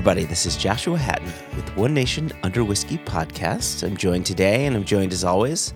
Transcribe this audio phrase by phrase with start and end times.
[0.00, 0.24] Everybody.
[0.24, 3.86] This is Joshua Hatton with One Nation Under Whiskey podcast.
[3.86, 5.74] I'm joined today, and I'm joined as always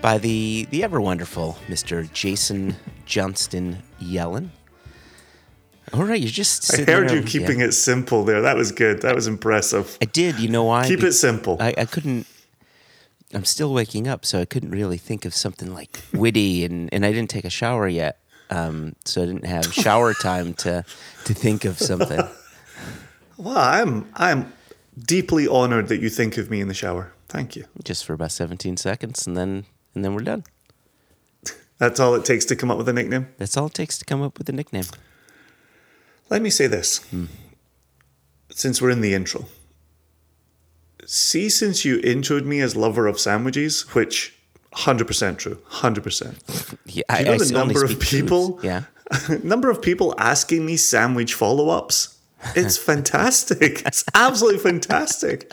[0.00, 2.08] by the the ever wonderful Mr.
[2.12, 4.50] Jason Johnston Yellen.
[5.92, 6.72] All right, you're just.
[6.72, 7.66] I heard you keeping yeah.
[7.66, 8.42] it simple there.
[8.42, 9.02] That was good.
[9.02, 9.98] That was impressive.
[10.00, 10.38] I did.
[10.38, 10.86] You know why?
[10.86, 11.56] Keep it simple.
[11.58, 12.28] I, I couldn't.
[13.34, 17.04] I'm still waking up, so I couldn't really think of something like witty, and, and
[17.04, 20.84] I didn't take a shower yet, um, so I didn't have shower time to
[21.24, 22.20] to think of something.
[23.38, 24.52] Well, I'm I'm
[24.98, 27.12] deeply honored that you think of me in the shower.
[27.28, 27.64] Thank you.
[27.84, 29.64] Just for about 17 seconds, and then
[29.94, 30.44] and then we're done.
[31.78, 33.28] That's all it takes to come up with a nickname.
[33.38, 34.84] That's all it takes to come up with a nickname.
[36.30, 36.98] Let me say this.
[37.10, 37.26] Hmm.
[38.50, 39.46] Since we're in the intro.
[41.06, 44.34] See, since you introed me as lover of sandwiches, which
[44.74, 46.76] 100% true, 100%.
[46.86, 48.58] Yeah, Do you know the only number of people?
[48.58, 48.64] truths.
[48.64, 52.17] Yeah, number of people asking me sandwich follow-ups.
[52.54, 53.82] It's fantastic.
[53.86, 55.52] it's absolutely fantastic.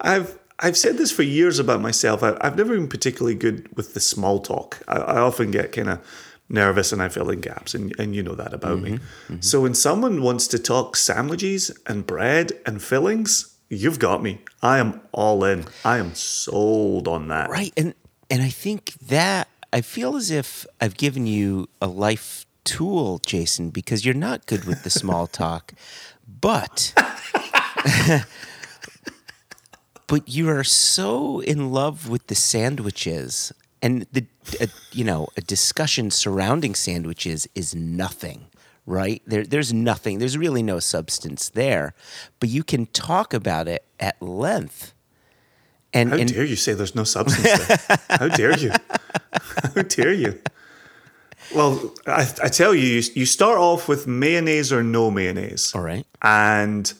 [0.00, 2.22] I've I've said this for years about myself.
[2.22, 4.82] I, I've never been particularly good with the small talk.
[4.86, 6.00] I, I often get kind of
[6.50, 8.92] nervous and I fill in gaps, and, and you know that about me.
[8.92, 9.40] Mm-hmm, mm-hmm.
[9.40, 14.42] So when someone wants to talk sandwiches and bread and fillings, you've got me.
[14.62, 15.64] I am all in.
[15.84, 17.48] I am sold on that.
[17.48, 17.72] right.
[17.76, 17.94] And
[18.28, 23.70] and I think that I feel as if I've given you a life tool, Jason,
[23.70, 25.72] because you're not good with the small talk,
[26.40, 26.92] but.
[30.06, 34.26] but you are so in love with the sandwiches and the
[34.60, 38.46] uh, you know a discussion surrounding sandwiches is nothing
[38.84, 41.94] right there there's nothing there's really no substance there
[42.40, 44.92] but you can talk about it at length
[45.92, 47.98] and, How and dare you say there's no substance there?
[48.10, 48.70] How dare you?
[49.74, 50.40] How dare you?
[51.54, 55.72] Well, I, I tell you, you, start off with mayonnaise or no mayonnaise.
[55.74, 56.92] all right And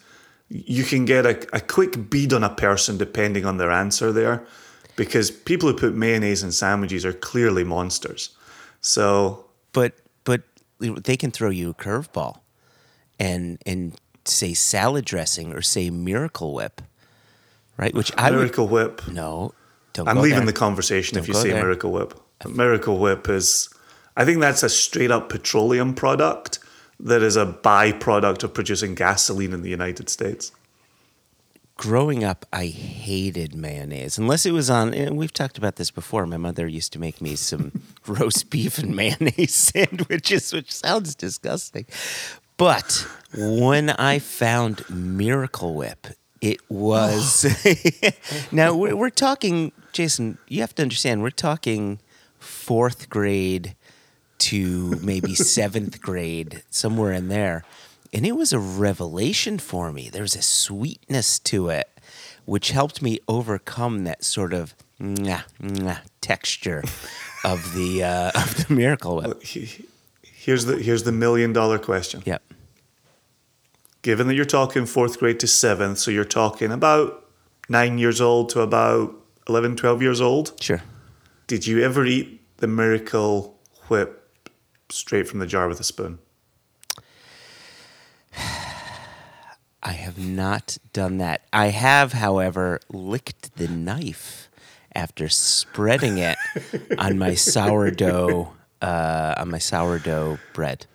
[0.48, 4.44] you can get a, a quick bead on a person depending on their answer there.
[4.96, 8.30] Because people who put mayonnaise in sandwiches are clearly monsters.
[8.80, 9.92] So, but
[10.24, 10.42] but
[10.80, 12.40] they can throw you a curveball
[13.18, 13.94] and and
[14.24, 16.82] say salad dressing or say miracle whip
[17.78, 19.06] right which i would Miracle Whip.
[19.08, 19.52] no
[19.92, 20.46] don't I'm leaving there.
[20.46, 21.62] the conversation if Don't you say there.
[21.62, 22.14] Miracle Whip.
[22.48, 23.68] Miracle Whip is,
[24.16, 26.58] I think that's a straight up petroleum product
[26.98, 30.52] that is a byproduct of producing gasoline in the United States.
[31.76, 34.92] growing up, I hated mayonnaise unless it was on.
[34.92, 36.26] And we've talked about this before.
[36.26, 37.72] My mother used to make me some
[38.06, 41.86] roast beef and mayonnaise sandwiches, which sounds disgusting.
[42.58, 46.08] But when I found Miracle Whip,
[46.42, 47.46] it was.
[48.52, 50.36] now we're, we're talking, Jason.
[50.48, 51.22] You have to understand.
[51.22, 51.98] We're talking
[52.38, 53.74] fourth grade
[54.40, 57.64] to maybe seventh grade, somewhere in there.
[58.12, 60.08] And it was a revelation for me.
[60.08, 61.88] There was a sweetness to it,
[62.44, 64.74] which helped me overcome that sort of
[66.20, 66.82] texture
[67.44, 69.42] of the uh, of the Miracle Whip.
[69.42, 72.22] Here's the here's the million dollar question.
[72.26, 72.42] Yep.
[74.02, 77.26] Given that you're talking fourth grade to seventh, so you're talking about
[77.68, 79.14] nine years old to about
[79.48, 80.82] 11, 12 years old, Sure.
[81.46, 83.58] did you ever eat the Miracle
[83.88, 84.19] Whip
[84.92, 86.18] straight from the jar with a spoon?
[89.82, 91.42] I have not done that.
[91.52, 94.48] I have, however, licked the knife
[94.94, 96.36] after spreading it
[96.98, 98.52] on my sourdough
[98.82, 100.86] uh, on my sourdough bread.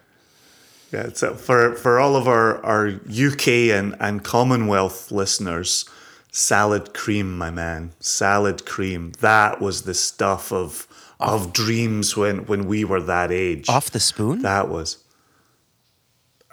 [0.92, 5.86] Yeah, so for for all of our, our UK and, and Commonwealth listeners,
[6.32, 9.14] salad cream, my man, salad cream.
[9.20, 10.88] That was the stuff of
[11.20, 13.70] of dreams when when we were that age.
[13.70, 14.42] Off the spoon?
[14.42, 14.98] That was.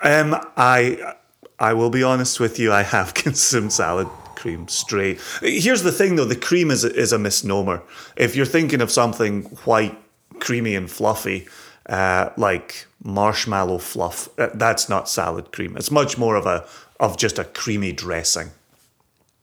[0.03, 1.15] Um, I
[1.59, 2.73] I will be honest with you.
[2.73, 5.21] I have consumed salad cream straight.
[5.41, 7.83] Here's the thing, though: the cream is a, is a misnomer.
[8.17, 9.97] If you're thinking of something white,
[10.41, 11.47] creamy, and fluffy,
[11.89, 15.77] uh, like marshmallow fluff, uh, that's not salad cream.
[15.77, 16.67] It's much more of a
[16.99, 18.51] of just a creamy dressing.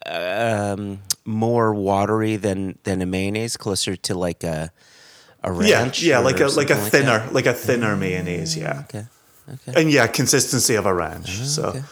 [0.05, 4.71] um, more watery than than a mayonnaise, closer to like a
[5.43, 6.03] a Yeah, ranch.
[6.03, 7.33] yeah, or like a like a thinner that?
[7.33, 8.57] like a thinner mayonnaise.
[8.57, 8.73] Yeah.
[8.73, 9.05] Mm, okay,
[9.53, 9.81] okay.
[9.81, 11.29] and yeah, consistency of a ranch.
[11.29, 11.83] Ah, so, okay.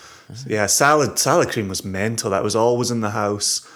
[0.47, 2.31] yeah, salad salad cream was mental.
[2.31, 3.67] That was always in the house,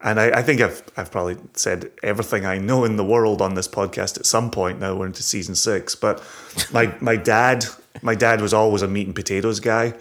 [0.00, 3.54] and I, I think I've I've probably said everything I know in the world on
[3.54, 4.80] this podcast at some point.
[4.80, 6.22] Now we're into season six, but
[6.72, 7.66] my my dad
[8.02, 9.94] my dad was always a meat and potatoes guy,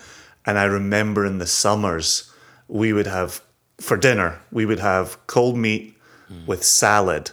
[0.45, 2.31] and I remember in the summers
[2.67, 3.41] we would have
[3.79, 5.95] for dinner we would have cold meat
[6.27, 6.45] hmm.
[6.45, 7.31] with salad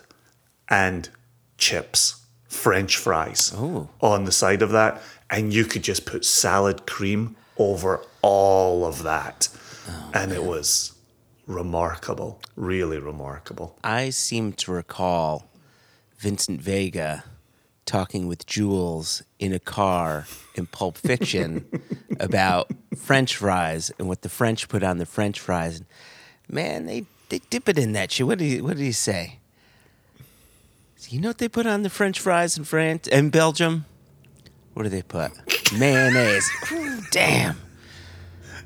[0.69, 1.09] and
[1.59, 3.89] chips, French fries Oh.
[4.01, 9.03] on the side of that, and you could just put salad cream over all of
[9.03, 9.49] that.
[9.89, 10.93] Oh, and it was
[11.47, 13.79] remarkable, really remarkable.
[13.85, 15.47] I seem to recall
[16.19, 17.25] Vincent Vega
[17.85, 20.27] talking with Jules in a car
[20.57, 21.65] in Pulp Fiction
[22.21, 25.77] about French fries and what the French put on the French fries.
[25.79, 25.87] And
[26.51, 28.27] man, they, they dip it in that shit.
[28.27, 29.39] What did he, what did he say?
[31.09, 33.85] You know what they put on the French fries in France and Belgium?
[34.75, 35.33] What do they put?
[35.73, 36.51] Mayonnaise.
[36.73, 37.57] Ooh, damn.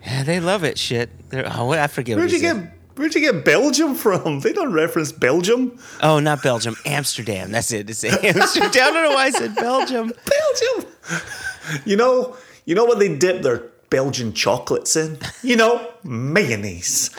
[0.05, 0.79] Yeah, they love it.
[0.79, 1.31] Shit.
[1.31, 2.17] They're, oh, I forget.
[2.17, 2.63] Where'd you said.
[2.63, 4.41] get Where'd you get Belgium from?
[4.41, 5.79] They don't reference Belgium.
[6.03, 6.77] Oh, not Belgium.
[6.85, 7.51] Amsterdam.
[7.51, 7.89] That's it.
[7.89, 8.69] It's Amsterdam.
[8.69, 10.13] I don't know why I said Belgium.
[10.27, 10.93] Belgium.
[11.87, 12.37] You know,
[12.67, 15.19] you know what they dip their Belgian chocolates in?
[15.43, 17.11] You know, mayonnaise.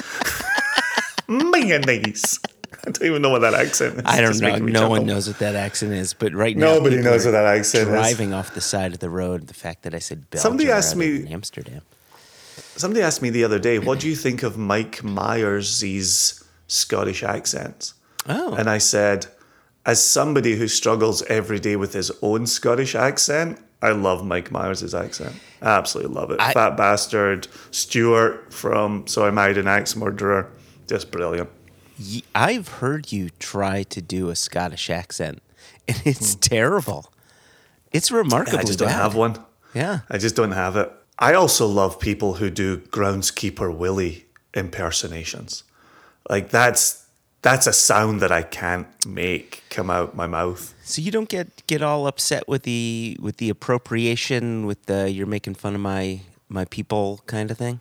[1.27, 2.39] mayonnaise.
[2.87, 4.03] I don't even know what that accent is.
[4.05, 4.57] I don't know.
[4.57, 7.89] No one knows what that accent is, but right now Nobody knows what that accent
[7.89, 7.93] is.
[7.93, 9.47] driving off the side of the road.
[9.47, 11.81] The fact that I said Belgium Somebody asked me- Amsterdam.
[12.75, 17.93] Somebody asked me the other day, what do you think of Mike Myers's Scottish accent?"
[18.27, 19.27] Oh, And I said,
[19.85, 24.93] as somebody who struggles every day with his own Scottish accent, I love Mike Myers'
[24.93, 25.35] accent.
[25.61, 26.39] I absolutely love it.
[26.39, 30.47] I- Fat bastard, Stuart from So I Married an Axe Murderer.
[30.87, 31.49] Just brilliant.
[32.33, 35.41] I've heard you try to do a Scottish accent,
[35.87, 37.11] and it's terrible.
[37.91, 38.61] It's remarkably Hmm.
[38.61, 39.37] I just don't have one.
[39.73, 39.99] Yeah.
[40.09, 40.91] I just don't have it.
[41.19, 45.63] I also love people who do groundskeeper Willie impersonations.
[46.29, 47.05] Like that's
[47.41, 50.73] that's a sound that I can't make come out my mouth.
[50.83, 55.27] So you don't get get all upset with the with the appropriation with the you're
[55.27, 57.79] making fun of my my people kind of thing.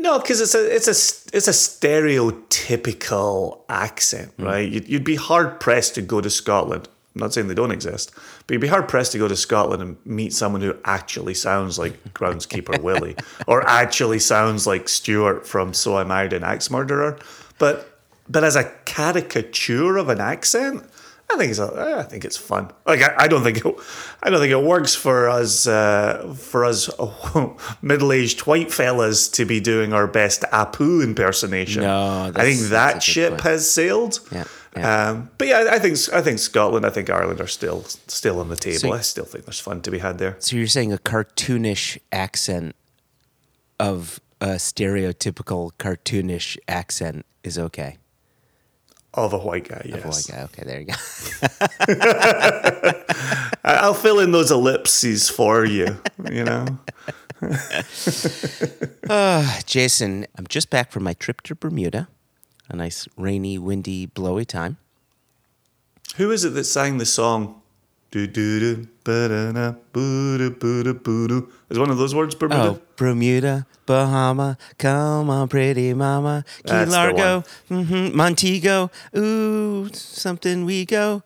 [0.00, 0.96] No, because it's a it's a
[1.36, 4.44] it's a stereotypical accent, hmm.
[4.44, 4.66] right?
[4.66, 6.88] You'd, you'd be hard pressed to go to Scotland.
[7.14, 8.10] I'm not saying they don't exist,
[8.46, 11.78] but you'd be hard pressed to go to Scotland and meet someone who actually sounds
[11.78, 13.14] like Groundskeeper Willie,
[13.46, 17.18] or actually sounds like Stuart from So I Married an Axe Murderer.
[17.58, 20.82] But but as a caricature of an accent,
[21.32, 22.70] I think it's a, I think it's fun.
[22.86, 23.74] Like I, I don't think it,
[24.22, 26.90] I don't think it works for us uh, for us
[27.82, 31.82] middle aged white fellas to be doing our best Apu impersonation.
[31.82, 33.40] No, I think that ship point.
[33.42, 34.20] has sailed.
[34.32, 34.44] Yeah,
[34.76, 35.10] yeah.
[35.10, 38.48] Um, but yeah, I think I think Scotland, I think Ireland are still still on
[38.48, 38.78] the table.
[38.78, 40.36] So- I still think there's fun to be had there.
[40.40, 42.74] So you're saying a cartoonish accent
[43.78, 47.96] of a stereotypical cartoonish accent is okay.
[49.14, 50.30] Oh, of a white guy, yes.
[50.30, 50.94] Oh, okay, okay, there you go.
[53.64, 55.98] I'll fill in those ellipses for you.
[56.30, 56.66] You know.
[59.12, 62.06] Ah, Jason, I'm just back from my trip to Bermuda.
[62.68, 64.76] A nice rainy, windy, blowy time.
[66.16, 67.59] Who is it that sang the song?
[68.10, 68.88] Do do do.
[71.70, 72.62] Is one of those words Bermuda?
[72.62, 80.64] Oh, Bermuda, Bahama, come on, pretty mama, Key That's the Largo, hmm Montego, ooh, something
[80.64, 81.22] we go.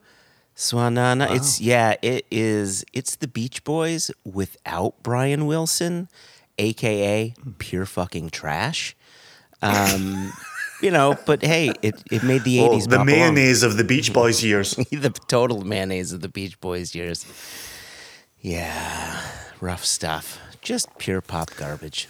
[0.56, 1.34] Swanana.
[1.34, 2.84] It's yeah, it is.
[2.92, 6.08] It's the Beach Boys without Brian Wilson,
[6.58, 8.94] aka pure fucking trash.
[9.62, 10.32] Um,
[10.82, 12.86] you know, but hey, it, it made the Oh, eighties.
[12.86, 14.74] the mayonnaise of the Beach Boys years.
[14.90, 17.24] the total mayonnaise of the Beach Boys years.
[18.40, 19.20] Yeah,
[19.60, 20.38] rough stuff.
[20.60, 22.08] Just pure pop garbage.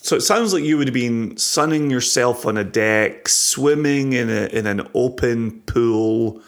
[0.00, 4.30] So it sounds like you would have been sunning yourself on a deck, swimming in
[4.30, 6.40] a in an open pool,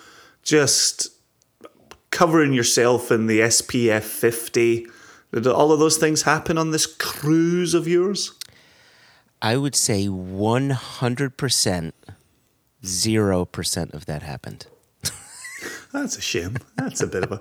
[0.42, 1.08] just
[2.10, 4.86] covering yourself in the SPF 50.
[5.32, 8.32] Did all of those things happen on this cruise of yours?
[9.42, 11.92] I would say 100%,
[12.82, 14.66] 0% of that happened.
[15.92, 16.58] That's a shame.
[16.76, 17.40] That's a bit of a.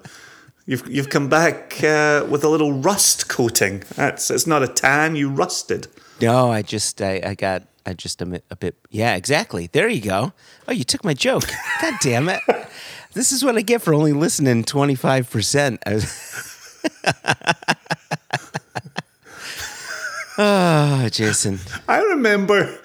[0.65, 3.83] You've you've come back uh, with a little rust coating.
[3.95, 5.15] That's it's not a tan.
[5.15, 5.87] You rusted.
[6.21, 9.67] No, I just, I, I got, I just a, a bit, yeah, exactly.
[9.67, 10.33] There you go.
[10.67, 11.47] Oh, you took my joke.
[11.81, 12.41] God damn it.
[13.13, 15.79] This is what I get for only listening 25%.
[15.83, 15.93] I
[20.39, 21.59] was- oh, Jason.
[21.87, 22.79] I remember.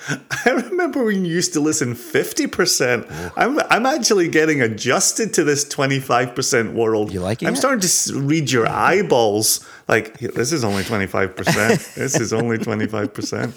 [0.44, 3.06] I remember when you used to listen fifty percent.
[3.36, 7.12] I'm I'm actually getting adjusted to this twenty five percent world.
[7.12, 7.58] You liking I'm it?
[7.58, 9.66] starting to read your eyeballs.
[9.88, 11.80] Like this is only twenty five percent.
[11.94, 13.54] This is only twenty five percent.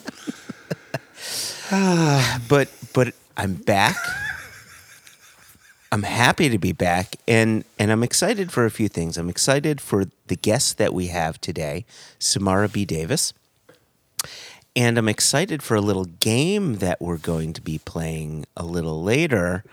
[1.72, 3.96] Ah, but but I'm back.
[5.92, 9.18] I'm happy to be back and and I'm excited for a few things.
[9.18, 11.86] I'm excited for the guests that we have today,
[12.20, 12.86] Samara B.
[12.86, 13.34] Davis.
[14.78, 19.02] And I'm excited for a little game that we're going to be playing a little
[19.04, 19.64] later.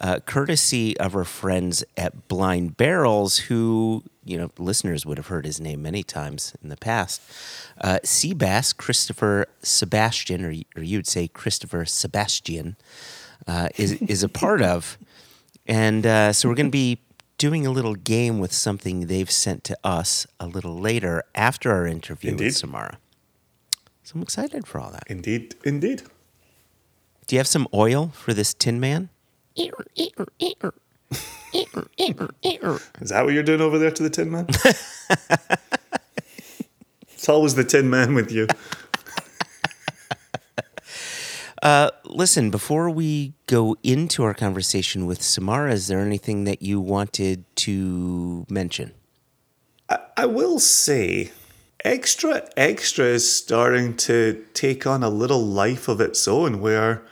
[0.00, 5.44] uh, courtesy of our friends at Blind Barrels, who, you know, listeners would have heard
[5.44, 7.20] his name many times in the past.
[7.80, 12.76] Uh, Seabass, Christopher Sebastian, or, or you'd say Christopher Sebastian,
[13.46, 14.98] uh, is, is a part of.
[15.66, 17.00] And uh, so we're going to be
[17.36, 21.86] doing a little game with something they've sent to us a little later after our
[21.86, 22.44] interview Indeed.
[22.46, 22.98] with Samara.
[24.08, 25.04] So I'm excited for all that.
[25.08, 26.00] Indeed, indeed.
[27.26, 29.10] Do you have some oil for this Tin Man?
[29.54, 29.68] Is
[33.10, 34.46] that what you're doing over there to the Tin Man?
[37.12, 38.46] it's always the Tin Man with you.
[41.60, 46.80] Uh, listen, before we go into our conversation with Samara, is there anything that you
[46.80, 48.94] wanted to mention?
[50.16, 51.32] I will say,
[51.84, 57.04] Extra Extra is starting to take on a little life of its own where,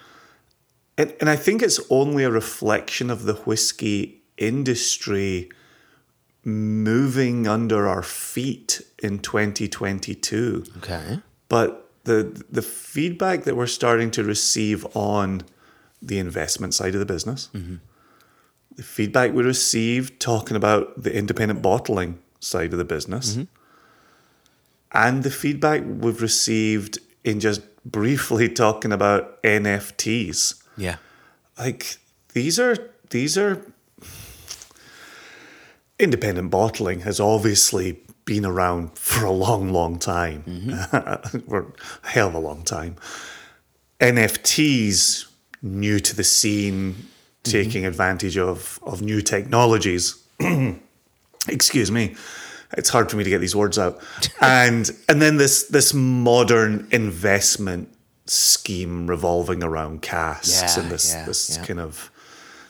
[0.99, 5.50] and, and I think it's only a reflection of the whiskey industry
[6.44, 10.64] moving under our feet in 2022.
[10.78, 11.20] Okay.
[11.49, 15.42] But the the feedback that we're starting to receive on
[16.00, 17.76] the investment side of the business, mm-hmm.
[18.76, 23.44] the feedback we received talking about the independent bottling side of the business, mm-hmm.
[24.97, 30.61] And the feedback we've received in just briefly talking about NFTs.
[30.76, 30.97] Yeah.
[31.59, 31.99] Like
[32.33, 32.76] these are
[33.11, 33.65] these are
[35.99, 41.38] independent bottling has obviously been around for a long, long time, mm-hmm.
[41.49, 41.73] for
[42.03, 42.97] a hell of a long time.
[44.00, 45.26] NFTs
[45.62, 47.50] new to the scene, mm-hmm.
[47.50, 50.23] taking advantage of of new technologies.
[51.49, 52.17] Excuse me.
[52.76, 54.00] It's hard for me to get these words out.
[54.40, 57.88] and and then this this modern investment
[58.26, 61.64] scheme revolving around casks Yeah, and this yeah, this yeah.
[61.64, 62.11] kind of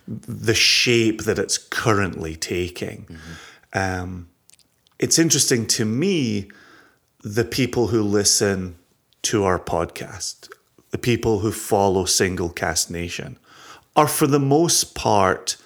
[0.06, 3.06] the shape that it's currently taking.
[3.72, 4.28] Um,
[4.98, 6.48] it's interesting to me
[7.22, 8.76] the people who listen
[9.22, 10.48] to our podcast,
[10.90, 13.38] the people who follow Single Cask Nation,
[13.96, 15.56] are for the most part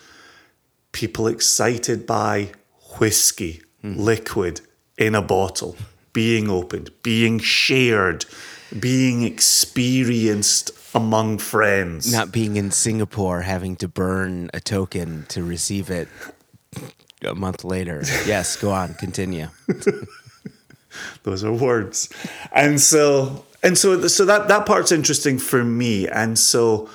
[0.92, 2.52] people excited by
[2.98, 4.60] whiskey, liquid
[4.98, 5.76] in a bottle,
[6.12, 8.24] being opened, being shared,
[8.78, 12.12] being experienced among friends.
[12.12, 16.08] Not being in Singapore, having to burn a token to receive it
[17.22, 18.02] a month later.
[18.26, 19.48] Yes, go on, continue.
[21.22, 22.08] those are words
[22.52, 26.88] and so and so so that that part's interesting for me and so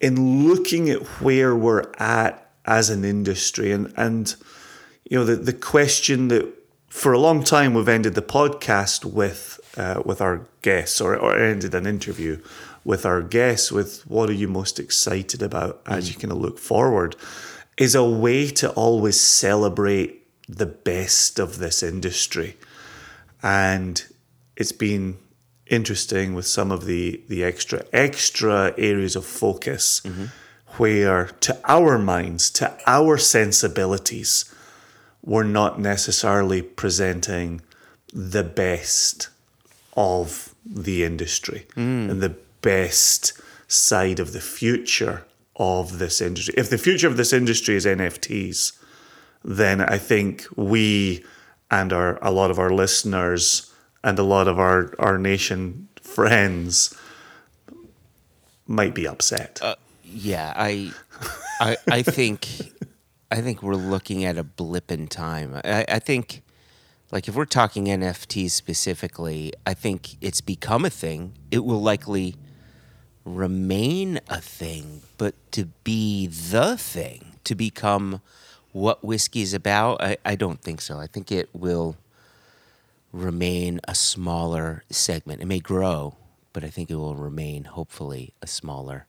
[0.00, 4.36] in looking at where we're at as an industry and and
[5.08, 6.46] you know the the question that
[6.88, 11.38] for a long time we've ended the podcast with uh, with our guests or, or
[11.38, 12.40] ended an interview
[12.84, 16.58] with our guests with what are you most excited about as you kind of look
[16.58, 17.16] forward?
[17.76, 22.56] is a way to always celebrate the best of this industry.
[23.42, 24.04] And
[24.56, 25.18] it's been
[25.66, 30.00] interesting with some of the the extra extra areas of focus
[30.78, 34.52] where to our minds to our sensibilities
[35.28, 37.60] we're not necessarily presenting
[38.12, 39.28] the best
[39.96, 42.10] of the industry mm.
[42.10, 45.24] and the best side of the future
[45.56, 48.72] of this industry if the future of this industry is NFTs
[49.44, 51.24] then I think we
[51.70, 56.96] and our a lot of our listeners and a lot of our our nation friends
[58.68, 59.58] might be upset.
[59.62, 60.92] Uh, yeah, I,
[61.60, 62.48] I, I think,
[63.30, 65.60] I think we're looking at a blip in time.
[65.62, 66.42] I, I think,
[67.10, 71.34] like if we're talking NFTs specifically, I think it's become a thing.
[71.50, 72.36] It will likely
[73.24, 78.22] remain a thing, but to be the thing, to become
[78.72, 80.98] what whiskey's about, I, I don't think so.
[80.98, 81.96] I think it will
[83.12, 85.42] remain a smaller segment.
[85.42, 86.16] It may grow,
[86.54, 89.07] but I think it will remain, hopefully, a smaller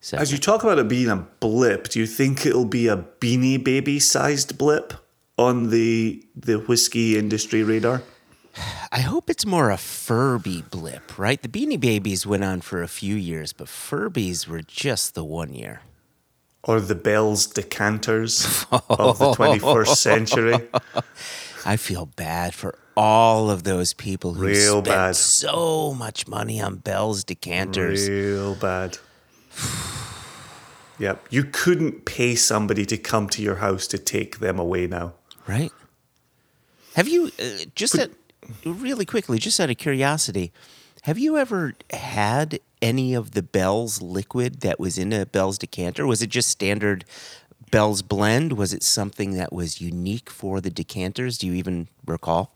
[0.00, 0.22] segment.
[0.22, 3.62] As you talk about it being a blip, do you think it'll be a beanie
[3.62, 4.94] baby sized blip
[5.38, 8.02] on the the whiskey industry radar?
[8.92, 11.40] I hope it's more a Furby blip, right?
[11.40, 15.52] The Beanie Babies went on for a few years, but Furbies were just the one
[15.54, 15.82] year.
[16.64, 20.68] Or the Bell's decanters of the 21st century?
[21.64, 25.16] I feel bad for all of those people who Real spent bad.
[25.16, 28.08] so much money on Bell's decanters.
[28.08, 28.98] Real bad.
[30.98, 31.28] Yep.
[31.30, 35.14] You couldn't pay somebody to come to your house to take them away now.
[35.46, 35.72] Right?
[36.94, 38.10] Have you uh, just at,
[38.66, 40.52] really quickly, just out of curiosity,
[41.04, 46.06] Have you ever had any of the Bell's liquid that was in a Bell's decanter?
[46.06, 47.06] Was it just standard
[47.70, 48.52] Bell's blend?
[48.52, 51.38] Was it something that was unique for the decanters?
[51.38, 52.52] Do you even recall?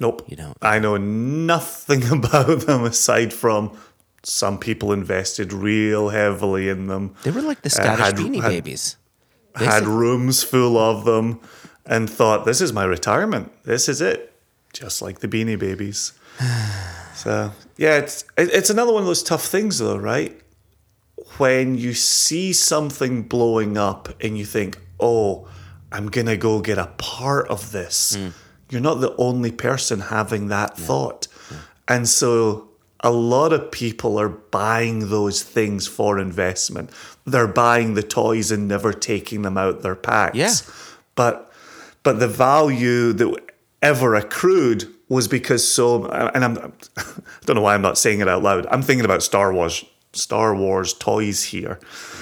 [0.00, 0.24] Nope.
[0.26, 0.56] You don't.
[0.60, 3.76] I know nothing about them aside from
[4.22, 7.14] some people invested real heavily in them.
[7.24, 8.96] They were like the Uh, Scottish had- Beanie had- Babies.
[9.56, 11.40] had Basi- rooms full of them
[11.84, 13.52] and thought, this is my retirement.
[13.64, 14.32] This is it.
[14.72, 16.12] Just like the Beanie Babies.
[17.14, 20.38] so, yeah, it's, it's another one of those tough things, though, right?
[21.38, 25.48] When you see something blowing up and you think, oh,
[25.90, 28.16] I'm going to go get a part of this,
[28.70, 31.26] you're not the only person having that thought.
[31.88, 32.68] And so
[33.02, 36.90] a lot of people are buying those things for investment.
[37.26, 40.36] They're buying the toys and never taking them out their packs.
[40.36, 40.52] Yeah.
[41.14, 41.52] But
[42.02, 43.36] but the value that
[43.82, 46.58] ever accrued was because so and I'm
[46.96, 47.04] I
[47.44, 48.66] don't know why I'm not saying it out loud.
[48.70, 51.80] I'm thinking about Star Wars Star Wars toys here.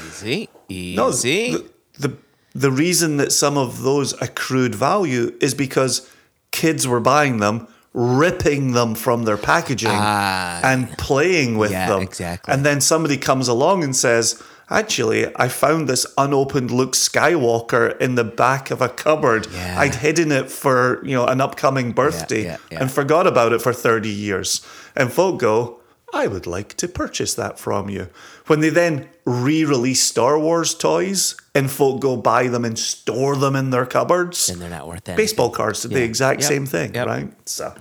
[0.09, 1.53] Easy, No, easy.
[1.53, 1.71] the,
[2.09, 2.17] the
[2.55, 6.11] the reason that some of those accrued value is because
[6.51, 12.03] kids were buying them, ripping them from their packaging, Ah, and playing with Yeah, them.
[12.03, 12.53] exactly.
[12.55, 18.15] And then somebody comes along and says, "Actually, I found this unopened Luke Skywalker in
[18.15, 19.49] the back of a cupboard.
[19.53, 19.81] Yeah.
[19.81, 23.73] I'd hidden it for you know an upcoming birthday yeah, and forgot about it for
[23.73, 24.61] thirty years."
[24.97, 25.77] And folk go.
[26.13, 28.09] I would like to purchase that from you.
[28.49, 33.37] When they then re release Star Wars toys and folk go buy them and store
[33.37, 35.17] them in their cupboards, and they're not worth that.
[35.17, 36.49] baseball cards did the exact Yep.
[36.49, 37.07] same thing, Yep.
[37.07, 37.49] right?
[37.49, 37.75] So,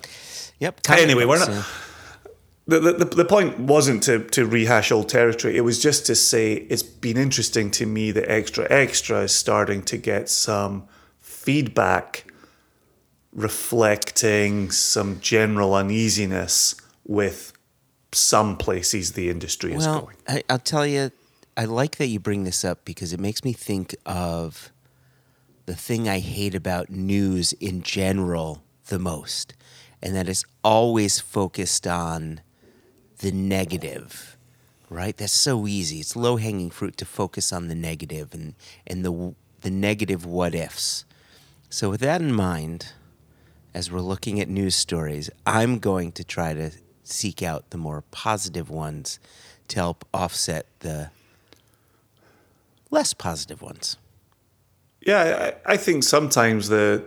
[0.60, 0.84] Yep.
[0.84, 1.50] comic anyway, we're not.
[1.50, 1.64] yeah.
[2.68, 5.58] The, the, the point wasn't to, to rehash old territory.
[5.58, 9.82] It was just to say it's been interesting to me that Extra Extra is starting
[9.84, 10.88] to get some
[11.20, 12.26] feedback
[13.34, 17.54] reflecting some general uneasiness with
[18.12, 20.16] some places the industry is Well, going.
[20.28, 21.12] I, I'll tell you,
[21.60, 24.72] I like that you bring this up because it makes me think of
[25.66, 29.56] the thing I hate about news in general the most,
[30.02, 32.40] and that is always focused on
[33.18, 34.38] the negative.
[34.90, 35.18] Right?
[35.18, 36.00] That's so easy.
[36.00, 38.56] It's low hanging fruit to focus on the negative and
[38.88, 41.04] and the the negative what ifs.
[41.70, 42.94] So with that in mind,
[43.74, 46.72] as we're looking at news stories, I'm going to try to
[47.04, 49.20] seek out the more positive ones
[49.68, 51.10] to help offset the
[52.90, 53.98] less positive ones.
[55.02, 57.04] Yeah, I, I think sometimes the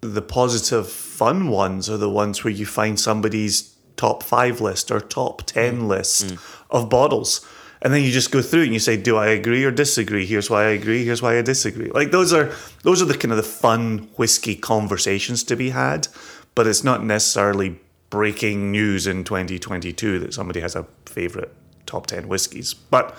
[0.00, 5.00] the positive, fun ones are the ones where you find somebody's top five list or
[5.00, 5.88] top ten mm.
[5.88, 6.38] list mm.
[6.70, 7.46] of bottles,
[7.80, 10.26] and then you just go through it and you say, "Do I agree or disagree?
[10.26, 11.04] Here's why I agree.
[11.04, 14.56] Here's why I disagree." Like those are those are the kind of the fun whiskey
[14.56, 16.08] conversations to be had,
[16.54, 21.52] but it's not necessarily breaking news in 2022 that somebody has a favorite
[21.84, 22.72] top 10 whiskeys.
[22.72, 23.16] But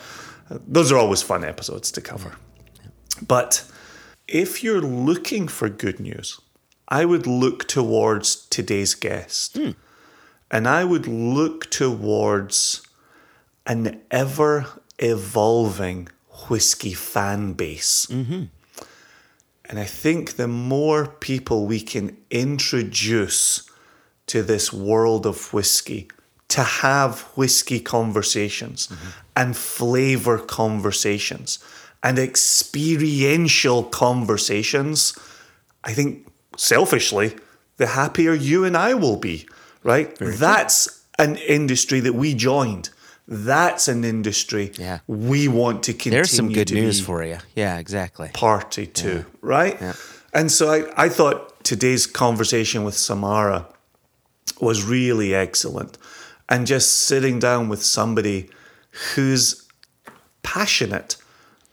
[0.50, 2.34] those are always fun episodes to cover.
[3.26, 3.64] But
[4.28, 6.40] if you're looking for good news,
[6.88, 9.58] I would look towards today's guest.
[9.58, 9.72] Hmm.
[10.52, 12.86] And I would look towards
[13.66, 14.66] an ever
[15.00, 16.10] evolving
[16.50, 18.06] whiskey fan base.
[18.06, 18.44] Mm-hmm.
[19.68, 23.68] And I think the more people we can introduce
[24.28, 26.08] to this world of whiskey,
[26.56, 28.88] to have whiskey conversations
[29.36, 31.60] and flavor conversations
[32.02, 35.18] and experiential conversations,
[35.84, 37.36] I think selfishly,
[37.76, 39.48] the happier you and I will be,
[39.84, 40.16] right?
[40.20, 42.90] That's an industry that we joined.
[43.28, 45.00] That's an industry Yeah.
[45.08, 47.40] we want to continue There's some good news for you.
[47.56, 48.30] Yeah, exactly.
[48.34, 49.78] party to, right?
[50.34, 53.66] And so I, I thought today's conversation with Samara
[54.62, 55.98] was really excellent.
[56.48, 58.50] And just sitting down with somebody
[59.14, 59.68] who's
[60.44, 61.18] passionate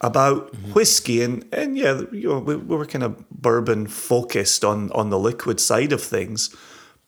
[0.00, 4.90] about whiskey and, and yeah, you know, we, we were kind of bourbon focused on
[4.92, 6.54] on the liquid side of things,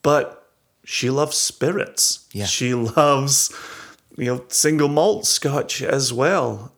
[0.03, 0.51] but
[0.85, 2.29] she loves spirits.
[2.33, 2.45] Yeah.
[2.45, 3.53] She loves,
[4.17, 6.75] you know, single malt scotch as well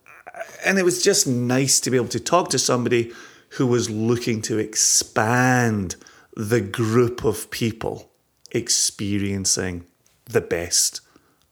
[0.64, 3.12] and it was just nice to be able to talk to somebody
[3.50, 5.96] who was looking to expand
[6.34, 8.10] the group of people
[8.50, 9.84] experiencing
[10.26, 11.00] the best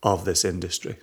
[0.03, 0.97] of this industry.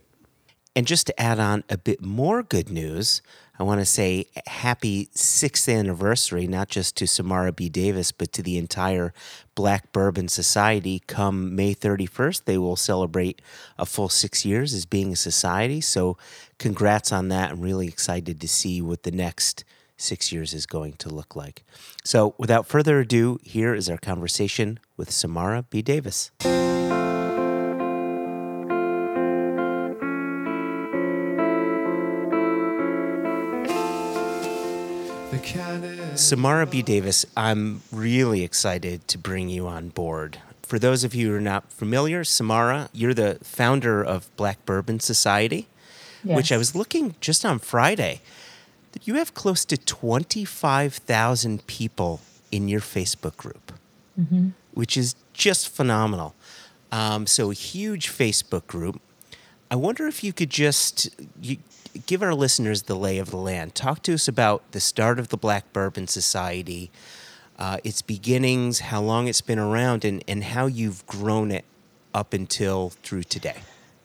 [0.76, 3.22] And just to add on a bit more good news,
[3.60, 7.68] I want to say happy sixth anniversary, not just to Samara B.
[7.68, 9.14] Davis, but to the entire
[9.54, 11.04] Black Bourbon Society.
[11.06, 13.42] Come May 31st, they will celebrate
[13.78, 15.82] a full six years as being a society.
[15.82, 16.18] So,
[16.58, 17.52] congrats on that.
[17.52, 19.66] I'm really excited to see what the next
[19.98, 21.64] six years is going to look like.
[22.04, 25.82] So, without further ado, here is our conversation with Samara B.
[25.82, 26.32] Davis.
[36.22, 36.84] Samara B.
[36.84, 40.38] Davis, I'm really excited to bring you on board.
[40.62, 45.00] For those of you who are not familiar, Samara, you're the founder of Black Bourbon
[45.00, 45.68] Society,
[46.24, 46.36] yes.
[46.38, 48.22] which I was looking just on Friday
[48.92, 53.74] that you have close to 25,000 people in your Facebook group,
[54.18, 54.50] mm-hmm.
[54.74, 56.36] which is just phenomenal.
[56.92, 59.02] Um, so, a huge Facebook group.
[59.72, 61.10] I wonder if you could just
[61.42, 61.58] you,
[62.06, 63.76] give our listeners the lay of the land.
[63.76, 66.92] Talk to us about the start of the Black Bourbon Society,
[67.58, 71.66] uh, its beginnings, how long it's been around, and, and how you've grown it
[72.14, 73.58] up until through today.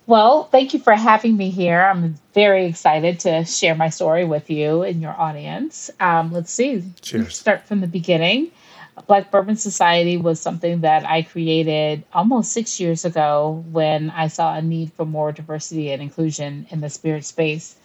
[0.06, 1.82] Well, thank you for having me here.
[1.82, 5.90] I'm very excited to share my story with you and your audience.
[5.98, 6.84] Um, let's see.
[7.00, 7.36] Cheers.
[7.36, 8.52] Start from the beginning.
[9.06, 14.54] Black Bourbon Society was something that I created almost six years ago when I saw
[14.54, 17.76] a need for more diversity and inclusion in the spirit space.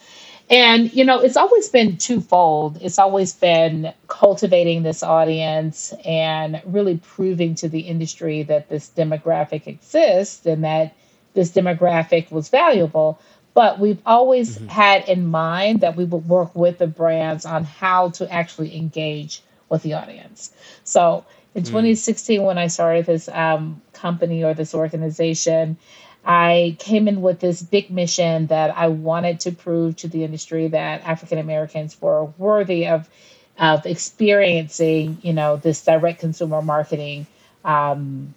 [0.50, 2.80] And, you know, it's always been twofold.
[2.82, 9.68] It's always been cultivating this audience and really proving to the industry that this demographic
[9.68, 10.94] exists and that
[11.34, 13.20] this demographic was valuable.
[13.54, 14.68] But we've always mm-hmm.
[14.68, 19.42] had in mind that we would work with the brands on how to actually engage
[19.72, 20.52] with the audience.
[20.84, 21.68] So in mm.
[21.68, 25.78] 2016, when I started this um, company or this organization,
[26.24, 30.68] I came in with this big mission that I wanted to prove to the industry
[30.68, 33.10] that African Americans were worthy of
[33.58, 37.28] of experiencing, you know, this direct consumer marketing
[37.64, 38.34] um,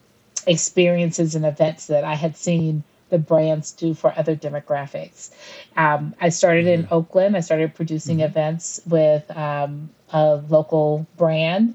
[0.46, 5.30] experiences and events that I had seen the brands do for other demographics.
[5.76, 7.36] Um, I started in Oakland.
[7.36, 8.26] I started producing mm-hmm.
[8.26, 11.74] events with um, a local brand.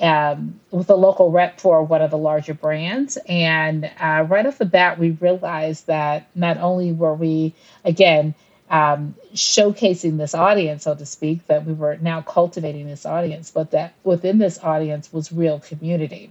[0.00, 3.18] Um, with a local rep for one of the larger brands.
[3.28, 8.34] And uh, right off the bat, we realized that not only were we, again,
[8.72, 13.72] um, showcasing this audience, so to speak, that we were now cultivating this audience, but
[13.72, 16.30] that within this audience was real community.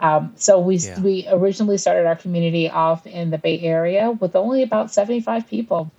[0.00, 1.00] Um, so we yeah.
[1.00, 5.90] we originally started our community off in the Bay Area with only about 75 people,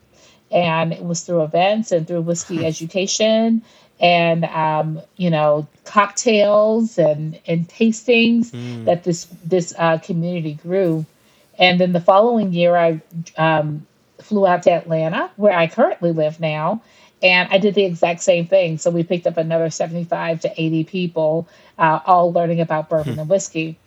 [0.51, 3.63] and it was through events and through whiskey education
[3.99, 8.85] and um, you know cocktails and and tastings mm.
[8.85, 11.05] that this this uh, community grew.
[11.59, 13.01] And then the following year, I
[13.35, 13.87] um,
[14.21, 16.83] flew out to Atlanta, where I currently live now,
[17.23, 18.77] and I did the exact same thing.
[18.77, 21.47] So we picked up another 75 to 80 people,
[21.79, 23.21] uh, all learning about bourbon hmm.
[23.21, 23.79] and whiskey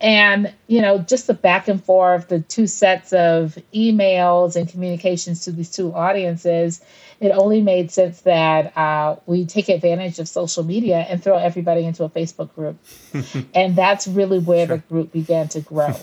[0.00, 5.44] and you know just the back and forth the two sets of emails and communications
[5.44, 6.80] to these two audiences
[7.20, 11.84] it only made sense that uh, we take advantage of social media and throw everybody
[11.84, 12.78] into a facebook group
[13.54, 14.76] and that's really where sure.
[14.76, 15.94] the group began to grow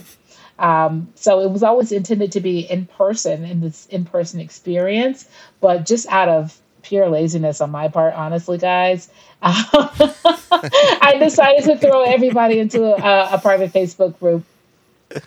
[0.57, 5.27] um, so it was always intended to be in person in this in-person experience
[5.61, 9.09] but just out of pure laziness on my part honestly guys
[9.45, 14.43] I decided to throw everybody into a, a private Facebook group.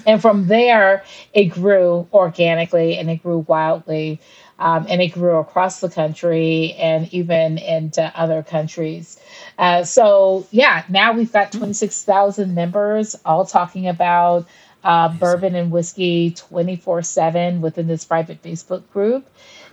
[0.06, 4.20] And from there, it grew organically and it grew wildly.
[4.58, 9.20] Um, and it grew across the country and even into other countries.
[9.56, 14.48] Uh, so, yeah, now we've got 26,000 members all talking about
[14.82, 19.28] uh, bourbon and whiskey 24 7 within this private Facebook group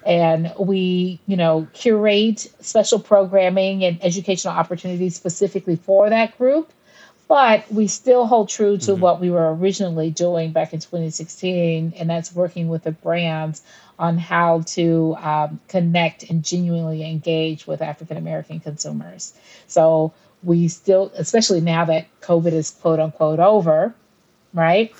[0.05, 6.71] and we you know curate special programming and educational opportunities specifically for that group
[7.27, 9.01] but we still hold true to mm-hmm.
[9.01, 13.63] what we were originally doing back in 2016 and that's working with the brands
[13.97, 19.33] on how to um, connect and genuinely engage with african american consumers
[19.67, 20.13] so
[20.43, 23.95] we still especially now that covid is quote unquote over
[24.55, 24.93] right?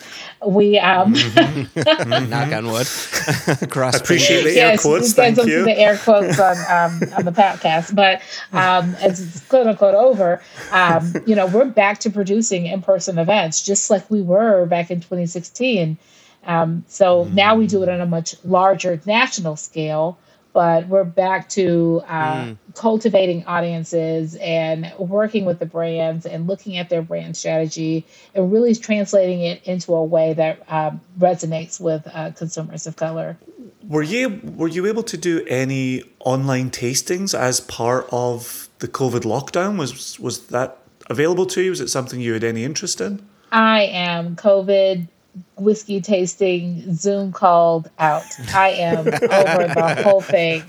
[0.46, 2.30] We um mm-hmm.
[2.30, 2.88] knock on wood.
[3.72, 5.14] Cross appreciate the air yes, quotes.
[5.14, 5.64] Thank you.
[5.64, 10.42] The air quotes on um, on the podcast, but um, as it's quote unquote over,
[10.72, 14.92] um, you know, we're back to producing in person events just like we were back
[14.92, 15.98] in 2016.
[16.46, 17.34] Um, so mm.
[17.34, 20.20] now we do it on a much larger national scale
[20.56, 22.58] but we're back to uh, mm.
[22.76, 28.74] cultivating audiences and working with the brands and looking at their brand strategy and really
[28.74, 33.38] translating it into a way that um, resonates with uh, consumers of color.
[33.86, 39.24] Were you were you able to do any online tastings as part of the COVID
[39.24, 39.78] lockdown?
[39.78, 40.78] Was was that
[41.10, 41.72] available to you?
[41.72, 43.28] Was it something you had any interest in?
[43.52, 45.10] I am COVID
[45.58, 48.26] whiskey tasting Zoom called out.
[48.54, 50.64] I am over the whole thing.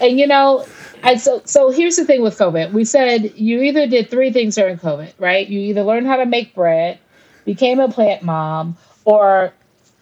[0.00, 0.66] And you know,
[1.02, 2.72] and so so here's the thing with COVID.
[2.72, 5.46] We said you either did three things during COVID, right?
[5.48, 6.98] You either learned how to make bread,
[7.44, 9.52] became a plant mom, or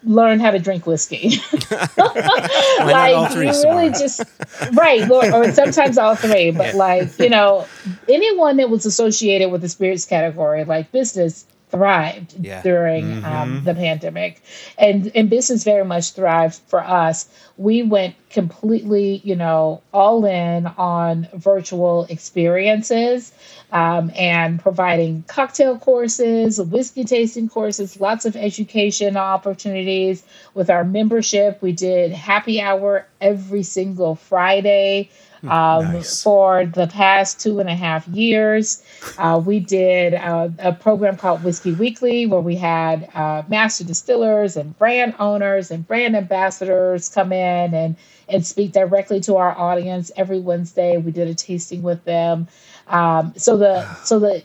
[0.04, 1.30] learn how to drink whiskey.
[1.98, 4.22] like you really just
[4.72, 6.50] right, Lord, or sometimes all three.
[6.50, 7.66] But like you know,
[8.08, 12.62] anyone that was associated with the spirits category, like business, thrived yeah.
[12.62, 13.26] during um, mm-hmm.
[13.26, 14.42] um, the pandemic,
[14.78, 17.28] and and business very much thrived for us.
[17.56, 23.32] We went completely, you know, all in on virtual experiences
[23.72, 30.22] um, and providing cocktail courses, whiskey tasting courses, lots of education opportunities
[30.54, 31.60] with our membership.
[31.62, 35.10] We did happy hour every single Friday.
[35.42, 36.22] Um, nice.
[36.22, 38.82] For the past two and a half years,
[39.18, 44.56] uh, we did uh, a program called Whiskey Weekly, where we had uh, master distillers
[44.56, 47.96] and brand owners and brand ambassadors come in and
[48.28, 50.96] and speak directly to our audience every Wednesday.
[50.98, 52.48] We did a tasting with them.
[52.88, 54.42] Um, so the so the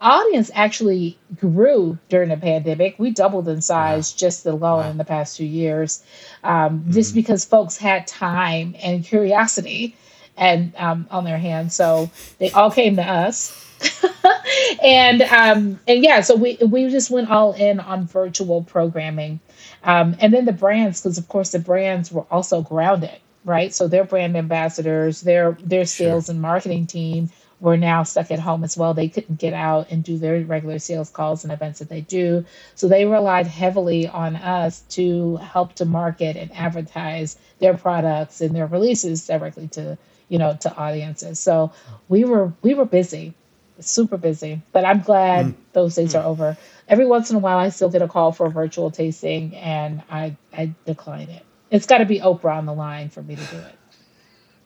[0.00, 2.96] audience actually grew during the pandemic.
[2.98, 4.16] We doubled in size wow.
[4.18, 4.90] just alone wow.
[4.90, 6.02] in the past two years,
[6.42, 6.92] um, mm-hmm.
[6.92, 9.96] just because folks had time and curiosity
[10.36, 11.74] and um, on their hands.
[11.74, 13.60] So they all came to us.
[14.82, 19.40] and um, and yeah, so we we just went all in on virtual programming,
[19.82, 23.74] um, and then the brands, because of course the brands were also grounded, right?
[23.74, 26.32] So their brand ambassadors, their their sales sure.
[26.32, 28.94] and marketing team were now stuck at home as well.
[28.94, 32.44] They couldn't get out and do their regular sales calls and events that they do.
[32.74, 38.54] So they relied heavily on us to help to market and advertise their products and
[38.54, 39.96] their releases directly to,
[40.28, 41.40] you know, to audiences.
[41.40, 41.72] So
[42.08, 43.34] we were we were busy,
[43.80, 44.62] super busy.
[44.72, 45.54] But I'm glad mm.
[45.72, 46.20] those days mm.
[46.20, 46.56] are over.
[46.88, 50.02] Every once in a while I still get a call for a virtual tasting and
[50.10, 51.44] I I decline it.
[51.70, 53.74] It's got to be Oprah on the line for me to do it.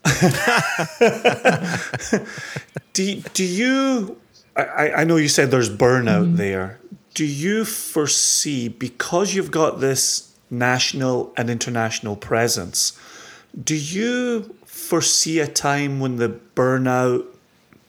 [2.92, 4.21] do, do you,
[4.57, 6.37] I, I know you said there's burnout mm-hmm.
[6.37, 6.81] there.
[7.14, 12.99] Do you foresee, because you've got this national and international presence,
[13.62, 14.55] do you
[14.88, 17.27] foresee a time when the burnout,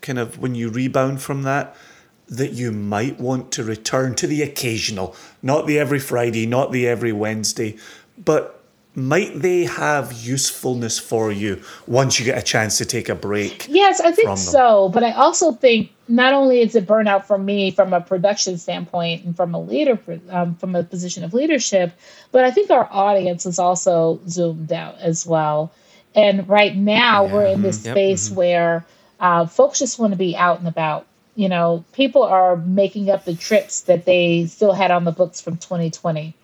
[0.02, 1.76] kind of when you rebound from that,
[2.28, 6.88] that you might want to return to the occasional, not the every Friday, not the
[6.88, 7.78] every Wednesday,
[8.18, 8.60] but
[8.96, 13.66] might they have usefulness for you once you get a chance to take a break?
[13.70, 14.90] Yes, I think so.
[14.90, 19.24] But I also think not only is it burnout for me from a production standpoint
[19.24, 19.98] and from a leader
[20.30, 21.94] um, from a position of leadership,
[22.32, 25.72] but I think our audience is also zoomed out as well.
[26.16, 27.34] And right now yeah.
[27.34, 27.92] we're in this mm-hmm.
[27.92, 28.36] space mm-hmm.
[28.36, 28.86] where
[29.20, 31.06] uh, folks just want to be out and about.
[31.36, 35.40] You know, people are making up the trips that they still had on the books
[35.40, 36.36] from 2020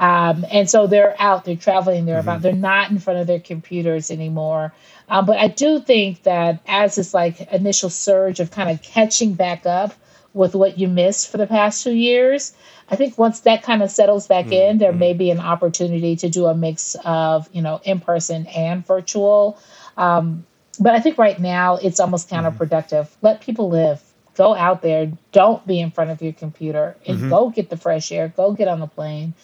[0.00, 2.28] um, and so they're out, they're traveling, they're mm-hmm.
[2.28, 4.72] about, they're not in front of their computers anymore.
[5.08, 9.34] Um, but I do think that as this like initial surge of kind of catching
[9.34, 9.92] back up
[10.32, 12.54] with what you missed for the past two years,
[12.90, 14.52] I think once that kind of settles back mm-hmm.
[14.52, 18.46] in, there may be an opportunity to do a mix of, you know, in person
[18.46, 19.58] and virtual.
[19.96, 20.44] Um,
[20.78, 22.46] but I think right now it's almost mm-hmm.
[22.46, 23.04] counterproductive.
[23.04, 23.26] Mm-hmm.
[23.26, 24.02] Let people live.
[24.34, 25.12] Go out there.
[25.32, 27.30] Don't be in front of your computer and mm-hmm.
[27.30, 28.28] go get the fresh air.
[28.28, 29.34] Go get on the plane.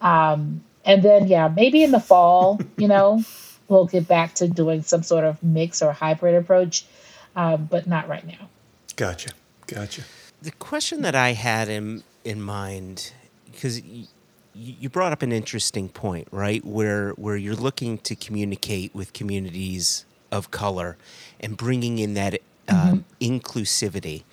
[0.00, 3.22] Um, and then, yeah, maybe in the fall, you know,
[3.68, 6.86] we'll get back to doing some sort of mix or hybrid approach,
[7.34, 8.48] um, but not right now.
[8.96, 9.30] Gotcha.
[9.66, 10.02] Gotcha.
[10.40, 13.12] The question that I had in in mind,
[13.50, 14.06] because y-
[14.54, 16.64] you brought up an interesting point, right?
[16.64, 20.96] Where where you're looking to communicate with communities of color
[21.40, 22.34] and bringing in that
[22.68, 23.34] um, mm-hmm.
[23.34, 24.24] inclusivity.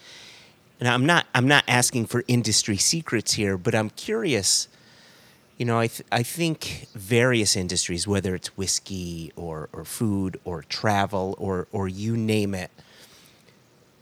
[0.80, 4.68] And I'm not I'm not asking for industry secrets here, but I'm curious
[5.58, 10.64] you know, I, th- I think various industries, whether it's whiskey or, or food or
[10.64, 12.72] travel or, or you name it,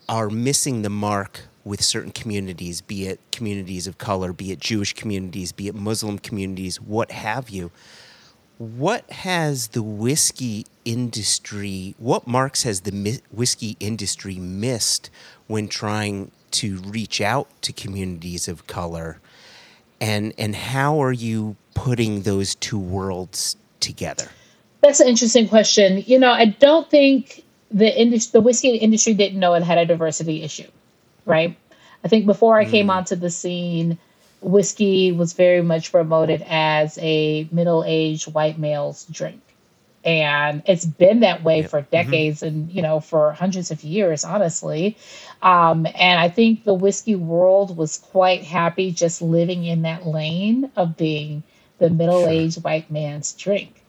[0.08, 4.93] are missing the mark with certain communities, be it communities of color, be it Jewish
[4.93, 7.71] communities, be it Muslim communities, what have you.
[8.58, 15.10] What has the whiskey industry, what marks has the whiskey industry missed
[15.47, 19.19] when trying to reach out to communities of color?
[20.02, 24.28] and and how are you putting those two worlds together?
[24.82, 26.04] That's an interesting question.
[26.08, 29.86] You know, I don't think the industry, the whiskey industry didn't know it had a
[29.86, 30.67] diversity issue,
[31.25, 31.57] right?
[32.03, 32.71] I think before I mm.
[32.71, 33.97] came onto the scene,
[34.41, 39.41] whiskey was very much promoted as a middle-aged white male's drink
[40.03, 41.69] and it's been that way yep.
[41.69, 41.91] for mm-hmm.
[41.91, 42.47] decades mm-hmm.
[42.47, 44.97] and you know for hundreds of years honestly
[45.41, 50.71] um, and i think the whiskey world was quite happy just living in that lane
[50.75, 51.43] of being
[51.77, 52.62] the middle-aged sure.
[52.62, 53.80] white man's drink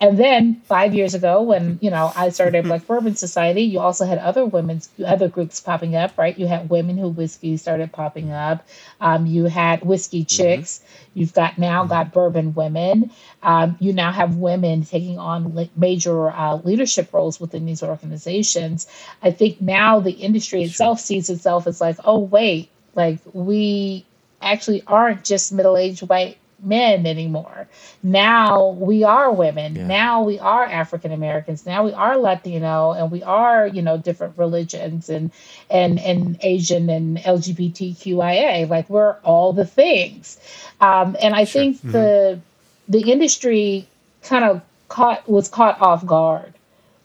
[0.00, 4.06] And then five years ago, when you know I started Black Bourbon Society, you also
[4.06, 6.38] had other women's other groups popping up, right?
[6.38, 8.64] You had Women Who Whiskey started popping up.
[9.00, 10.36] Um, you had Whiskey mm-hmm.
[10.36, 10.78] Chicks.
[10.78, 11.18] Mm-hmm.
[11.18, 11.90] You've got now mm-hmm.
[11.90, 13.10] got Bourbon Women.
[13.42, 18.86] Um, you now have women taking on major uh, leadership roles within these organizations.
[19.20, 24.06] I think now the industry itself sees itself as like, oh wait, like we
[24.40, 27.68] actually aren't just middle-aged white men anymore.
[28.02, 29.76] Now we are women.
[29.76, 29.86] Yeah.
[29.86, 31.66] Now we are African Americans.
[31.66, 35.30] Now we are Latino and we are, you know, different religions and
[35.70, 38.68] and and Asian and LGBTQIA.
[38.68, 40.38] Like we're all the things.
[40.80, 41.62] Um, and I sure.
[41.62, 41.92] think mm-hmm.
[41.92, 42.40] the
[42.88, 43.86] the industry
[44.22, 46.54] kind of caught was caught off guard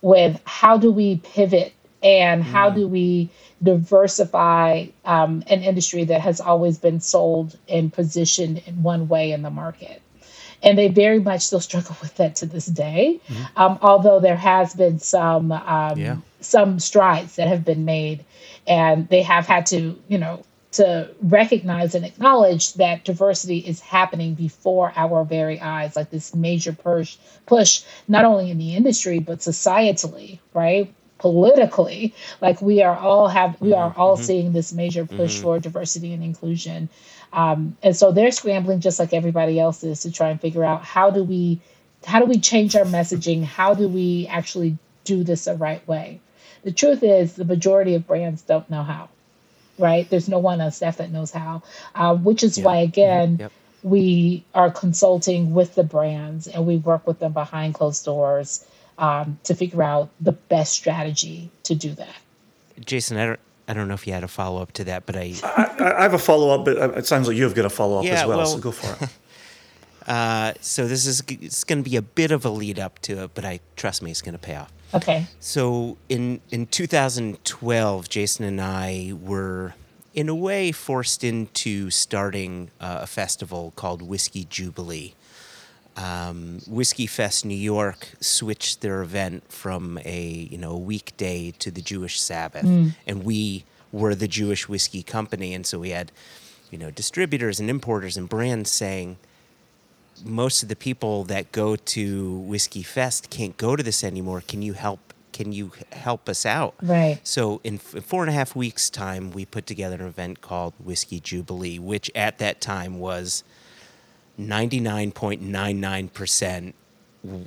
[0.01, 2.75] with how do we pivot and how mm.
[2.75, 3.29] do we
[3.63, 9.41] diversify um, an industry that has always been sold and positioned in one way in
[9.41, 10.01] the market.
[10.61, 13.43] And they very much still struggle with that to this day, mm-hmm.
[13.57, 16.17] um, although there has been some um, yeah.
[16.39, 18.25] some strides that have been made,
[18.67, 24.33] and they have had to, you know, to recognize and acknowledge that diversity is happening
[24.33, 29.39] before our very eyes, like this major push, push not only in the industry but
[29.39, 30.93] societally, right?
[31.23, 34.25] Politically like we are all have we are all mm-hmm.
[34.25, 35.43] seeing this major push mm-hmm.
[35.43, 36.89] for diversity and inclusion
[37.31, 40.83] um, and so they're scrambling just like everybody else is to try and figure out
[40.83, 41.61] how do we
[42.05, 46.19] how do we change our messaging how do we actually do this the right way
[46.65, 49.07] the truth is the majority of brands don't know how
[49.79, 51.63] right there's no one on staff that knows how
[51.95, 52.65] uh, which is yeah.
[52.65, 53.51] why again yep.
[53.81, 58.65] we are consulting with the brands and we work with them behind closed doors
[58.97, 62.15] um, to figure out the best strategy to do that.
[62.79, 63.39] Jason, I don't.
[63.65, 66.01] I don't know if you had a follow up to that, but I, I, I
[66.03, 68.27] have a follow up, but it sounds like you've got a follow up yeah, as
[68.27, 69.09] well, well, So go for it.
[70.05, 73.23] Uh, so this is it's going to be a bit of a lead up to
[73.23, 74.69] it, but I trust me, it's going to pay off.
[74.93, 75.27] Okay.
[75.39, 79.75] So in in 2012, Jason and I were
[80.13, 85.15] in a way forced into starting uh, a festival called Whiskey Jubilee
[85.95, 91.81] um, Whiskey Fest New York switched their event from a you know weekday to the
[91.81, 92.95] Jewish Sabbath, mm.
[93.05, 96.11] and we were the Jewish whiskey company, and so we had
[96.71, 99.17] you know distributors and importers and brands saying
[100.23, 104.41] most of the people that go to Whiskey Fest can't go to this anymore.
[104.47, 105.13] Can you help?
[105.31, 106.75] Can you help us out?
[106.81, 107.19] Right.
[107.23, 110.73] So in, in four and a half weeks' time, we put together an event called
[110.77, 113.43] Whiskey Jubilee, which at that time was
[114.39, 116.73] 99.99%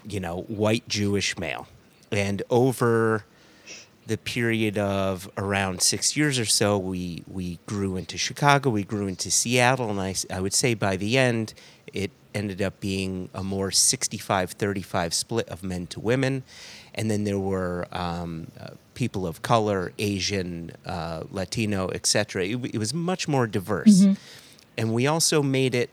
[0.07, 1.66] you know white jewish male.
[2.11, 3.25] And over
[4.07, 9.09] the period of around six years or so we we grew into chicago we grew
[9.09, 11.55] into seattle and i, I would say by the end
[11.92, 16.42] it ended up being a more 65-35 split of men to women.
[16.94, 22.79] And then there were um, uh, people of color asian uh, latino etc it, it,
[22.79, 24.01] was much more diverse.
[24.01, 24.12] Mm-hmm.
[24.79, 25.90] and we also made it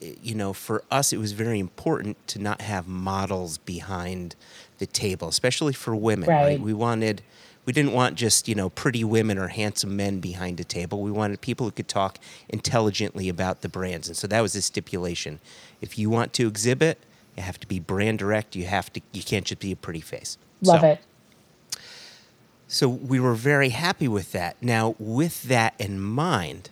[0.00, 4.34] you know, for us, it was very important to not have models behind
[4.78, 6.28] the table, especially for women.
[6.28, 6.44] Right.
[6.44, 6.60] right?
[6.60, 7.22] We wanted,
[7.66, 11.02] we didn't want just you know pretty women or handsome men behind a table.
[11.02, 14.62] We wanted people who could talk intelligently about the brands, and so that was the
[14.62, 15.40] stipulation.
[15.80, 16.98] If you want to exhibit,
[17.36, 18.56] you have to be brand direct.
[18.56, 20.38] You have to, you can't just be a pretty face.
[20.62, 21.00] Love so, it.
[22.68, 24.56] So we were very happy with that.
[24.62, 26.70] Now, with that in mind,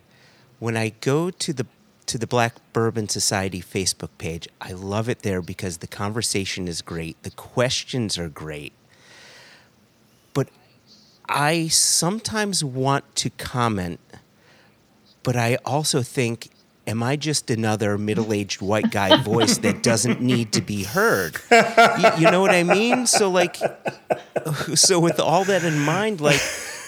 [0.60, 1.66] when I go to the
[2.08, 4.48] to the Black Bourbon Society Facebook page.
[4.60, 8.72] I love it there because the conversation is great, the questions are great.
[10.32, 10.48] But
[11.28, 14.00] I sometimes want to comment,
[15.22, 16.48] but I also think,
[16.86, 21.36] am I just another middle aged white guy voice that doesn't need to be heard?
[21.50, 23.06] You, you know what I mean?
[23.06, 23.56] So, like,
[24.74, 26.40] so with all that in mind, like,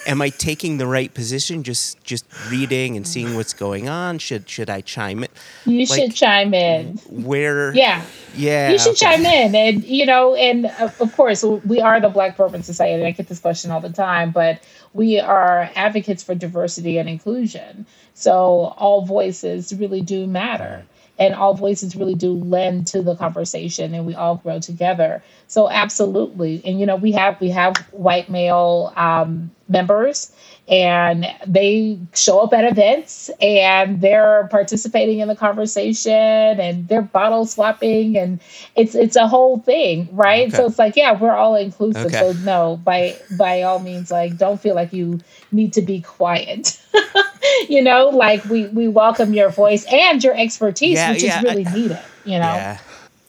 [0.06, 1.62] am I taking the right position?
[1.62, 4.18] Just just reading and seeing what's going on.
[4.18, 5.30] Should should I chime in?
[5.66, 6.96] You like, should chime in.
[7.08, 7.74] Where?
[7.74, 8.02] Yeah.
[8.34, 8.70] Yeah.
[8.70, 9.16] You should okay.
[9.16, 13.04] chime in, and you know, and uh, of course, we are the Black Bourbon Society.
[13.04, 17.86] I get this question all the time, but we are advocates for diversity and inclusion.
[18.14, 20.84] So all voices really do matter
[21.20, 25.22] and all voices really do lend to the conversation and we all grow together.
[25.46, 26.62] So absolutely.
[26.64, 30.32] And you know we have we have white male um, members
[30.70, 37.44] and they show up at events and they're participating in the conversation and they're bottle
[37.44, 38.40] swapping and
[38.76, 40.56] it's it's a whole thing right okay.
[40.56, 42.18] so it's like yeah we're all inclusive okay.
[42.18, 45.20] so no by by all means like don't feel like you
[45.52, 46.80] need to be quiet
[47.68, 51.44] you know like we we welcome your voice and your expertise yeah, which yeah, is
[51.44, 52.78] really I, needed you know yeah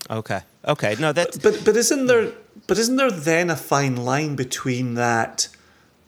[0.10, 0.96] okay Okay.
[1.00, 2.32] No, that's But but isn't there
[2.68, 5.48] but isn't there then a fine line between that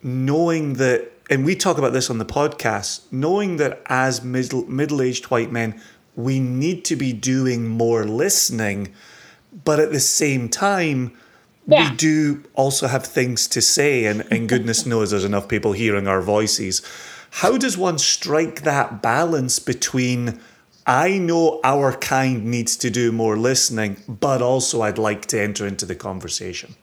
[0.03, 5.01] knowing that and we talk about this on the podcast, knowing that as middle middle
[5.01, 5.81] aged white men,
[6.15, 8.93] we need to be doing more listening,
[9.65, 11.11] but at the same time
[11.65, 11.89] Yeah.
[11.89, 16.07] we do also have things to say and, and goodness knows there's enough people hearing
[16.07, 16.81] our voices.
[17.41, 20.39] How does one strike that balance between
[20.85, 25.65] I know our kind needs to do more listening, but also I'd like to enter
[25.65, 26.75] into the conversation?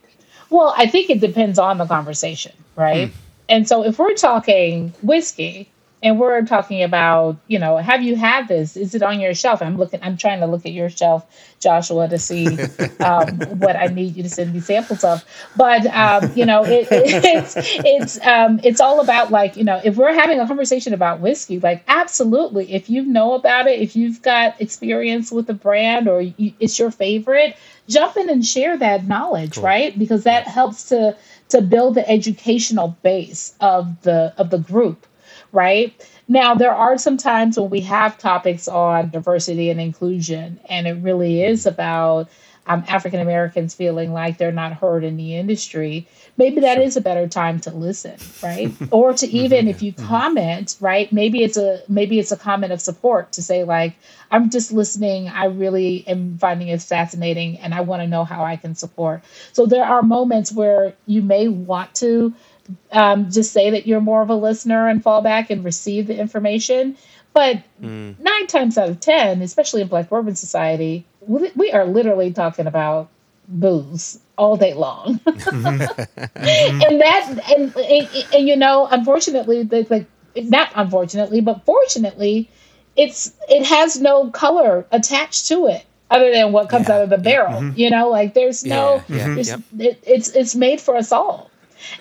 [0.48, 3.10] Well, I think it depends on the conversation, right?
[3.10, 3.16] Hmm.
[3.50, 5.70] And so if we're talking whiskey
[6.02, 8.76] and we're talking about, you know, have you had this?
[8.76, 9.60] Is it on your shelf?
[9.60, 11.26] I'm looking, I'm trying to look at your shelf,
[11.60, 12.46] Joshua, to see
[13.00, 15.24] um, what I need you to send me samples of.
[15.56, 19.96] But um, you know, it, it's it's um, it's all about like, you know, if
[19.96, 24.22] we're having a conversation about whiskey, like absolutely, if you know about it, if you've
[24.22, 27.56] got experience with the brand or you, it's your favorite,
[27.88, 29.98] jump in and share that knowledge, right?
[29.98, 31.16] Because that helps to
[31.50, 35.06] to build the educational base of the of the group
[35.52, 35.94] right?
[36.28, 40.94] Now, there are some times when we have topics on diversity and inclusion, and it
[41.02, 42.28] really is about
[42.66, 46.06] um, African Americans feeling like they're not heard in the industry.
[46.40, 48.72] Maybe that is a better time to listen, right?
[48.90, 49.36] or to mm-hmm.
[49.36, 50.06] even if you mm-hmm.
[50.06, 51.12] comment, right?
[51.12, 53.94] Maybe it's a maybe it's a comment of support to say like,
[54.30, 55.28] I'm just listening.
[55.28, 59.22] I really am finding it fascinating, and I want to know how I can support.
[59.52, 62.32] So there are moments where you may want to
[62.90, 66.18] um, just say that you're more of a listener and fall back and receive the
[66.18, 66.96] information.
[67.34, 68.18] But mm.
[68.18, 72.66] nine times out of 10, especially in Black Bourbon Society, we, we are literally talking
[72.66, 73.10] about
[73.50, 75.20] booze all day long.
[75.26, 75.36] and
[77.00, 82.48] that, and, and, and, you know, unfortunately, the, like, not unfortunately, but fortunately,
[82.96, 87.10] it's it has no color attached to it other than what comes Yeah, out of
[87.10, 87.72] the barrel.
[87.74, 89.60] You know, like there's no, Yeah, yeah, there's, yep.
[89.78, 91.50] it, it's it's made for us all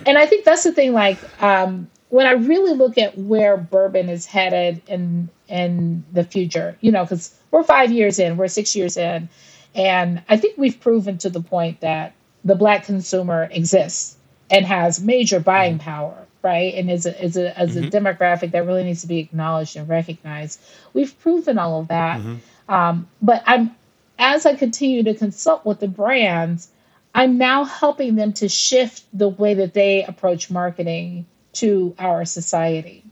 [0.06, 0.94] and I think that's the thing.
[0.94, 6.78] Like um, when I really look at where bourbon is headed in in the future,
[6.82, 9.30] you know, because we're five years in, we're six years in,
[9.76, 12.14] and I think we've proven to the point that
[12.44, 14.18] the black consumer exists
[14.50, 15.90] and has major buying mm-hmm.
[15.90, 16.74] power, right?
[16.74, 17.90] And is a, is a as a mm-hmm.
[17.90, 20.60] demographic that really needs to be acknowledged and recognized.
[20.94, 22.74] We've proven all of that, mm-hmm.
[22.74, 23.76] um, but I'm
[24.18, 26.70] as I continue to consult with the brands.
[27.14, 33.04] I'm now helping them to shift the way that they approach marketing to our society.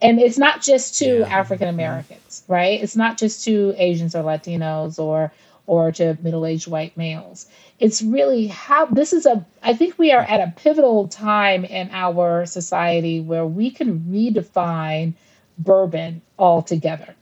[0.00, 1.26] And it's not just to Yeah.
[1.26, 2.82] African Americans, right?
[2.82, 5.32] It's not just to Asians or Latinos or
[5.66, 7.46] or to middle-aged white males.
[7.78, 11.90] It's really how this is a I think we are at a pivotal time in
[11.92, 15.14] our society where we can redefine
[15.58, 17.14] bourbon altogether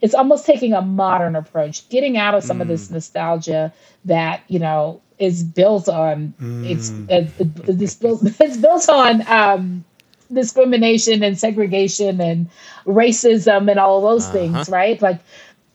[0.00, 3.72] it's almost taking a modern approach, getting out of some of this nostalgia
[4.04, 6.34] that you know is built on
[6.64, 7.26] it's uh,
[7.68, 9.84] it's built it's built on um,
[10.32, 12.48] discrimination and segregation and
[12.86, 15.00] racism and all of those things, right?
[15.02, 15.20] Like.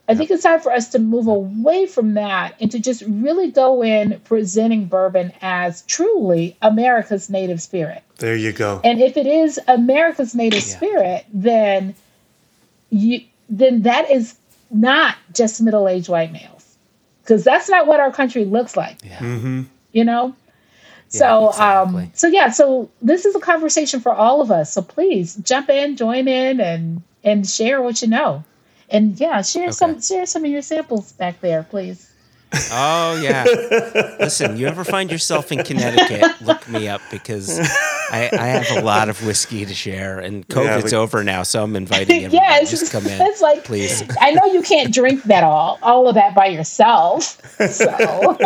[0.07, 3.51] I think it's time for us to move away from that and to just really
[3.51, 8.03] go in presenting bourbon as truly America's native spirit.
[8.17, 8.81] There you go.
[8.83, 11.95] And if it is America's native spirit, then
[12.89, 14.35] you then that is
[14.71, 16.75] not just middle-aged white males.
[17.21, 18.97] Because that's not what our country looks like.
[19.03, 19.63] Yeah.
[19.93, 20.35] You know?
[21.07, 22.03] So exactly.
[22.03, 24.73] um so yeah, so this is a conversation for all of us.
[24.73, 28.43] So please jump in, join in and and share what you know.
[28.89, 32.09] And yeah, share some share some of your samples back there, please.
[32.71, 33.45] Oh yeah.
[34.19, 36.39] Listen, you ever find yourself in Connecticut?
[36.41, 37.59] Look me up because
[38.11, 41.63] I, I have a lot of whiskey to share, and COVID's we- over now, so
[41.63, 42.35] I'm inviting everybody.
[42.35, 44.03] yeah, it's just come in, it's like please.
[44.21, 47.41] I know you can't drink that all all of that by yourself.
[47.71, 47.87] So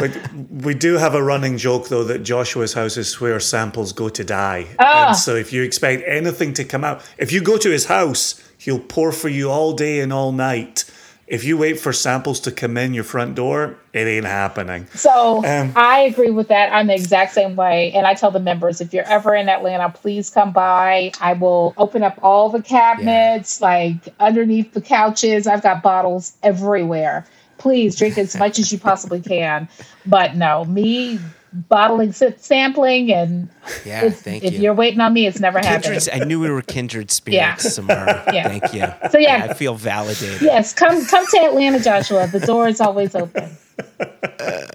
[0.00, 0.14] Like,
[0.50, 4.24] we do have a running joke though that Joshua's house is where samples go to
[4.24, 4.66] die.
[4.78, 5.08] Ah.
[5.08, 8.42] And so if you expect anything to come out, if you go to his house,
[8.58, 10.84] he'll pour for you all day and all night.
[11.26, 14.88] If you wait for samples to come in your front door, it ain't happening.
[14.94, 16.72] So Um, I agree with that.
[16.72, 17.92] I'm the exact same way.
[17.92, 21.12] And I tell the members if you're ever in Atlanta, please come by.
[21.20, 25.46] I will open up all the cabinets, like underneath the couches.
[25.46, 27.24] I've got bottles everywhere.
[27.60, 29.68] Please drink as much as you possibly can.
[30.04, 31.20] But no, me
[31.52, 33.48] bottling, sampling, and
[33.84, 34.60] Yeah, thank if you.
[34.60, 35.98] you're waiting on me, it's never happening.
[36.00, 37.70] Kindred, I knew we were kindred spirits, Yeah.
[37.70, 38.24] Samara.
[38.32, 38.48] Yeah.
[38.48, 39.10] Thank you.
[39.10, 40.40] So yeah, I feel validated.
[40.42, 42.26] yes, come come to Atlanta, Joshua.
[42.28, 43.50] The door is always open.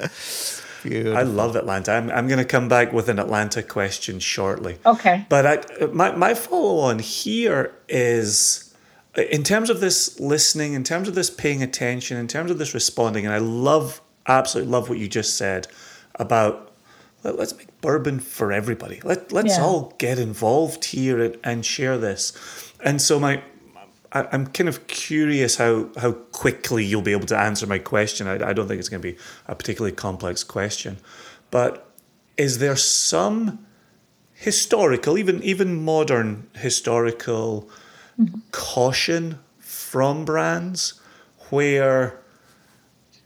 [0.83, 1.17] Beautiful.
[1.17, 1.93] I love Atlanta.
[1.93, 4.77] I'm, I'm going to come back with an Atlanta question shortly.
[4.85, 5.25] Okay.
[5.29, 5.45] But
[5.81, 8.64] I, my, my follow on here is
[9.17, 12.73] in terms of this listening, in terms of this paying attention, in terms of this
[12.73, 15.67] responding, and I love, absolutely love what you just said
[16.15, 16.71] about
[17.23, 19.01] let, us make bourbon for everybody.
[19.03, 19.63] Let let's Yeah.
[19.63, 22.33] all get involved here and, and share this.
[22.83, 23.41] And so my
[24.11, 28.27] I, I'm kind of curious how how quickly you'll be able to answer my question.
[28.27, 30.97] I, I don't think it's going to be a particularly complex question,
[31.51, 31.91] but
[32.37, 33.65] is there some
[34.33, 37.69] historical, even even modern historical
[38.19, 38.39] Mm-hmm.
[38.51, 41.01] caution from brands
[41.49, 42.21] where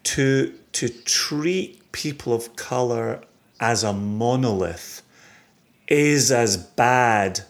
[0.04, 3.22] to to treat people of color
[3.60, 5.04] as a monolith
[5.88, 7.42] is as bad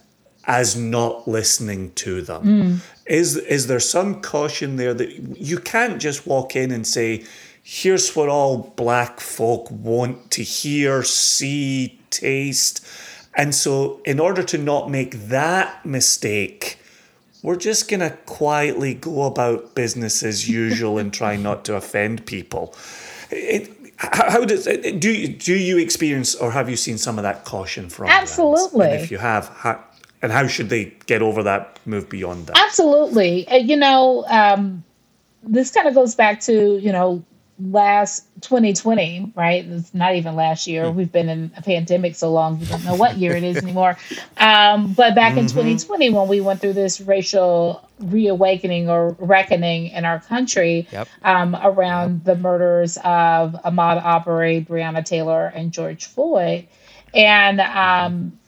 [0.45, 2.43] as not listening to them.
[2.43, 2.79] Mm.
[3.05, 7.23] Is is there some caution there that you can't just walk in and say,
[7.63, 12.85] here's what all black folk want to hear, see, taste.
[13.35, 16.79] And so in order to not make that mistake,
[17.41, 22.75] we're just gonna quietly go about business as usual and try not to offend people.
[23.31, 27.43] It, how does do you, do you experience or have you seen some of that
[27.45, 28.31] caution from brands?
[28.31, 28.85] Absolutely.
[28.85, 29.83] And if you have, how,
[30.21, 32.57] and how should they get over that, move beyond that?
[32.57, 33.47] Absolutely.
[33.47, 34.83] Uh, You know, um,
[35.43, 37.23] this kind of goes back to, you know,
[37.59, 39.65] last 2020, right?
[39.65, 40.89] It's not even last year.
[40.89, 43.97] We've been in a pandemic so long, we don't know what year it is anymore.
[44.37, 50.05] Um, but back in 2020, when we went through this racial reawakening or reckoning in
[50.05, 51.07] our country Yep.
[51.23, 56.67] um, around the murders of Ahmaud Arbery, Breonna Taylor, and George Floyd.
[57.13, 58.39] And um,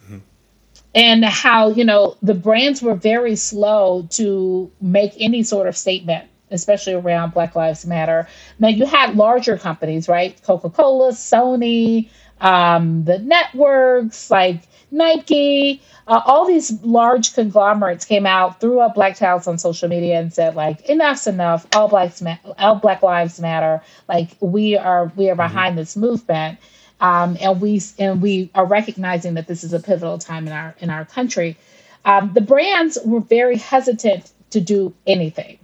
[0.93, 6.25] and how you know the brands were very slow to make any sort of statement
[6.51, 8.27] especially around black lives matter.
[8.59, 10.41] Now you had larger companies right?
[10.43, 12.09] Coca-cola sony
[12.41, 19.15] um, the networks like nike uh, all these large conglomerates came out threw up black
[19.15, 23.39] towels on social media and said like enough's enough all blacks ma- all black lives
[23.39, 23.81] matter.
[24.09, 26.59] Like we are we are behind this movement.
[27.01, 30.75] Um, and we and we are recognizing that this is a pivotal time in our
[30.79, 31.57] in our country.
[32.05, 35.59] Um, the brands were very hesitant to do anything.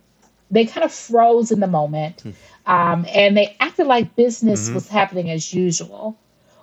[0.49, 2.23] They kind of froze in the moment,
[2.65, 6.17] um, and they acted like business was happening as usual,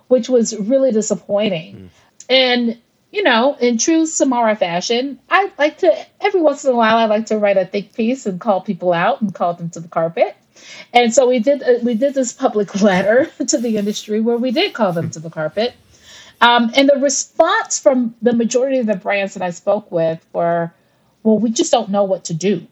[0.07, 1.91] which was really disappointing.
[2.29, 2.77] And
[3.11, 7.05] you know, in true Samara fashion, I like to every once in a while I
[7.05, 9.87] like to write a think piece and call people out and call them to the
[9.87, 10.35] carpet.
[10.93, 14.51] And so we did uh, we did this public letter to the industry where we
[14.51, 15.73] did call them to the carpet.
[16.41, 20.73] Um, and the response from the majority of the brands that I spoke with were,
[21.23, 22.67] well, we just don't know what to do.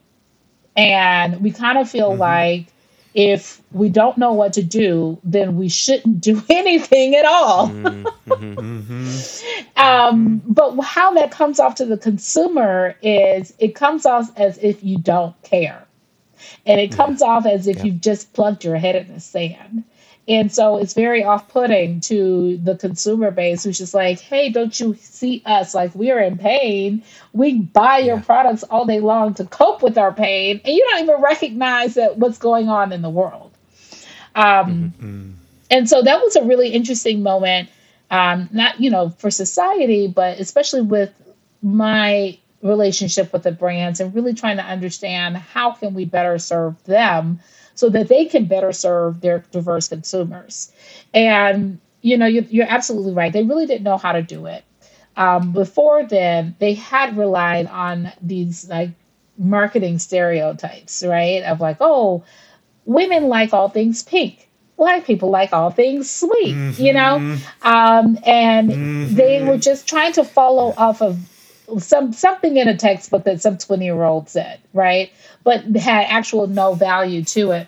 [0.75, 2.21] And we kind of feel mm-hmm.
[2.21, 2.65] like
[3.13, 7.69] if we don't know what to do, then we shouldn't do anything at all.
[7.69, 8.03] Mm-hmm.
[8.33, 9.79] Mm-hmm.
[9.79, 14.83] um, but how that comes off to the consumer is it comes off as if
[14.83, 15.85] you don't care.
[16.65, 19.83] And it comes off as if you've just plugged your head in the sand.
[20.27, 24.79] And so it's very off putting to the consumer base who's just like, hey, don't
[24.79, 25.75] you see us?
[25.75, 27.03] Like, we are in pain.
[27.33, 30.61] We buy your products all day long to cope with our pain.
[30.63, 33.51] And you don't even recognize that what's going on in the world.
[34.35, 34.93] Um,
[35.69, 37.69] And so that was a really interesting moment,
[38.11, 41.11] um, not, you know, for society, but especially with
[41.61, 46.81] my relationship with the brands and really trying to understand how can we better serve
[46.85, 47.39] them
[47.75, 50.71] so that they can better serve their diverse consumers.
[51.13, 53.31] And you know, you're, you're absolutely right.
[53.31, 54.63] They really didn't know how to do it.
[55.15, 58.89] Um, before then, they had relied on these like
[59.37, 61.43] marketing stereotypes, right?
[61.43, 62.23] Of like, oh,
[62.85, 64.49] women like all things pink.
[64.75, 70.23] Black people like all things sweet, you know, um, and they were just trying to
[70.23, 71.19] follow off of
[71.79, 75.11] some something in a textbook that some 20 year old said right?
[75.43, 77.67] But had actual no value to it.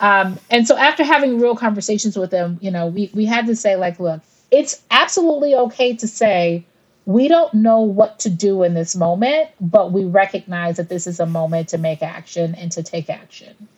[0.00, 3.54] Um, and so after having real conversations with them you know we, we had to
[3.54, 4.20] say like look
[4.50, 6.64] it's absolutely okay to say
[7.06, 11.20] we don't know what to do in this moment but we recognize that this is
[11.20, 13.68] a moment to make action and to take action.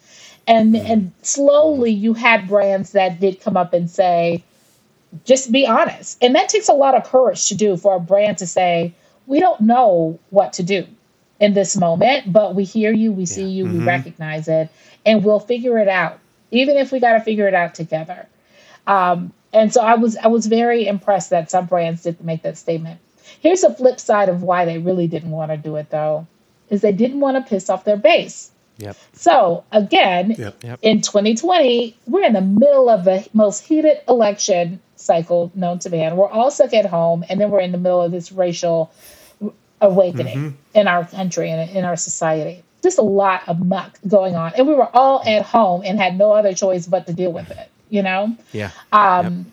[0.46, 4.44] And and slowly you had brands that did come up and say
[5.24, 6.18] just be honest.
[6.22, 8.94] And that takes a lot of courage to do for a brand to say
[9.26, 10.86] we don't know what to do
[11.40, 14.70] in this moment, but we hear you, we see you, we recognize it,
[15.04, 16.18] and we'll figure it out,
[16.50, 18.26] even if we got to figure it out together.
[18.86, 22.58] Um, and so I was I was very impressed that some brands did make that
[22.58, 23.00] statement.
[23.40, 26.26] Here's the flip side of why they really didn't want to do it though,
[26.68, 28.50] is they didn't want to piss off their base.
[28.78, 28.96] Yep.
[29.12, 30.64] So again, Yep.
[30.64, 30.78] Yep.
[30.82, 36.16] in 2020, we're in the middle of the most heated election cycle known to man.
[36.16, 38.92] We're all stuck at home, and then we're in the middle of this racial
[39.84, 42.62] awakening in our country and in our society.
[42.82, 46.18] just a lot of muck going on, and we were all at home and had
[46.18, 47.70] no other choice but to deal with it.
[47.90, 48.36] You know.
[48.52, 48.70] Yeah.
[48.92, 49.46] Um,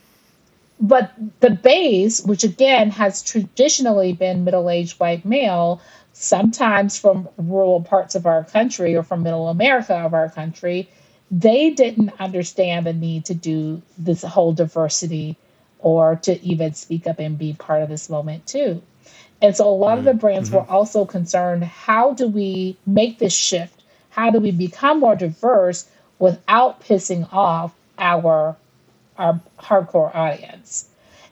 [0.83, 1.11] But
[1.41, 5.79] the base, which again has traditionally been middle-aged white male,
[6.13, 10.89] sometimes from rural parts of our country or from middle America of our country,
[11.29, 15.37] they didn't understand the need to do this whole diversity
[15.77, 18.81] or to even speak up and be part of this moment too.
[19.41, 23.33] And so a lot of the brands were also concerned how do we make this
[23.33, 23.81] shift?
[24.11, 25.87] How do we become more diverse
[26.19, 28.55] without pissing off our
[29.17, 30.87] our hardcore audience?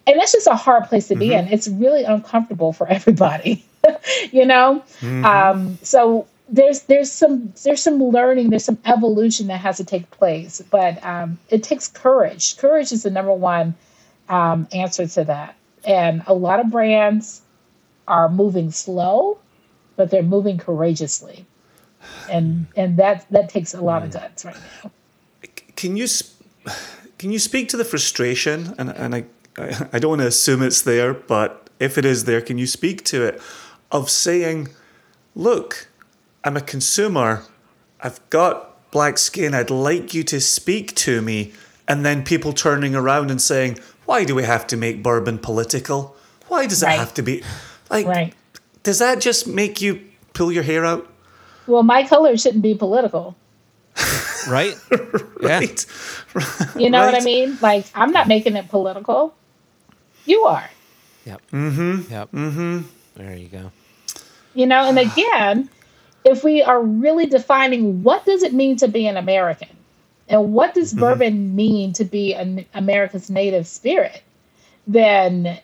[0.08, 1.48] And that's just a hard place to be in.
[1.50, 3.64] It's really uncomfortable for everybody,
[4.32, 4.84] you know.
[5.04, 10.10] Um, so there's there's some there's some learning, there's some evolution that has to take
[10.10, 12.58] place, but um, it takes courage.
[12.58, 13.76] Courage is the number one
[14.30, 15.56] um, answer to that.
[15.86, 17.42] And a lot of brands
[18.10, 19.38] are moving slow,
[19.96, 21.46] but they're moving courageously,
[22.30, 24.92] and and that that takes a lot of guts right now.
[25.76, 26.08] Can you
[27.18, 28.74] can you speak to the frustration?
[28.78, 29.26] And and I
[29.94, 33.04] I don't want to assume it's there, but if it is there, can you speak
[33.06, 33.42] to it?
[33.92, 34.70] Of saying,
[35.36, 35.88] look,
[36.44, 37.44] I'm a consumer.
[38.02, 39.54] I've got black skin.
[39.54, 41.54] I'd like you to speak to me.
[41.88, 46.16] And then people turning around and saying, why do we have to make bourbon political?
[46.48, 47.00] Why does it Right.
[47.00, 47.44] have to be
[47.90, 48.06] like?
[48.06, 48.34] Right.
[48.84, 50.02] Does that just make you
[50.34, 51.08] pull your hair out?
[51.68, 53.36] Well, my color shouldn't be political.
[54.48, 54.76] Right.
[55.42, 55.60] Yeah.
[55.60, 55.86] Right.
[56.76, 57.58] You know what I mean?
[57.62, 59.34] Like I'm not making it political.
[60.26, 60.70] You are.
[61.26, 61.42] Yep.
[61.52, 62.12] Mm-hmm.
[62.12, 62.32] Yep.
[62.32, 62.80] Mm-hmm.
[63.16, 63.72] There you go.
[64.54, 65.70] You know, and again,
[66.26, 69.70] if we are really defining what does it mean to be an American,
[70.28, 74.22] and what does bourbon mean to be an America's native spirit,
[74.88, 75.60] then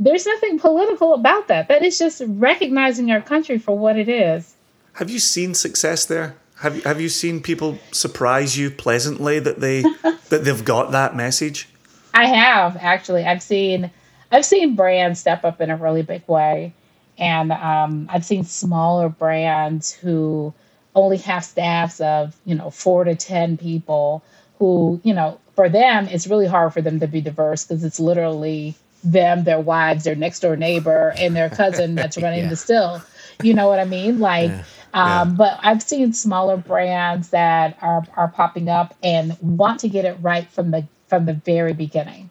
[0.00, 1.68] there's nothing political about that.
[1.68, 4.54] That is just recognizing our country for what it is.
[4.94, 6.34] Have you seen success there?
[6.56, 9.82] Have you, have you seen people surprise you pleasantly that they
[10.30, 11.68] that they've got that message?
[12.14, 13.24] I have actually.
[13.24, 13.90] I've seen
[14.32, 16.72] I've seen brands step up in a really big way,
[17.18, 20.52] and um, I've seen smaller brands who
[20.94, 24.22] only have staffs of you know four to ten people.
[24.58, 28.00] Who you know for them it's really hard for them to be diverse because it's
[28.00, 32.48] literally them, their wives, their next door neighbor, and their cousin that's running Yeah.
[32.50, 33.02] the still.
[33.42, 34.18] You know what I mean?
[34.20, 34.50] Like,
[34.92, 40.04] um, but I've seen smaller brands that are are popping up and want to get
[40.04, 42.30] it right from the from the very beginning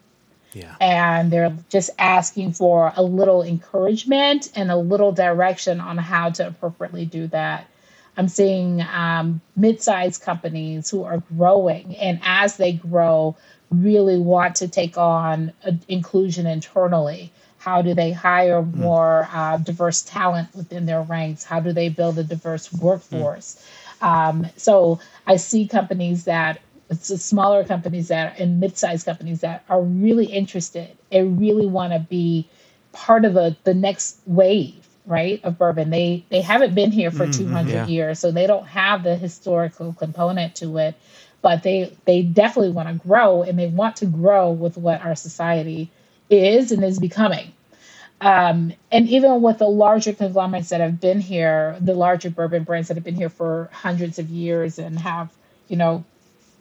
[0.54, 0.74] Yeah.
[0.80, 6.48] and they're just asking for a little encouragement and a little direction on how to
[6.48, 7.68] appropriately do that.
[8.20, 13.38] I'm seeing um, mid-sized companies who are growing, and as they grow,
[13.72, 17.32] really want to take on uh, inclusion internally.
[17.60, 21.46] How do they hire more uh, diverse talent within their ranks?
[21.46, 23.66] How do they build a diverse workforce?
[24.02, 26.60] Um, so I see companies that
[26.90, 31.94] it's the smaller companies that and mid-sized companies that are really interested and really want
[31.94, 32.50] to be
[32.92, 37.28] part of the the next wave right of bourbon they they haven't been here for
[37.28, 37.88] 200 yeah.
[37.88, 40.96] years so they don't have the historical component to it
[41.42, 45.16] but they they definitely want to grow and they want to grow with what our
[45.16, 45.92] society
[46.30, 47.52] is and is becoming
[48.22, 52.90] um, and even with the larger conglomerates that have been here, the larger bourbon brands
[52.90, 55.32] that have been here for hundreds of years and have,
[55.70, 56.04] you know,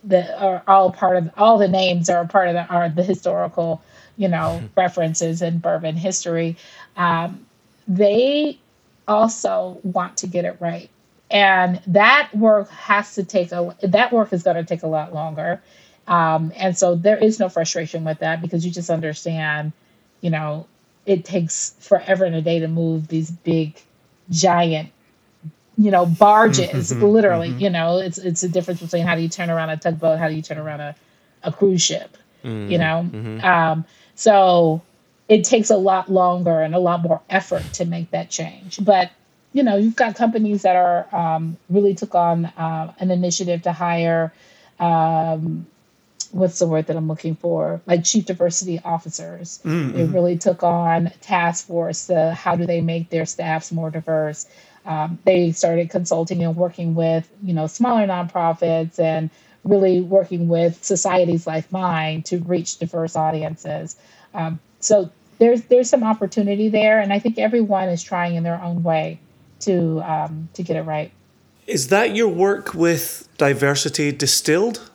[0.05, 3.83] the are all part of all the names are part of the are the historical,
[4.17, 6.57] you know, references in bourbon history.
[6.97, 7.45] Um,
[7.89, 8.59] they
[9.09, 10.91] also want to get it right,
[11.31, 15.15] and that work has to take a that work is going to take a lot
[15.15, 15.61] longer.
[16.07, 19.73] Um, and so there is no frustration with that because you just understand,
[20.23, 20.67] you know,
[21.05, 23.79] it takes forever and a day to move these big,
[24.31, 24.91] giant,
[25.77, 26.69] you know, barges.
[26.69, 27.61] Mm-hmm, mm-hmm, literally, mm-hmm.
[27.61, 30.29] you know, it's it's a difference between how do you turn around a tugboat, how
[30.29, 30.95] do you turn around a,
[31.43, 33.01] a cruise ship, you know.
[33.43, 33.85] Um,
[34.15, 34.83] so
[35.29, 38.83] it takes a lot longer and a lot more effort to make that change.
[38.83, 39.11] But
[39.53, 43.73] you know, you've got companies that are um, really took on uh, an initiative to
[43.73, 44.33] hire.
[44.79, 45.67] Um,
[46.33, 47.81] what's the word that I'm looking for?
[47.87, 49.61] Like chief diversity officers.
[49.93, 52.07] They really took on task force.
[52.07, 54.47] To how do they make their staffs more diverse?
[54.85, 59.31] Um, they started consulting and working with you know smaller nonprofits and
[59.65, 63.97] really working with societies like mine to reach diverse audiences.
[64.35, 68.61] Um, so there's there's some opportunity there, and I think everyone is trying in their
[68.63, 69.19] own way
[69.61, 71.11] to um, to get it right.
[71.67, 74.91] Is that your work with Diversity Distilled?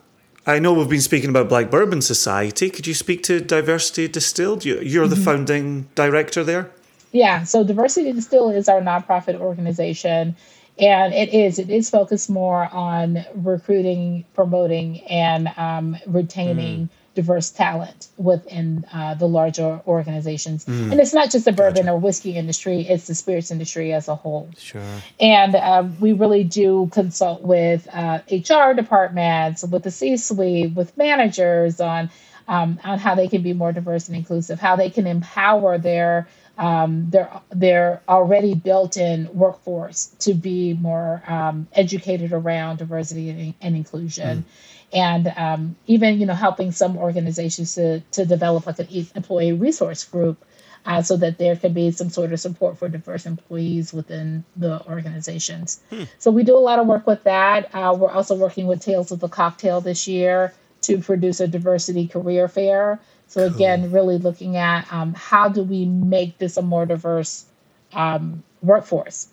[0.46, 2.70] I know we've been speaking about Black Bourbon Society.
[2.70, 4.66] Could you speak to Diversity Distilled?
[4.66, 6.70] You- You're the founding director there.
[7.14, 10.36] Yeah, so Diversity Distilled is our nonprofit organization.
[10.80, 18.08] and it is it is focused more on recruiting promoting and um, retaining diverse talent
[18.18, 20.68] within uh, the larger organizations.
[20.68, 24.16] And it's not just the bourbon or whiskey industry it's the spirits industry as a
[24.16, 24.50] whole.
[24.58, 24.82] Sure.
[25.20, 31.80] and um, we really do consult with uh, HR departments, with the C-suite, with managers
[31.80, 32.10] on
[32.48, 36.28] um, on how they can be more diverse and inclusive, how they can empower their
[36.58, 43.76] um, their their already built-in workforce to be more um, educated around diversity and, and
[43.76, 44.46] inclusion.
[44.94, 50.04] And um, even you know helping some organizations to, to develop like an employee resource
[50.04, 50.44] group
[50.86, 54.86] uh, so that there can be some sort of support for diverse employees within the
[54.86, 55.80] organizations.
[56.20, 57.74] So we do a lot of work with that.
[57.74, 62.08] Uh, we're also working with Tales of the Cocktail this year to produce a diversity
[62.08, 63.00] career fair.
[63.28, 67.46] So again, really looking at um, how do we make this a more diverse
[67.94, 69.28] um, workforce,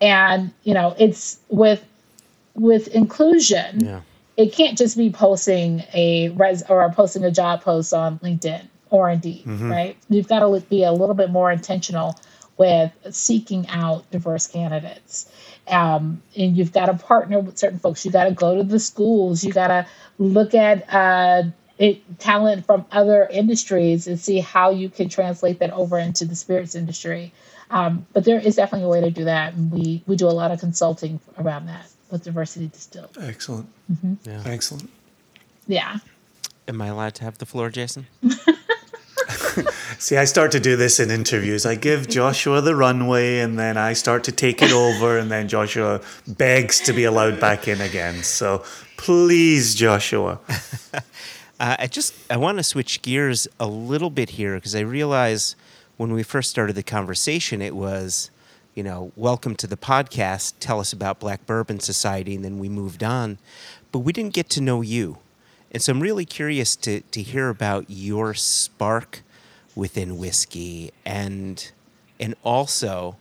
[0.00, 1.84] and you know, it's with
[2.54, 4.00] with inclusion Yeah.
[4.36, 9.10] It can't just be posting a res or posting a job post on LinkedIn or
[9.10, 9.96] Indeed, right?
[10.08, 12.18] You've got to be a little bit more intentional
[12.58, 15.30] with seeking out diverse candidates.
[15.68, 18.04] Um, and you've got to partner with certain folks.
[18.04, 19.44] You got to go to the schools.
[19.44, 19.86] You got to
[20.18, 21.44] look at uh,
[21.78, 26.36] it, talent from other industries and see how you can translate that over into the
[26.36, 27.32] spirits industry.
[27.70, 30.30] Um, but there is definitely a way to do that, and we we do a
[30.30, 33.16] lot of consulting around that with Diversity Distilled.
[33.20, 33.68] Excellent.
[34.22, 34.42] Yeah.
[34.44, 34.88] Excellent.
[35.66, 35.98] Yeah.
[36.68, 38.06] Am I allowed to have the floor, Jason?
[39.98, 41.64] See, I start to do this in interviews.
[41.66, 45.48] I give Joshua the runway and then I start to take it over, and then
[45.48, 48.22] Joshua begs to be allowed back in again.
[48.22, 48.64] So
[48.96, 50.38] please, Joshua.
[51.60, 55.54] Uh, I just I want to switch gears a little bit here because I realize
[55.96, 58.31] when we first started the conversation, it was,
[58.74, 60.54] you know, welcome to the podcast.
[60.58, 63.38] Tell us about Black Bourbon Society, and then we moved on,
[63.90, 65.18] but we didn't get to know you,
[65.70, 69.22] and so I'm really curious to to hear about your spark
[69.74, 71.70] within whiskey and
[72.18, 73.16] and also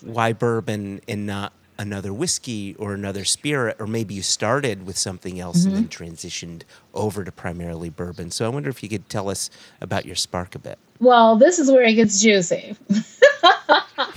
[0.00, 5.40] why bourbon and not another whiskey or another spirit or maybe you started with something
[5.40, 6.62] else and then transitioned
[6.92, 8.30] over to primarily bourbon.
[8.30, 9.50] So i wonder if you could tell us
[9.80, 10.78] about your spark a bit.
[11.00, 12.76] Well, this is where it gets juicy.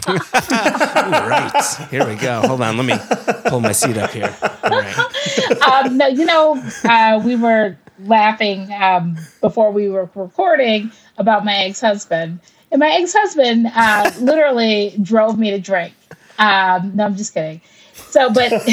[0.08, 1.88] Right.
[1.92, 2.42] Here we go.
[2.42, 2.78] Hold on.
[2.78, 2.98] Let me
[3.50, 4.34] pull my seat up here.
[4.64, 4.96] Right.
[5.68, 11.56] Um, no, you know, uh, we were laughing um, before we were recording about my
[11.56, 12.40] ex-husband,
[12.72, 15.94] and my ex-husband uh, literally drove me to drink.
[16.38, 17.62] Um, no, I'm just kidding.
[17.94, 18.52] So, but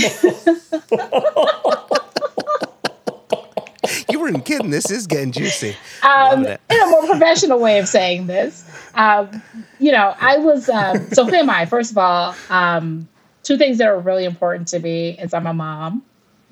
[4.10, 8.26] you weren't kidding this is getting juicy um, in a more professional way of saying
[8.26, 9.42] this, um,
[9.78, 11.66] you know, I was um, so who am I?
[11.66, 13.08] First of all, um,
[13.42, 16.02] two things that are really important to me is I'm a mom,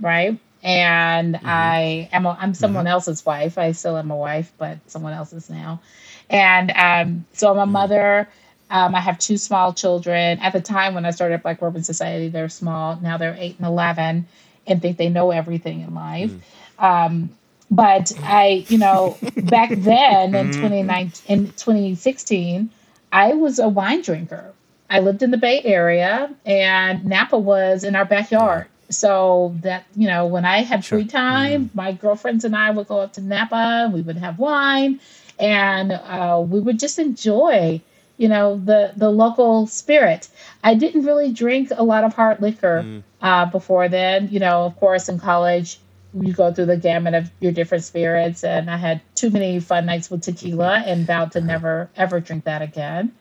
[0.01, 0.39] right?
[0.63, 3.59] And I am a, I'm someone else's wife.
[3.59, 5.81] I still am a wife, but someone else's now.
[6.31, 8.29] And um, so I'm a mother.
[8.73, 10.41] Um, I have two small children.
[10.41, 12.99] At the time when I started Black Bourbon Society, they're small.
[13.01, 14.27] Now they're eight and eleven,
[14.67, 16.33] and think they know everything in life.
[16.79, 17.31] Um,
[17.71, 22.71] but I, you know, back then in 2019, in 2016,
[23.13, 24.53] I was a wine drinker.
[24.91, 28.67] I lived in the Bay Area, and Napa was in our backyard.
[28.91, 33.01] So that you know, when I had free time, my girlfriends and I would go
[33.01, 33.91] up to Napa.
[33.93, 35.01] We would have wine,
[35.39, 37.81] and uh, we would just enjoy,
[38.23, 40.29] you know, the the local spirit.
[40.65, 42.89] I didn't really drink a lot of hard liquor
[43.23, 44.29] uh, before then.
[44.31, 45.81] You know, of course, in college,
[46.15, 49.87] you go through the gamut of your different spirits, and I had too many fun
[49.87, 53.13] nights with tequila and vowed to never ever drink that again.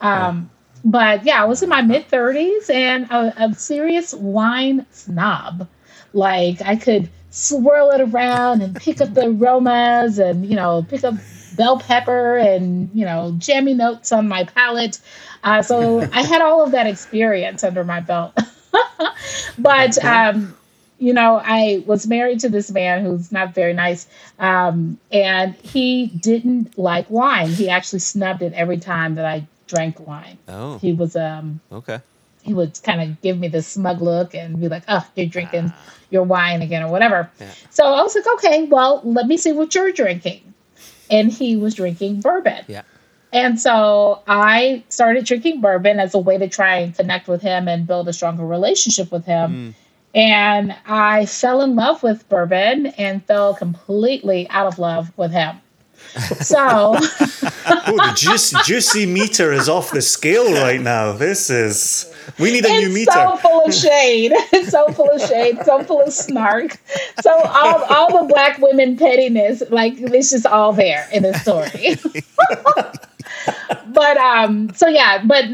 [0.00, 0.50] Um,
[0.84, 5.68] But yeah, I was in my mid 30s and a, a serious wine snob.
[6.12, 11.04] Like I could swirl it around and pick up the aromas and you know pick
[11.04, 11.14] up
[11.56, 15.00] bell pepper and you know jammy notes on my palate.
[15.42, 18.38] Uh, so I had all of that experience under my belt.
[19.58, 20.56] but um,
[20.98, 24.06] you know, I was married to this man who's not very nice,
[24.38, 27.48] um, and he didn't like wine.
[27.48, 30.36] He actually snubbed it every time that I drank wine.
[30.48, 32.00] oh He was um okay
[32.42, 35.72] he would kind of give me this smug look and be like, "Oh, you're drinking
[36.10, 37.50] your wine again or whatever." Yeah.
[37.70, 40.54] So I was like, "Okay, well, let me see what you're drinking."
[41.10, 42.64] And he was drinking bourbon.
[42.68, 42.82] yeah
[43.32, 47.68] And so I started drinking bourbon as a way to try and connect with him
[47.68, 49.74] and build a stronger relationship with him.
[49.74, 49.74] Mm.
[50.12, 55.60] And I fell in love with bourbon and fell completely out of love with him.
[56.40, 61.12] So, oh, the juicy, juicy meter is off the scale right now.
[61.12, 62.12] This is.
[62.38, 63.10] We need a new meter.
[63.12, 64.32] so full of shade.
[64.52, 66.78] It's so full of shade, so full of snark.
[67.22, 71.96] So all, all the black women pettiness, like this is all there in the story.
[73.86, 75.44] but um, so yeah, but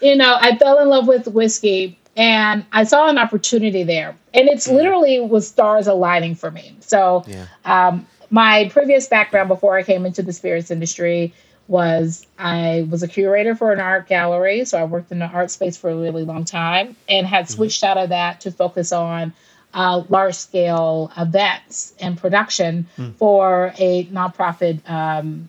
[0.00, 4.16] you know, I fell in love with whiskey and I saw an opportunity there.
[4.34, 6.76] And it's literally was stars aligning for me.
[6.80, 7.46] So Yeah.
[7.64, 11.32] um, my previous background before I came into the spirits industry
[11.68, 14.64] was I was a curator for an art gallery.
[14.64, 17.82] So I worked in the art space for a really long time and had switched
[17.82, 19.32] out of that to focus on
[19.74, 22.86] uh, large scale events and production
[23.18, 25.48] for a nonprofit um,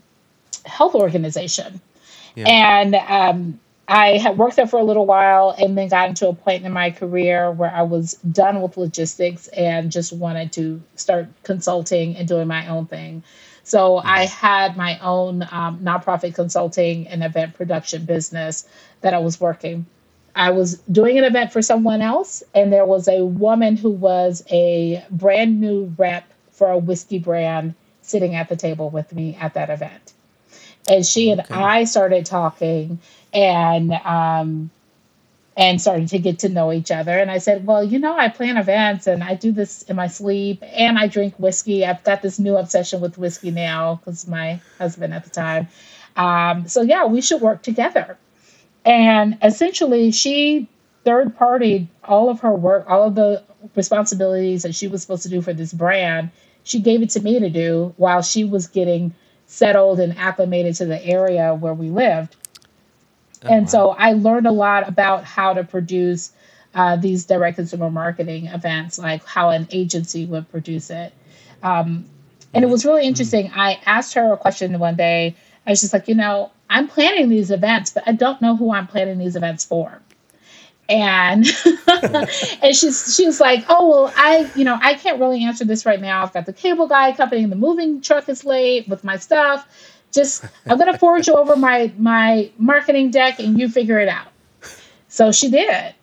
[0.66, 1.80] health organization.
[2.36, 6.34] And um, I had worked there for a little while and then got into a
[6.34, 11.28] point in my career where I was done with logistics and just wanted to start
[11.44, 13.24] consulting and doing my own thing.
[13.64, 18.68] So I had my own um, nonprofit consulting and event production business
[19.02, 19.86] that I was working.
[20.36, 24.44] I was doing an event for someone else, and there was a woman who was
[24.52, 29.54] a brand new rep for a whiskey brand sitting at the table with me at
[29.56, 30.14] that event
[30.90, 33.00] and she and I started talking
[33.34, 34.70] and um
[35.58, 38.30] and started to get to know each other and I said, "Well, you know, I
[38.30, 41.86] plan events and I do this in my sleep and I drink whiskey.
[41.86, 45.68] I've got this new obsession with whiskey now cuz my husband at the time.
[46.16, 48.18] Um so yeah, we should work together."
[48.86, 50.68] And essentially she
[51.04, 53.44] third party all of her work, all of the
[53.76, 56.30] responsibilities that she was supposed to do for this brand.
[56.64, 59.14] She gave it to me to do while she was getting
[59.48, 62.36] settled and acclimated to the area where we lived.
[63.44, 66.32] And so I learned a lot about how to produce
[66.74, 71.14] uh, these direct consumer marketing events, like how an agency would produce it.
[71.64, 72.06] Um,
[72.54, 73.52] and it was really interesting.
[73.54, 75.36] I asked her a question one day.
[75.66, 78.72] I was just like, you know, I'm planning these events, but I don't know who
[78.72, 80.02] I'm planning these events for.
[80.90, 81.46] And
[82.62, 85.86] and she's she was like, oh well, I you know I can't really answer this
[85.86, 86.24] right now.
[86.24, 89.68] I've got the cable guy company, and the moving truck is late with my stuff.
[90.12, 94.28] Just I'm gonna forward you over my my marketing deck, and you figure it out.
[95.10, 95.94] So she did,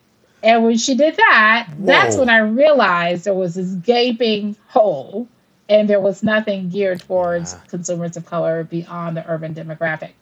[0.42, 5.28] and when she did that, that's when I realized there was this gaping hole,
[5.68, 10.12] and there was nothing geared towards consumers of color beyond the urban demographic.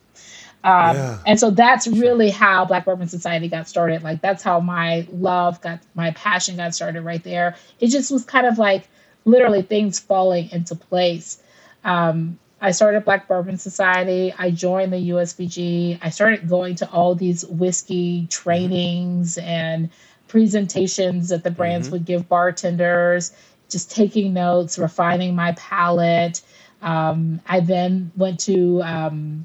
[0.65, 1.19] Um, Yeah.
[1.27, 4.03] And so that's really how Black Bourbon Society got started.
[4.03, 7.57] Like that's how my love got, my passion got started right there.
[7.81, 8.89] It just was kind of like
[9.25, 11.43] literally things falling into place.
[11.85, 14.33] Um, I started Black Bourbon Society.
[14.39, 15.99] I joined the USBG.
[16.01, 19.91] I started going to all these whiskey trainings and
[20.29, 23.33] presentations that the brands would give bartenders,
[23.69, 26.41] just taking notes, refining my palate.
[26.81, 29.45] Um, I then went to um,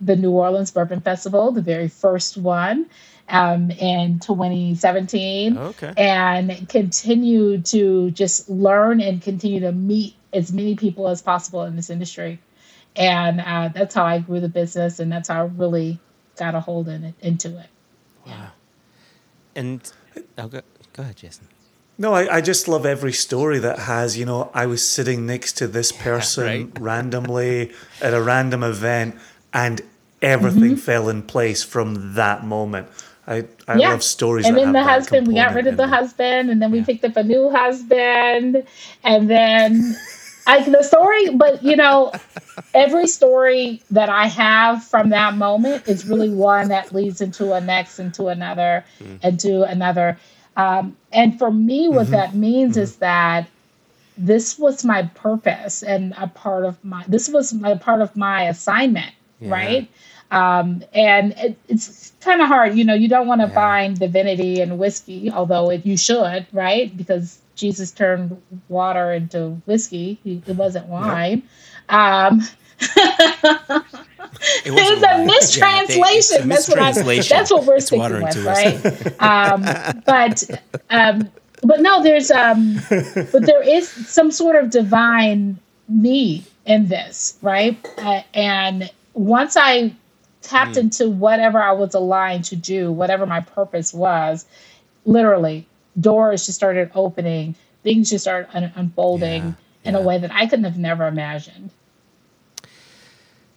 [0.00, 2.86] the New Orleans Bourbon Festival, the very first one
[3.28, 5.92] um, in 2017 Okay.
[5.96, 11.76] and continue to just learn and continue to meet as many people as possible in
[11.76, 12.44] this industry.
[12.96, 16.02] And uh, that's how I grew the business, and that's how I really
[16.38, 17.70] got a hold in it, into it.
[18.26, 18.52] Wow.
[19.56, 19.90] And
[20.38, 20.62] oh, go,
[20.94, 21.48] go ahead, Jason.
[21.98, 25.54] No, I, I just love every story that has, you know, I was sitting next
[25.58, 26.72] to this person right.
[26.74, 29.16] randomly at a random event
[29.54, 29.82] and
[30.22, 32.88] everything fell in place from that moment.
[33.26, 35.76] I, I love stories And that then have the that husband, we got rid of
[35.76, 35.88] the them.
[35.88, 36.86] husband, and then we Yeah.
[36.86, 38.64] picked up a new husband,
[39.04, 40.00] and then
[40.56, 41.30] like the story.
[41.30, 42.12] But you know,
[42.74, 47.60] every story that I have from that moment is really one that leads into a
[47.60, 48.84] next, into another,
[49.22, 50.18] into another.
[50.56, 52.12] Um, and for me, what Mm-hmm.
[52.12, 53.50] that means is that
[54.16, 57.04] this was my purpose and a part of my.
[57.08, 59.50] This was my part of my assignment, Yeah.
[59.52, 59.90] right?
[60.32, 63.52] um, and it, it's kind of hard you know you don't want to Yeah.
[63.52, 70.20] find divinity in whiskey although it, you should right because jesus turned water into whiskey
[70.24, 71.44] He- it wasn't wine
[71.90, 72.42] um,
[74.64, 75.42] It it's wasn't a wine.
[75.54, 76.28] Yeah, mistranslation.
[76.28, 76.92] they- a That's what I.
[76.92, 77.28] mistranslation.
[77.28, 78.84] That's what we're It's water sticking with, right?
[79.20, 80.44] um, but
[80.90, 81.30] um,
[81.62, 82.86] but no, there's um,
[83.32, 87.78] but there is some sort of divine need in this, right?
[87.98, 89.94] Uh, and once I
[90.42, 90.78] tapped Hmm.
[90.78, 94.46] into whatever I was aligned to do, whatever my purpose was,
[95.06, 99.52] literally doors just started opening, things just started un- unfolding Yeah,
[99.88, 101.70] in a way that I couldn't have never imagined.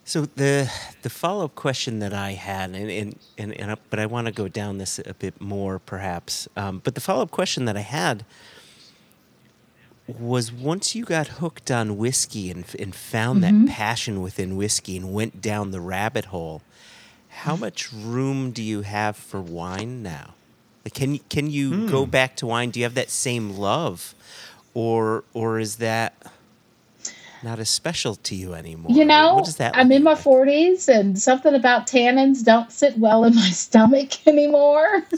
[0.05, 0.69] So the
[1.01, 4.27] the follow up question that I had, and and, and, and I- but I want
[4.27, 6.47] to go down this a bit more, perhaps.
[6.57, 8.25] Um, but the follow up question that I had
[10.19, 13.65] was once you got hooked on whiskey and, and found Mm-hmm.
[13.67, 16.61] that passion within whiskey and went down the rabbit hole,
[17.29, 20.34] how much room do you have for wine now?
[20.86, 21.88] Like, can you can you Hmm.
[21.89, 22.71] go back to wine?
[22.71, 24.13] Do you have that same love,
[24.73, 26.13] or or is that
[27.43, 28.91] not as special to you anymore?
[28.95, 29.75] You know, what does that?
[29.77, 30.23] I'm in my like?
[30.23, 35.03] 40s and something about tannins don't sit well in my stomach anymore.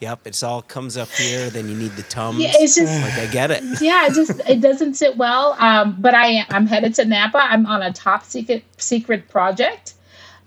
[0.00, 1.48] Yep, it's all comes up here.
[1.48, 2.38] Then you need the tums.
[2.38, 3.64] Yeah, it's just like I get it.
[3.80, 5.56] yeah, it just it doesn't sit well.
[5.58, 7.38] Um, but I I'm headed to Napa.
[7.38, 9.94] I'm on a top secret secret project.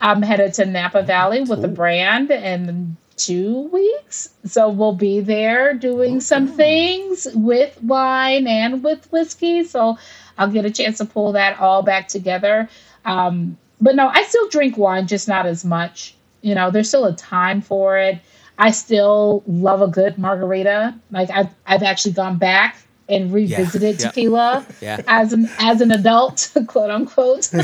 [0.02, 4.30] I'm headed to Napa Valley with the brand in two weeks.
[4.46, 9.64] So we'll be there doing some things with wine and with whiskey.
[9.64, 9.98] So
[10.38, 12.70] I'll get a chance to pull that all back together.
[13.06, 16.16] Um, but no, I still drink wine, just not as much.
[16.42, 18.20] You know, there's still a time for it.
[18.58, 20.96] I still love a good margarita.
[21.12, 22.78] Like I've I've actually gone back
[23.10, 24.07] and revisited yeah.
[24.07, 25.01] tequila Yeah.
[25.07, 27.51] as an as an adult, quote unquote.
[27.53, 27.60] you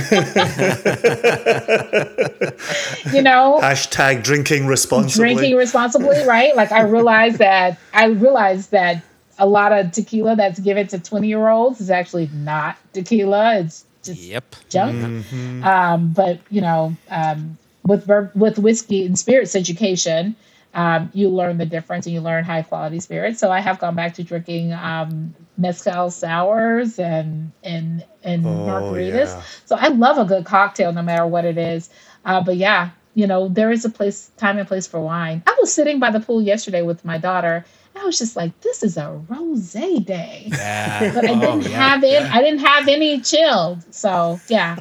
[3.22, 5.34] know, Hashtag drinking responsibly.
[5.36, 6.56] drinking responsibly, right?
[6.56, 9.04] Like I realized that I realized that
[9.38, 13.60] a lot of tequila that's given to 20 year olds is actually not tequila.
[13.60, 14.56] It's just Yep.
[14.70, 15.26] junk.
[15.64, 20.36] Um, but you know, um, with with whiskey and spirits education,
[20.76, 23.40] um, you learn the difference and you learn high quality spirits.
[23.40, 29.38] So I have gone back to drinking um, mezcal sours and and and Oh, margaritas.
[29.38, 29.44] yeah.
[29.66, 31.90] So I love a good cocktail, no matter what it is.
[32.26, 35.44] Uh, but yeah, you know, there is a place, time and place for wine.
[35.48, 37.66] I was sitting by the pool yesterday with my daughter.
[37.96, 40.58] I was just like, this is a rosé day.
[40.58, 41.12] Yeah.
[41.14, 42.26] But I Oh, didn't yeah, have it.
[42.26, 42.30] yeah.
[42.32, 43.84] I didn't have any chilled.
[43.94, 44.80] So yeah,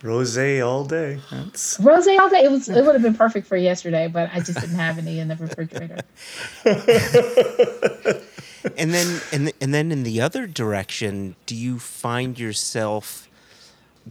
[0.00, 1.20] Rosé all day.
[1.30, 2.44] That's rosé all day.
[2.44, 2.68] It was.
[2.68, 5.36] It would have been perfect for yesterday, but I just didn't have any in the
[5.36, 5.98] refrigerator.
[8.76, 13.28] and then and, and then in the other direction do you find yourself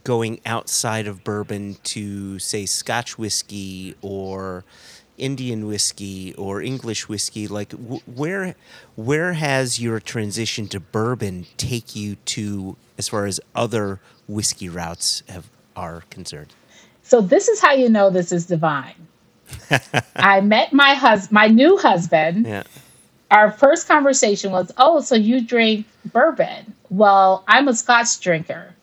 [0.03, 4.63] going outside of bourbon to say scotch whiskey or
[5.17, 8.55] indian whiskey or english whiskey like w- where
[8.95, 15.21] where has your transition to bourbon take you to as far as other whiskey routes
[15.27, 15.49] have
[15.79, 16.53] are concerned
[17.03, 18.95] So this is how you know this is divine.
[20.15, 22.45] I met my husband, my new husband.
[22.45, 22.63] yeah
[23.31, 26.73] Our first conversation was, "Oh, so you drink bourbon?
[26.89, 28.73] Well, I'm a Scotch drinker,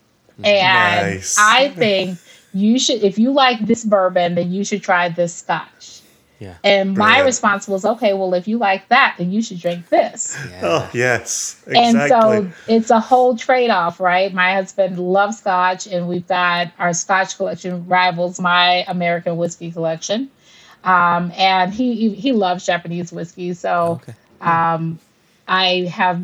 [0.45, 1.37] and Nice.
[1.39, 2.19] I think
[2.55, 3.03] you should.
[3.05, 5.96] If you like this bourbon, then you should try this Scotch."
[6.39, 9.89] Yeah And my response was, "Okay, well, if you like that, then you should drink
[9.89, 11.81] this." yeah oh yes, Exactly.
[11.81, 14.33] And so it's a whole trade off, right?
[14.33, 20.31] My husband loves scotch, and we've got our scotch collection rivals my American whiskey collection.
[20.85, 23.55] Um, and he he loves Japanese whiskey.
[23.55, 24.99] So okay um,
[25.49, 26.23] I have,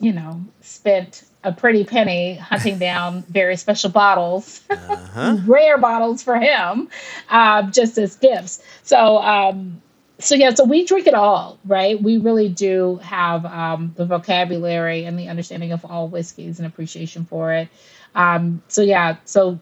[0.00, 6.36] you know, spent a pretty penny hunting down very special bottles, uh-huh rare bottles for
[6.36, 6.88] him,
[7.30, 8.62] uh, just as gifts.
[8.82, 9.80] So, um,
[10.18, 12.02] so yeah, so we drink it all, right?
[12.02, 17.26] We really do have um, the vocabulary and the understanding of all whiskeys and appreciation
[17.26, 17.68] for it.
[18.14, 19.60] Um, so yeah, so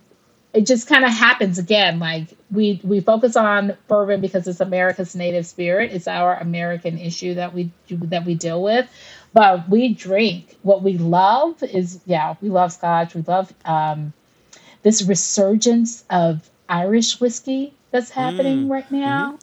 [0.55, 1.99] it just kind of happens again.
[1.99, 5.93] Like we we focus on bourbon because it's America's native spirit.
[5.93, 8.89] It's our American issue that we that we deal with.
[9.35, 13.15] But we drink what we love is yeah, we love Scotch.
[13.15, 14.15] We love um,
[14.83, 19.39] this resurgence of Irish whiskey that's happening right now.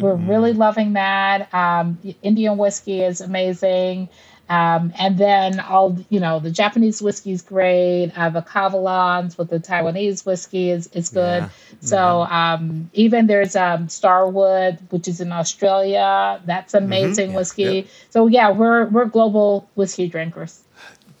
[0.00, 1.52] We're really loving that.
[1.54, 4.08] Um, Indian whiskey is amazing.
[4.48, 8.12] Um, and then all you know, the Japanese whiskey is great.
[8.16, 11.42] Uh, the Kavalans with the Taiwanese whiskey is is good.
[11.42, 11.48] Yeah.
[11.80, 16.40] So um, even there's um, Starward, which is in Australia.
[16.46, 17.62] That's amazing whiskey.
[17.62, 17.82] yeah.
[18.10, 20.62] So yeah, we're we're global whiskey drinkers.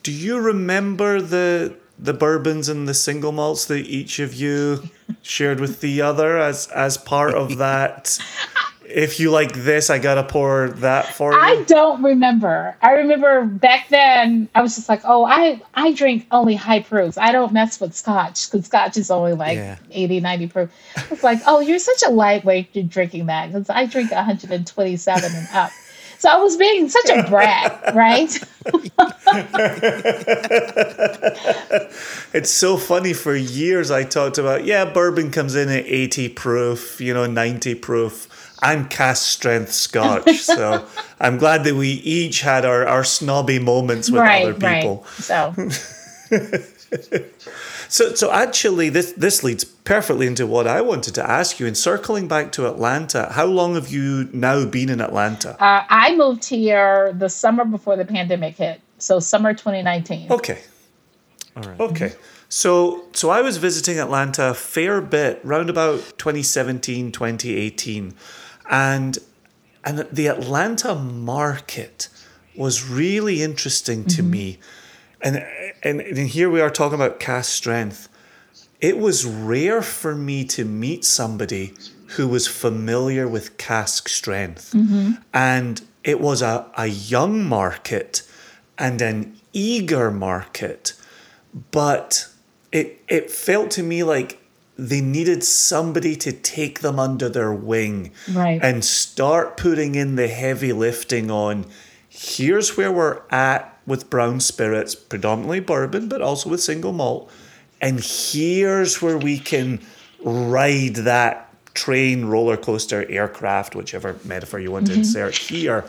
[0.02, 4.88] Do you remember the the bourbons and the single malts that each of you
[5.22, 8.18] shared with the other as as part of that?
[8.90, 11.38] If you like this, I gotta pour that for you.
[11.38, 12.74] I don't remember.
[12.80, 17.18] I remember back then I was just like, oh, I I drink only high proofs.
[17.18, 19.76] I don't mess with scotch because scotch is only like Yeah.
[19.90, 20.70] 80, 90 proof.
[21.10, 25.48] It's like, oh, you're such a lightweight you're drinking that because I drink 127 and
[25.52, 25.70] up.
[26.18, 28.36] So I was being such a brat, right?
[32.34, 33.12] It's so funny.
[33.14, 37.74] For years, I talked about yeah, bourbon comes in at eighty proof, you know, ninety
[37.74, 38.27] proof.
[38.60, 40.86] I'm cask strength Scotch, so
[41.20, 45.06] I'm glad that we each had our, our snobby moments with right, other people.
[45.28, 45.72] right.
[45.72, 45.98] So
[47.88, 51.66] So, so actually, this this leads perfectly into what I wanted to ask you.
[51.66, 55.50] And circling back to Atlanta, how long have you now been in Atlanta?
[55.62, 58.80] uh, I moved here the summer before the pandemic hit.
[58.98, 60.30] So summer 2019.
[60.30, 60.60] Okay.
[61.56, 61.80] All right.
[61.80, 62.12] Okay.
[62.48, 68.14] So so I was visiting Atlanta a fair bit round about 2017, 2018.
[68.70, 69.18] And
[69.84, 72.08] and the Atlanta market
[72.56, 74.30] was really interesting to mm-hmm.
[74.30, 74.58] me.
[75.20, 75.44] And,
[75.82, 78.08] and and here we are talking about cask strength.
[78.80, 81.74] It was rare for me to meet somebody
[82.16, 84.72] who was familiar with cask strength.
[84.72, 85.20] Mm-hmm.
[85.34, 88.22] And it was a, a young market
[88.78, 90.94] and an eager market
[91.72, 92.28] but
[92.72, 94.40] it it felt to me like
[94.76, 98.60] they needed somebody to take them under their wing Right.
[98.62, 101.66] and start putting in the heavy lifting on
[102.08, 107.30] here's where we're at with brown spirits predominantly bourbon but also with single malt
[107.80, 109.80] and here's where we can
[110.22, 111.44] ride that
[111.74, 115.00] train roller coaster aircraft whichever metaphor you want to mm-hmm.
[115.00, 115.84] insert here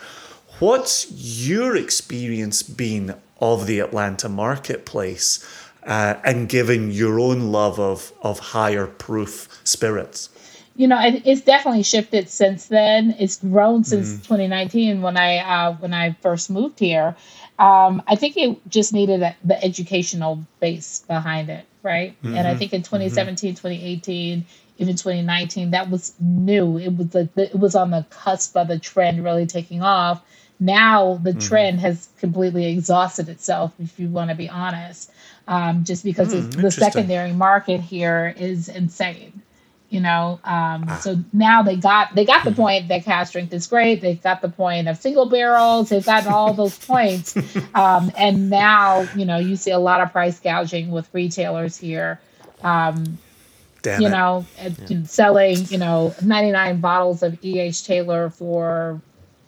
[0.59, 5.43] what's your experience been of the atlanta marketplace
[5.83, 10.29] uh, and given your own love of of higher proof spirits
[10.79, 13.13] you know, it, it's definitely shifted since then.
[13.19, 17.17] It's grown since 2019 when I uh, when I first moved here.
[17.59, 22.15] Um, I think it just needed a, the educational base behind it, right?
[22.23, 24.45] And I think in 2017, 2018,
[24.77, 26.77] even 2019, that was new.
[26.77, 30.23] It was like the, it was on the cusp of the trend really taking off.
[30.61, 35.11] Now the trend has completely exhausted itself, if you want to be honest,
[35.49, 39.41] um, just because it's, the secondary market here is insane
[39.89, 40.39] you know?
[40.43, 44.01] Um, so now they got they got the point that cask strength is great.
[44.01, 45.89] They've got the point of single barrels.
[45.89, 47.35] They've gotten all those points.
[47.73, 52.19] Um, and now you know you see a lot of price gouging with retailers here.
[52.61, 53.17] Um,
[53.81, 54.11] damn you it.
[54.11, 59.01] know and selling you know 99 bottles of eh taylor for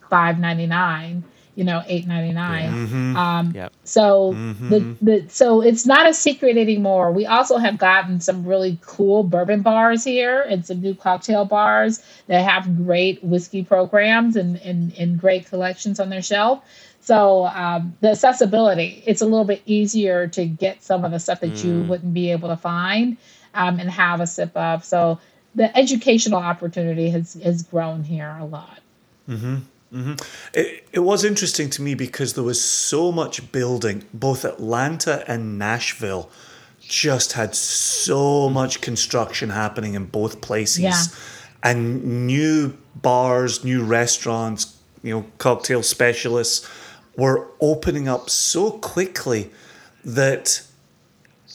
[0.10, 1.24] 5.99
[1.56, 3.74] you know 8.99 um, Yep.
[3.84, 4.34] so
[4.70, 7.12] the, the so it's not a secret anymore.
[7.12, 12.04] We also have gotten some really cool bourbon bars here and some new cocktail bars
[12.28, 16.64] that have great whiskey programs and and, and great collections on their shelf.
[17.02, 21.40] So um, the accessibility, it's a little bit easier to get some of the stuff
[21.42, 23.18] that you wouldn't be able to find
[23.56, 24.86] um, and have a sip of.
[24.86, 25.20] So
[25.56, 28.80] the educational opportunity has has grown here a lot.
[29.94, 30.14] Mm-hmm.
[30.54, 34.06] It, it was interesting to me because there was so much building.
[34.14, 36.30] Both Atlanta and Nashville
[36.80, 40.80] just had so much construction happening in both places.
[40.80, 41.04] Yeah.
[41.64, 46.68] And new bars, new restaurants, you know, cocktail specialists
[47.18, 49.52] were opening up so quickly
[50.04, 50.64] that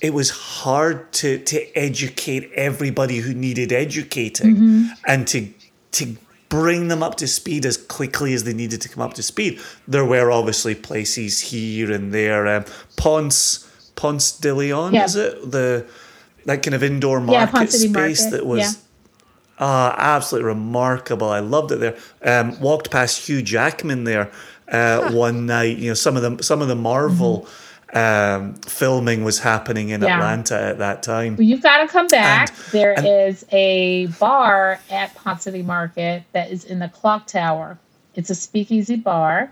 [0.00, 4.86] it was hard to to educate everybody who needed educating mm-hmm.
[5.06, 5.48] and to
[5.92, 6.16] to
[6.60, 9.60] bring them up to speed as quickly as they needed to come up to speed.
[9.86, 12.46] There were obviously places here and there.
[12.46, 12.64] Um,
[12.96, 15.04] Ponce Ponce de Leon, Yeah.
[15.04, 15.86] is it the
[16.46, 18.72] that kind of indoor market City space Market, that was yeah.
[19.58, 21.30] Ah, absolutely remarkable.
[21.30, 21.96] I loved it there.
[22.22, 24.30] Um, walked past Hugh Jackman there
[24.68, 25.78] uh, one night.
[25.78, 27.48] You know, some of the some of the Marvel
[27.96, 30.02] um, filming was happening in.
[30.02, 30.16] Yeah.
[30.16, 31.36] Atlanta at that time.
[31.36, 32.50] Well, you've got to come back.
[32.50, 32.94] And- There
[33.28, 37.78] is and- a bar at Ponce City Market that is in the clock tower.
[38.14, 39.50] It's a speakeasy bar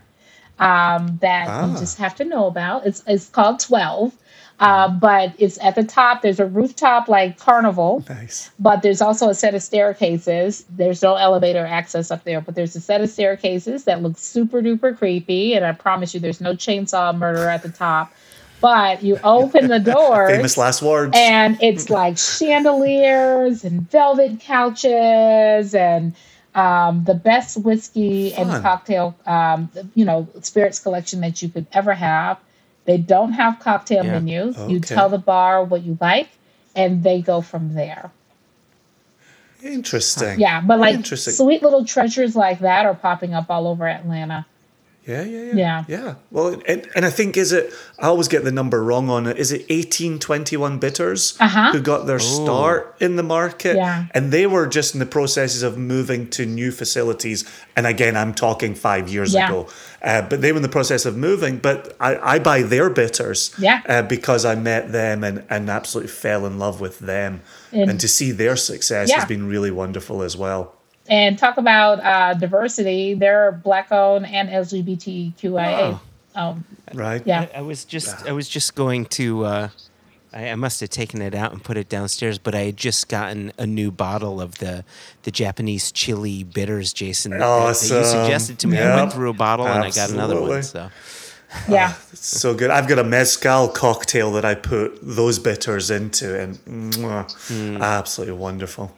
[0.58, 1.66] um, that Ah.
[1.72, 2.86] you just have to know about.
[2.86, 4.12] It's it's called Twelve,
[4.60, 6.22] uh, but it's at the top.
[6.22, 8.50] There's a rooftop like carnival, Nice.
[8.60, 10.64] but there's also a set of staircases.
[10.70, 14.62] There's no elevator access up there, but there's a set of staircases that look super
[14.62, 15.54] duper creepy.
[15.54, 18.12] And I promise you, there's no chainsaw murder at the top.
[18.64, 21.12] But you open the door, Famous last words.
[21.14, 26.14] and it's like chandeliers and velvet couches and
[26.54, 28.48] um, the best whiskey Fun.
[28.48, 32.38] and cocktail, um, you know, spirits collection that you could ever have.
[32.86, 34.18] They don't have cocktail Yeah.
[34.20, 34.56] menus.
[34.66, 36.30] You tell the bar what you like,
[36.74, 38.12] and they go from there.
[39.62, 40.40] Interesting.
[40.40, 41.34] Yeah, but like Interesting.
[41.34, 44.46] sweet little treasures like that are popping up all over Atlanta.
[45.06, 45.54] Yeah, yeah, yeah.
[45.54, 45.84] Yeah.
[45.88, 46.14] Yeah.
[46.30, 49.36] Well, and, and I think, is it, I always get the number wrong on it.
[49.36, 51.72] Is it 1821 Bitters Uh-huh.
[51.72, 53.76] who got their start in the market?
[53.76, 54.06] Yeah.
[54.14, 57.44] And they were just in the processes of moving to new facilities.
[57.76, 59.48] And again, I'm talking five years Yeah.
[59.48, 59.68] ago.
[60.02, 61.58] Uh, but they were in the process of moving.
[61.58, 63.80] But I, I buy their bitters Yeah.
[63.88, 67.42] uh, because I met them and, and absolutely fell in love with them.
[67.72, 69.16] And- And, to see their success Yeah.
[69.16, 70.72] has been really wonderful as well.
[71.08, 73.12] And talk about uh, diversity.
[73.14, 76.00] They're black owned and LGBTQIA.
[76.34, 77.22] Um, Right?
[77.26, 77.48] yeah.
[77.54, 79.68] I, I was just I was just going to uh,
[80.32, 83.08] I, I must have taken it out and put it downstairs, but I had just
[83.08, 84.84] gotten a new bottle of the
[85.22, 87.32] the Japanese chili bitters, Jason.
[87.32, 88.78] that- that, you suggested to me.
[88.78, 90.62] I went through a bottle and I got another one.
[90.62, 90.90] So
[91.68, 91.94] Yeah.
[92.12, 92.70] It's so good.
[92.70, 98.94] I've got a mezcal cocktail that I put those bitters into, and mwah, absolutely wonderful.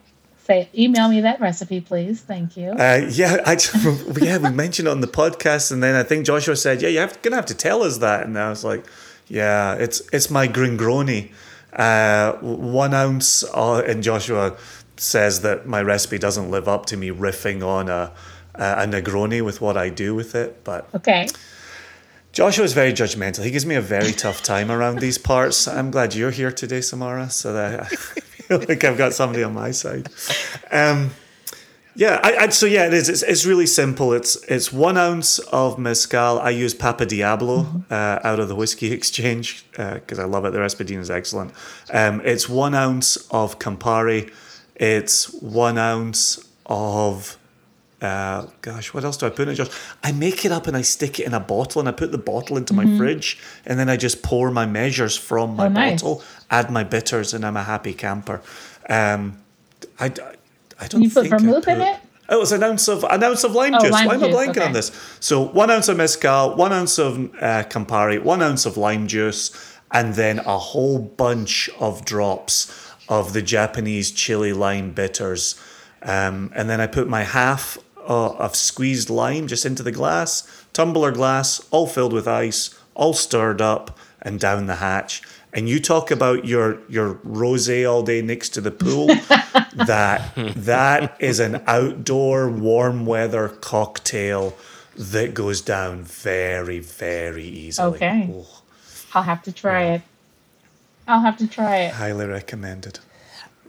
[0.47, 2.20] Say, email me that recipe, please.
[2.20, 2.70] Thank you.
[2.70, 3.59] Uh, yeah, I,
[4.20, 7.10] yeah, we mentioned it on the podcast, and then I think Joshua said, "Yeah, you're
[7.23, 8.86] gonna have to tell us that." And I was like,
[9.27, 11.32] "Yeah, it's it's my gringroni,
[11.73, 14.56] uh, one ounce." Uh, and Joshua
[14.97, 18.12] says that my recipe doesn't live up to me riffing on a
[18.55, 21.28] a Negroni with what I do with it, but okay.
[22.32, 23.44] Joshua is very judgmental.
[23.44, 25.66] He gives me a very tough time around these parts.
[25.66, 27.90] I'm glad you're here today, Samara, so that
[28.47, 30.09] feel like I've got somebody on my side.
[30.70, 31.10] Um,
[31.94, 33.09] yeah, I, I, so yeah, it is.
[33.09, 34.12] It's, it's really simple.
[34.12, 36.39] It's it's one ounce of mezcal.
[36.39, 40.52] I use Papa Diablo uh, out of the Whiskey Exchange because uh, I love it.
[40.52, 41.52] The Raspadina is excellent.
[41.93, 44.31] Um, it's one ounce of Campari.
[44.74, 47.39] It's one ounce of
[48.06, 49.68] uh, gosh, what else do I put in it, Josh?
[50.02, 52.18] I make it up and I stick it in a bottle and I put the
[52.32, 56.02] bottle into my fridge and then I just pour my measures from my Oh, nice.
[56.02, 58.40] bottle, add my bitters, and I'm a happy camper.
[58.88, 59.38] Um,
[59.98, 60.06] I,
[60.80, 61.96] I don't You put vermouth in put- it?
[62.28, 63.92] Oh, it's an ounce of an ounce of lime Oh, juice.
[63.92, 64.64] lime Why am I blanking okay.
[64.66, 64.90] on this?
[65.20, 69.52] So one ounce of mezcal, one ounce of uh, Campari, one ounce of lime juice,
[69.92, 72.72] and then a whole bunch of drops
[73.08, 75.54] of the Japanese chili lime bitters.
[76.02, 77.78] Um, and then I put my half
[78.08, 83.12] uh, of squeezed lime just into the glass, tumbler glass, all filled with ice, all
[83.14, 85.22] stirred up and down the hatch.
[85.52, 89.06] And you talk about your your rosé all day next to the pool.
[89.86, 94.56] that that is an outdoor warm weather cocktail
[94.96, 97.96] that goes down very very easily.
[97.96, 98.30] Okay.
[98.32, 98.62] Oh,
[99.14, 100.02] I'll have to try it.
[101.08, 101.94] I'll have to try it.
[101.94, 102.98] highly recommended.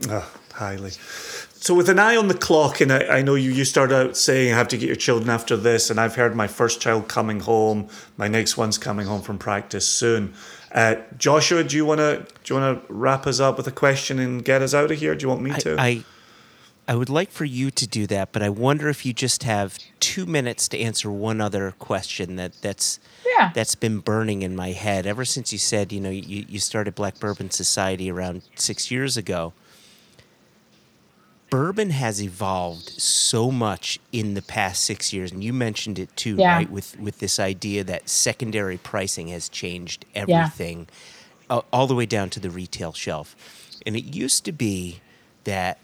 [0.10, 0.92] Oh, highly.
[1.60, 4.18] So with an eye on the clock, and I, I know you, you started out
[4.18, 7.08] saying I have to get your children after this, and I've heard my first child
[7.08, 7.90] coming home.
[8.16, 10.34] My next one's coming home from practice soon.
[10.72, 13.72] Uh, Joshua, do you want to do you want to wrap us up with a
[13.72, 15.16] question and get us out of here?
[15.16, 15.76] Do you want me I, to?
[15.80, 16.04] I
[16.88, 19.78] I would like for you to do that, but I wonder if you just have
[20.00, 23.52] two minutes to answer one other question that that's Yeah.
[23.54, 26.96] that's been burning in my head ever since you said you know you, you started
[26.96, 29.54] Black Bourbon Society around six years ago.
[31.50, 36.36] Bourbon has evolved so much in the past six years, and you mentioned it too,
[36.36, 36.56] Yeah.
[36.56, 36.70] right?
[36.70, 40.88] With with this idea that secondary pricing has changed everything,
[41.50, 43.36] uh, all the way down to the retail shelf.
[43.86, 45.00] And it used to be
[45.46, 45.80] that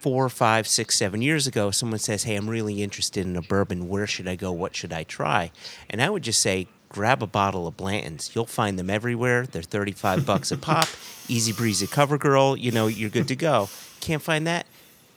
[0.00, 3.88] four, five, six, seven years ago, someone says, Hey, I'm really interested in a bourbon.
[3.88, 4.52] Where should I go?
[4.52, 5.50] What should I try?
[5.90, 8.30] And I would just say, Grab a bottle of Blanton's.
[8.36, 9.46] You'll find them everywhere.
[9.46, 10.86] They're 35 bucks a pop.
[11.28, 12.56] Easy breezy cover girl.
[12.56, 13.68] You know, you're good to go.
[14.04, 14.66] Can't find that?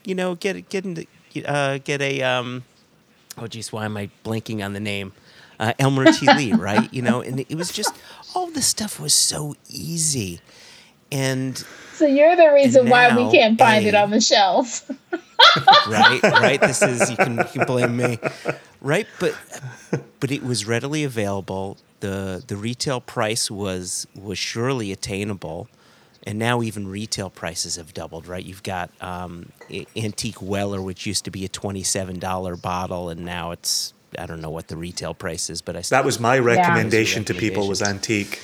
[0.04, 1.06] You know, get get into,
[1.44, 2.64] uh, get a um,
[3.36, 5.12] oh geez, why am I blanking on the name?
[5.60, 6.26] Uh, Elmer T.
[6.36, 6.90] Lee, right?
[6.92, 7.94] You know, and it was just
[8.34, 10.40] all this stuff was so easy,
[11.12, 11.62] and
[11.92, 14.90] So you're the reason why we can't find it on the shelf.
[15.86, 16.60] right, right.
[16.60, 18.18] This is you can you can blame me,
[18.80, 19.06] right?
[19.20, 19.34] But
[20.20, 21.76] but it was readily available.
[22.00, 25.68] the The retail price was was surely attainable,
[26.26, 28.26] and now even retail prices have doubled.
[28.26, 28.44] Right?
[28.44, 29.50] You've got um,
[29.96, 34.26] Antique Weller, which used to be a twenty seven dollar bottle, and now it's I
[34.26, 37.68] don't know what the retail price is, but I that was my recommendation to people
[37.68, 38.40] was antique.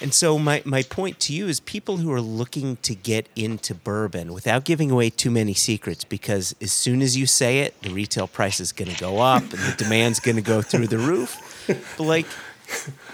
[0.00, 3.74] And so my, my point to you is people who are looking to get into
[3.74, 7.90] bourbon without giving away too many secrets because as soon as you say it, the
[7.90, 10.98] retail price is going to go up and the demand's going to go through the
[10.98, 11.64] roof.
[11.96, 12.26] But like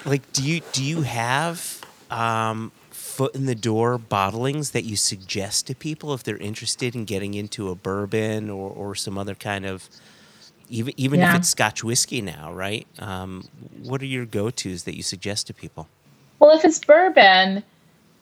[0.04, 1.80] like do you do you have
[2.10, 2.72] um,
[3.12, 7.34] foot in the door bottlings that you suggest to people if they're interested in getting
[7.34, 9.88] into a bourbon or, or some other kind of
[10.68, 11.30] even even Yeah.
[11.30, 12.86] if it's Scotch whiskey now, right?
[12.98, 13.44] Um,
[13.82, 15.88] what are your go tos that you suggest to people?
[16.40, 17.62] Well, if it's bourbon,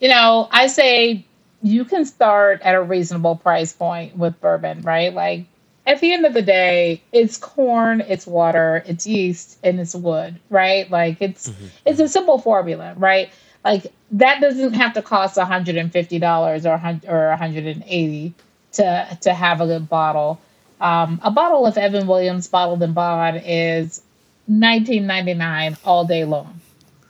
[0.00, 1.26] you know, I say
[1.62, 5.14] you can start at a reasonable price point with bourbon, right?
[5.14, 5.46] Like
[5.86, 10.40] at the end of the day, it's corn, it's water, it's yeast, and it's wood,
[10.50, 10.90] right?
[10.90, 11.52] Like it's
[11.86, 13.30] it's a simple formula, right?
[13.64, 18.34] Like that doesn't have to cost $150 or 100 or 180
[18.72, 20.40] to to have a good bottle.
[20.80, 24.00] Um, a bottle of Evan Williams bottled in bond is
[24.50, 26.60] 19.99 all day long.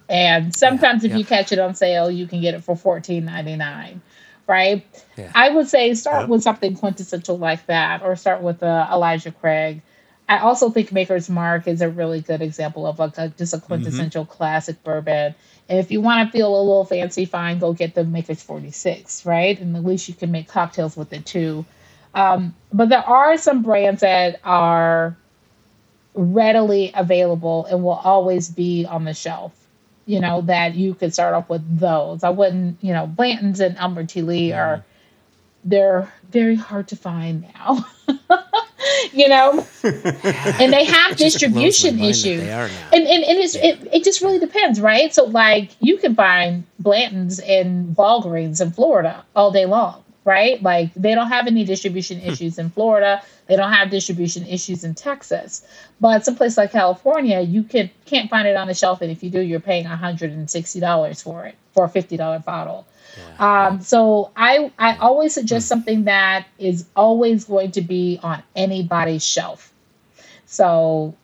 [0.09, 1.19] And sometimes if yeah.
[1.19, 4.03] you catch it on sale, you can get it for fourteen ninety nine,
[4.49, 4.85] right?
[5.17, 5.31] Yeah.
[5.37, 6.27] I would say start Yeah.
[6.27, 9.83] with something quintessential like that, or start with uh, Elijah Craig.
[10.29, 13.61] I also think Maker's Mark is a really good example of like a, just a
[13.61, 15.35] quintessential classic bourbon.
[15.71, 19.59] If you want to feel a little fancy, fine, go get the Maker's 46, right?
[19.59, 21.65] And at least you can make cocktails with it too.
[22.15, 25.17] Um, but there are some brands that are
[26.15, 29.53] readily available and will always be on the shelf.
[30.07, 32.25] You know that you could start off with those.
[32.25, 34.23] I wouldn't, you know, Blanton's and Elmer T.
[34.23, 34.85] Lee are
[35.65, 37.87] they're very hard to find now.
[39.13, 42.43] you know, and they have distribution issues.
[42.43, 43.67] And, and, and it's, yeah.
[43.67, 45.13] it, it just really depends, right?
[45.15, 50.63] So, like, you can find Blanton's in Walgreens in Florida all day long, right?
[50.63, 52.31] Like, they don't have any distribution hmm.
[52.31, 53.23] issues in Florida.
[53.47, 55.67] They don't have distribution issues in Texas.
[56.01, 59.01] But someplace like California, you can, can't find it on the shelf.
[59.03, 62.87] And if you do, you're paying $160 for it for a $50 bottle.
[63.17, 63.67] Yeah.
[63.67, 65.69] Um, so I I always suggest hmm.
[65.69, 69.73] something that is always going to be on anybody's shelf.
[70.47, 71.15] So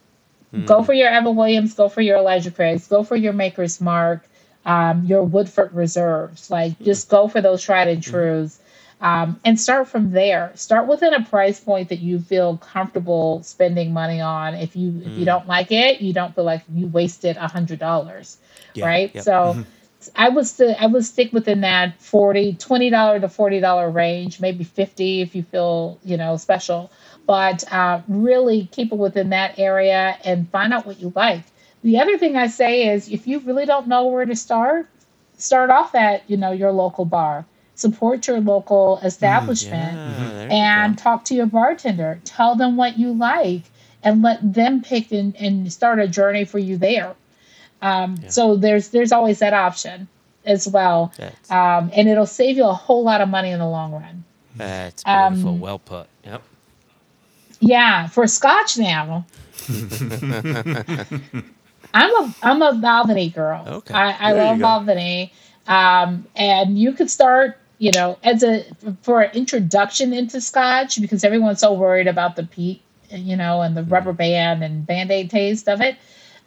[0.55, 0.67] mm.
[0.67, 4.25] go for your Evan Williams, go for your Elijah Craigs, go for your Maker's Mark,
[4.65, 6.49] um, your Woodford Reserves.
[6.49, 6.85] Like mm.
[6.85, 8.11] just go for those tried and hmm.
[8.11, 8.61] trues.
[8.99, 10.53] Um, and start from there.
[10.55, 14.55] Start within a price point that you feel comfortable spending money on.
[14.55, 15.25] If you if you hmm.
[15.25, 18.39] don't like it, you don't feel like you wasted a hundred dollars,
[18.73, 19.15] yeah, right?
[19.15, 19.25] Yep.
[19.25, 19.63] So mm-hmm.
[20.15, 24.41] I would still I would stick within that 40 20 dollar to forty dollar range,
[24.41, 26.91] maybe fifty if you feel you know special,
[27.27, 31.43] but uh, really keep it within that area and find out what you like.
[31.83, 34.89] The other thing I say is if you really don't know where to start,
[35.39, 37.47] start off at you know your local bar.
[37.75, 42.21] Support your local establishment mm, yeah, and talk to your bartender.
[42.25, 43.65] Tell them what you like
[44.03, 47.15] and let them pick and, and start a journey for you there.
[47.87, 48.29] Um, yeah.
[48.31, 50.09] So there's there's always that option
[50.45, 51.13] as well,
[51.51, 54.25] um, and it'll save you a whole lot of money in the long run.
[54.57, 55.51] That's beautiful.
[55.51, 56.09] Um, well put.
[56.25, 56.43] Yep.
[57.61, 59.27] Yeah, for Scotch now.
[61.95, 63.65] I'm a I'm a Balvenie girl.
[63.67, 63.95] Okay.
[63.95, 65.31] I, I love Balvenie.
[65.67, 68.65] Um, and you could start, you know, as a
[69.03, 73.77] for an introduction into Scotch because everyone's so worried about the peat, you know, and
[73.77, 73.91] the mm.
[73.91, 75.97] rubber band and band aid taste of it.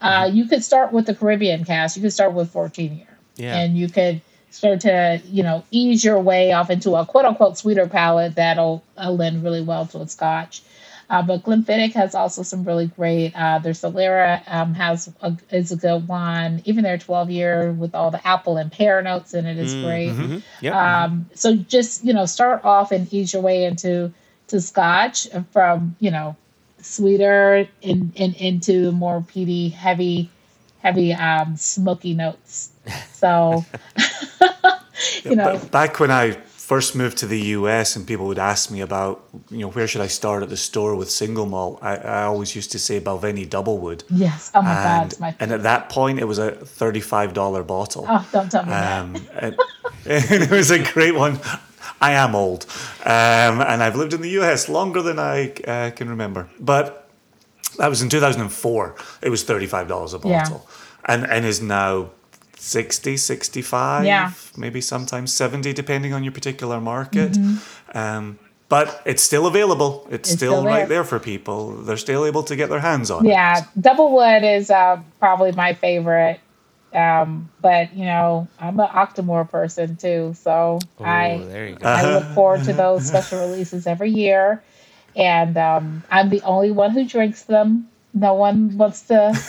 [0.01, 1.95] Uh, you could start with the Caribbean cask.
[1.95, 3.17] You could start with 14 year.
[3.35, 3.57] Yeah.
[3.57, 7.57] And you could start to, you know, ease your way off into a quote unquote
[7.57, 10.61] sweeter palate that'll uh, lend really well to a scotch.
[11.09, 13.33] Uh, but Glenfiddich has also some really great.
[13.35, 16.61] Uh, their Solera um, has a, is a good one.
[16.65, 19.85] Even their 12 year with all the apple and pear notes in it is mm-hmm.
[19.85, 20.09] great.
[20.11, 20.37] Mm-hmm.
[20.61, 20.75] Yep.
[20.75, 24.13] Um, so just you know start off and ease your way into
[24.47, 26.35] to Scotch from you know
[26.81, 30.29] sweeter and in, in, into more peaty, heavy,
[30.79, 32.71] heavy, um, smoky notes.
[33.13, 33.65] So,
[35.23, 36.37] you know, back when I
[36.69, 40.01] first moved to the US and people would ask me about, you know, where should
[40.01, 43.49] I start at the store with single malt, I, I always used to say Balvenie
[43.49, 44.03] Double Wood.
[44.11, 44.51] Yes.
[44.53, 45.19] Oh my and, God.
[45.19, 48.05] My and at that point, it was a $35 bottle.
[48.07, 49.43] Oh, don't tell me um, that.
[49.43, 49.55] and,
[50.31, 51.39] and it was a great one.
[52.01, 52.65] I am old,
[53.05, 56.49] um, and I've lived in the US longer than I uh, can remember.
[56.59, 57.09] But
[57.77, 58.95] that was in 2004.
[59.21, 60.49] It was $35 a bottle, yeah.
[61.05, 62.11] and and is now
[62.59, 64.31] 60, 65, yeah.
[64.57, 67.31] maybe sometimes 70, depending on your particular market.
[67.31, 67.97] Mm-hmm.
[67.97, 70.05] Um, but it's still available.
[70.11, 70.73] It's, it's still, still there.
[70.73, 71.71] right there for people.
[71.77, 73.65] They're still able to get their hands on yeah, it.
[73.75, 76.39] Yeah, Doublewood is uh, probably my favorite.
[76.93, 81.45] Um, but you know, I'm an Octomore person too, so Ooh, I
[81.93, 84.63] I look forward to those special releases every year,
[85.15, 87.89] and um, I'm the only one who drinks them.
[88.13, 89.39] No one wants to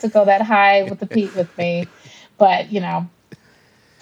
[0.00, 1.92] to go that high with the peat with me,
[2.38, 3.08] but you know,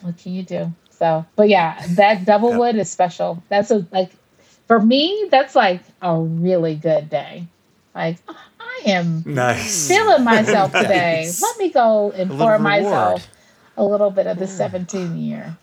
[0.01, 0.73] what can you do?
[0.91, 3.43] So, but yeah, that double wood is special.
[3.49, 4.13] That's a like
[4.67, 5.29] for me.
[5.31, 7.49] That's like a really good day.
[7.95, 8.19] Like
[8.87, 9.89] I am nice.
[9.89, 11.23] feeling myself today.
[11.25, 11.43] nice.
[11.43, 13.29] Let me go and pour myself
[13.77, 15.57] a little bit of the 17 year.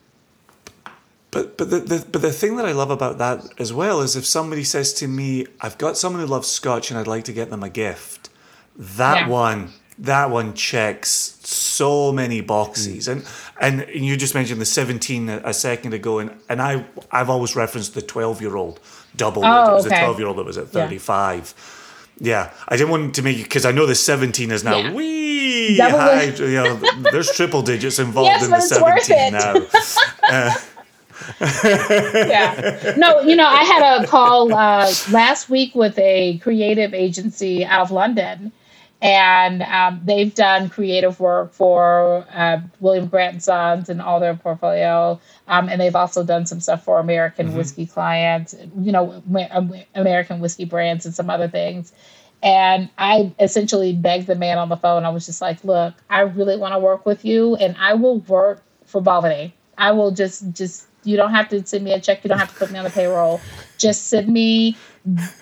[1.32, 4.16] But but the, the but the thing that I love about that as well is
[4.16, 7.34] if somebody says to me, I've got someone who loves scotch and I'd like to
[7.34, 8.30] get them a gift,
[8.78, 9.28] that yeah.
[9.28, 13.10] one that one checks so many boxes.
[13.10, 13.52] Mm.
[13.60, 17.30] And and you just mentioned the 17 a, a second ago and, and I I've
[17.30, 18.80] always referenced the 12 year old
[19.18, 19.44] double.
[19.46, 19.96] Oh, it was okay.
[19.96, 21.54] the 12 year old that was at 35.
[21.58, 21.74] Yeah.
[22.20, 24.94] Yeah, I didn't want to make because I know the 17 is now yeah.
[24.94, 26.24] wee high.
[26.24, 26.76] You know,
[27.12, 29.56] there's triple digits involved yes, in the 17 now.
[30.24, 30.54] Uh,
[31.42, 32.94] yeah.
[32.98, 37.82] No, you know, I had a call uh, last week with a creative agency out
[37.82, 38.52] of London,
[39.06, 44.36] and um, they've done creative work for uh, William Grant and Sons and all their
[44.36, 47.57] portfolio, um, and they've also done some stuff for American mm-hmm.
[47.57, 49.22] whiskey clients, you know,
[49.94, 51.94] American whiskey brands and some other things.
[52.41, 55.06] And I essentially begged the man on the phone.
[55.06, 58.19] I was just like, "Look, I really want to work with you, and I will
[58.22, 59.52] work for Balvenie.
[59.77, 62.23] I will just just You don't have to send me a check.
[62.23, 63.40] You don't have to put me on the payroll.
[63.77, 64.76] Just send me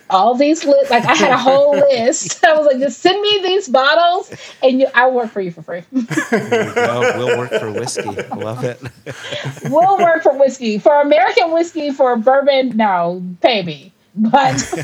[0.10, 2.44] all these li- like I had a whole list.
[2.46, 5.62] I was like, just send me these bottles, and you, I'll work for you for
[5.62, 5.84] free.
[5.92, 8.10] well, we'll work for whiskey.
[8.36, 8.82] Love it.
[9.70, 10.78] we'll work for whiskey.
[10.78, 13.92] For American whiskey, for bourbon, no, pay me.
[14.16, 14.84] But for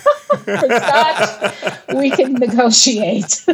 [0.57, 3.45] scotch, we can negotiate.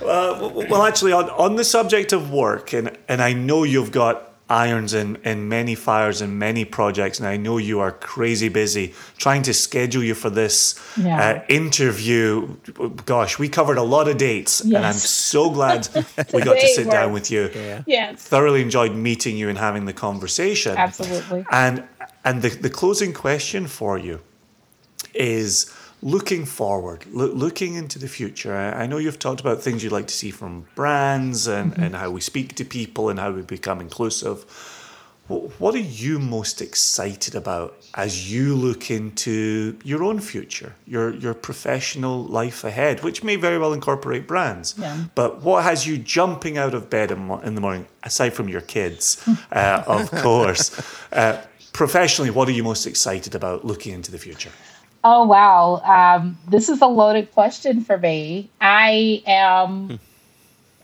[0.00, 4.33] Uh, well, actually, on, on the subject of work, and, and I know you've got
[4.50, 8.92] irons in, in many fires and many projects, and I know you are crazy busy
[9.16, 11.18] trying to schedule you for this Yeah.
[11.30, 12.54] uh, interview.
[13.06, 15.88] Gosh, we covered a lot of dates, and I'm so glad
[16.32, 17.50] we got to Today sit down with you.
[17.54, 17.82] Yeah.
[17.86, 20.76] yes, Thoroughly enjoyed meeting you and having the conversation.
[20.76, 21.44] absolutely.
[21.50, 21.84] And
[22.24, 24.20] and the, the closing question for you
[25.14, 25.70] is
[26.04, 28.54] looking forward, loo- looking into the future.
[28.54, 32.10] I, know you've talked about things you'd like to see from brands and, and how
[32.10, 34.44] we speak to people and how we become inclusive.
[35.28, 41.14] Wh- What are you most excited about as you look into your own future, your
[41.14, 44.74] your professional life ahead, which may very well incorporate brands?
[44.78, 45.04] Yeah.
[45.14, 48.60] But what has you jumping out of bed in, in the morning, aside from your
[48.76, 49.16] kids,
[49.52, 50.70] uh, of course?
[51.12, 51.40] Uh,
[51.72, 54.50] professionally, what are you most excited about looking into the future?
[55.06, 58.48] Oh wow, um, this is a loaded question for me.
[58.58, 60.00] I am,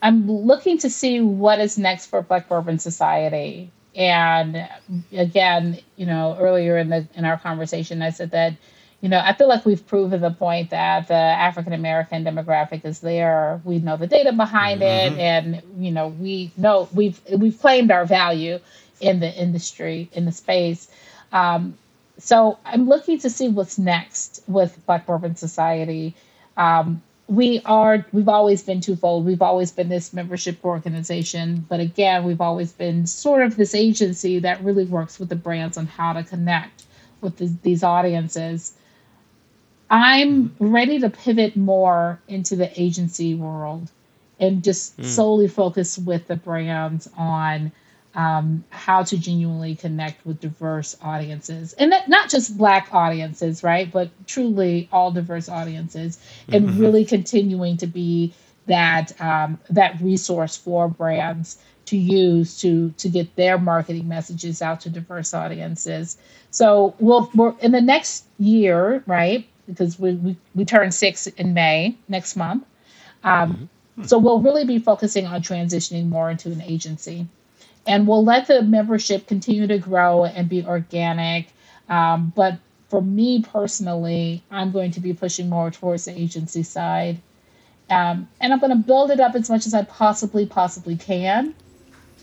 [0.02, 3.70] I'm looking to see what is next for Black Bourbon Society.
[3.96, 4.68] And
[5.10, 8.56] again, you know, earlier in the in our conversation, I said that,
[9.00, 13.00] you know, I feel like we've proven the point that the African American demographic is
[13.00, 13.62] there.
[13.64, 18.04] We know the data behind it, and you know, we know we've we've claimed our
[18.04, 18.58] value
[19.00, 20.88] in the industry in the space.
[21.32, 21.78] Um,
[22.20, 26.14] so I'm looking to see what's next with Black Bourbon Society.
[26.56, 29.24] Um, we are we've always been twofold.
[29.24, 34.40] We've always been this membership organization, but again, we've always been sort of this agency
[34.40, 36.84] that really works with the brands on how to connect
[37.20, 38.72] with the, these audiences.
[39.90, 43.90] I'm ready to pivot more into the agency world
[44.38, 47.72] and just solely focus with the brands on
[48.14, 51.72] um, how to genuinely connect with diverse audiences.
[51.74, 56.18] And that, not just black audiences right but truly all diverse audiences
[56.48, 58.34] and really continuing to be
[58.66, 64.80] that um, that resource for brands to use to to get their marketing messages out
[64.82, 66.18] to diverse audiences.
[66.50, 71.54] So we'll we're in the next year right because we we, we turn six in
[71.54, 72.64] may next month
[73.22, 73.68] um,
[74.04, 77.26] so we'll really be focusing on transitioning more into an agency
[77.86, 81.48] and we'll let the membership continue to grow and be organic.
[81.88, 82.58] Um, but
[82.88, 87.20] for me personally, I'm going to be pushing more towards the agency side.
[87.88, 91.54] Um, and I'm going to build it up as much as I possibly, possibly can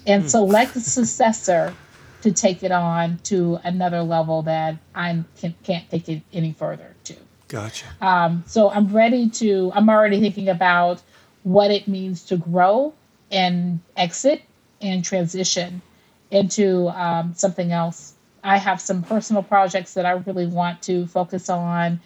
[0.05, 1.73] and select a successor
[2.21, 6.95] to take it on to another level that I can, can't take it any further
[7.05, 7.15] to.
[7.47, 7.85] Gotcha.
[8.01, 11.01] Um, so I'm ready to, I'm already thinking about
[11.43, 12.93] what it means to grow
[13.31, 14.41] and exit
[14.81, 15.81] and transition
[16.31, 18.13] into um, something else.
[18.43, 21.99] I have some personal projects that I really want to focus on.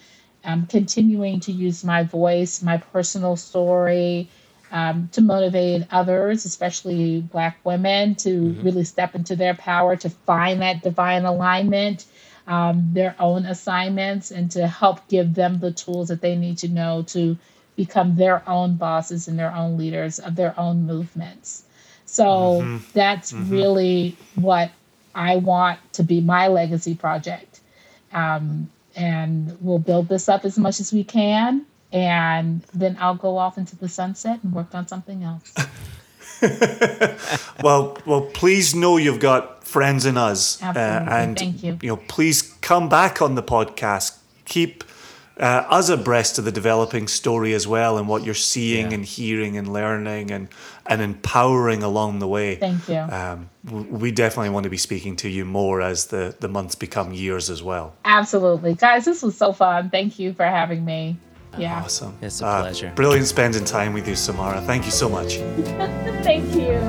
[0.44, 4.28] Um, continuing to use my voice, my personal story,
[4.72, 10.62] um, to motivate others, especially Black women, to really step into their power, to find
[10.62, 12.06] that divine alignment,
[12.48, 16.68] um, their own assignments, and to help give them the tools that they need to
[16.68, 17.36] know to
[17.76, 21.64] become their own bosses and their own leaders of their own movements.
[22.12, 24.70] So that's really what
[25.14, 27.60] I want to be my legacy project.
[28.12, 31.64] Um, and we'll build this up as much as we can.
[31.90, 35.54] And then I'll go off into the sunset and work on something else.
[37.62, 41.78] Well, well, please know you've got friends in us, uh, and Thank you.
[41.80, 44.18] know, please come back on the podcast.
[44.44, 44.82] Keep
[45.42, 48.94] uh, us abreast of the developing story as well, and what you're seeing Yeah.
[48.94, 50.48] and hearing and learning and
[50.86, 52.54] and empowering along the way.
[52.56, 52.96] Thank you.
[52.98, 53.50] Um,
[54.00, 57.50] we definitely want to be speaking to you more as the the months become years
[57.50, 57.92] as well.
[58.04, 58.74] Absolutely.
[58.74, 59.90] Guys, this was so fun.
[59.90, 61.16] Thank you for having me.
[61.58, 61.82] Yeah.
[61.84, 62.16] Awesome.
[62.22, 62.92] It's a Uh, pleasure.
[62.94, 64.60] Brilliant spending time with you, Samara.
[64.62, 65.36] Thank you so much.
[66.22, 66.80] Thank you.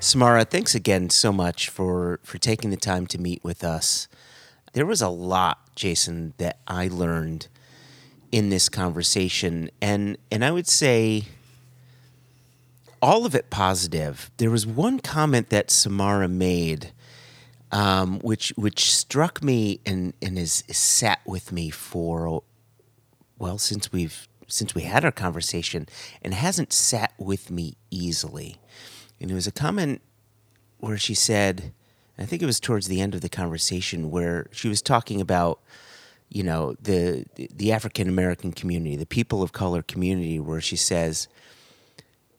[0.00, 4.06] Samara, thanks again so much for for taking the time to meet with us.
[4.72, 7.48] There was a lot, Jason, that I learned
[8.30, 11.24] in this conversation, and and I would say
[13.02, 14.30] all of it positive.
[14.36, 16.92] There was one comment that Samara made,
[17.72, 22.44] um, which which struck me and and has sat with me for
[23.36, 25.88] well since we've since we had our conversation
[26.22, 28.60] and hasn't sat with me easily.
[29.20, 30.00] And it was a comment
[30.78, 31.72] where she said,
[32.18, 35.60] I think it was towards the end of the conversation where she was talking about,
[36.28, 41.28] you know, the the African American community, the people of color community, where she says,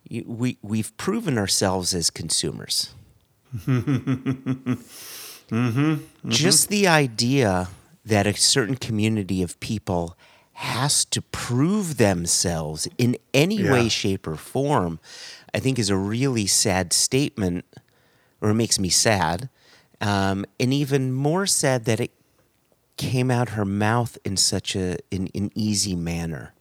[0.09, 2.93] we we've proven ourselves as consumers.
[3.57, 4.73] mm-hmm,
[5.49, 6.29] mm-hmm.
[6.29, 7.69] Just the idea
[8.05, 10.17] that a certain community of people
[10.53, 13.71] has to prove themselves in any yeah.
[13.71, 14.99] way, shape, or form,
[15.53, 17.65] I think is a really sad statement,
[18.41, 19.49] or it makes me sad.
[20.01, 22.11] Um, and even more sad that it
[22.97, 26.53] came out her mouth in such a an, an easy manner.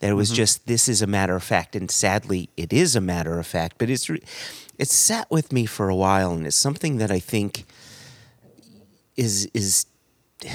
[0.00, 0.36] That it was mm-hmm.
[0.36, 3.76] just this is a matter of fact, and sadly, it is a matter of fact.
[3.78, 4.22] But it's re-
[4.78, 7.64] it's sat with me for a while, and it's something that I think
[9.16, 9.86] is is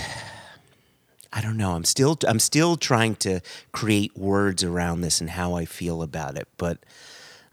[1.33, 1.73] I don't know.
[1.73, 6.37] I'm still I'm still trying to create words around this and how I feel about
[6.37, 6.79] it, but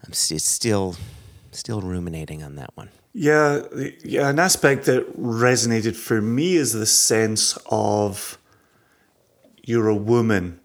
[0.03, 0.95] I'm it's still
[1.51, 2.89] still ruminating on that one.
[3.13, 3.61] Yeah,
[4.03, 4.29] yeah.
[4.29, 8.37] An aspect that resonated for me is the sense of
[9.63, 10.59] you're a woman,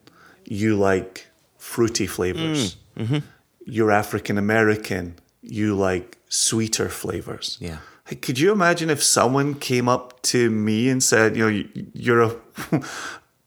[0.45, 1.27] you like
[1.59, 2.77] fruity flavors.
[2.97, 3.19] Mm, mm-hmm.
[3.65, 7.59] You're African American, you like sweeter flavors.
[7.61, 7.79] Yeah.
[8.23, 12.37] Could you imagine if someone came up to me and said, you know, you're a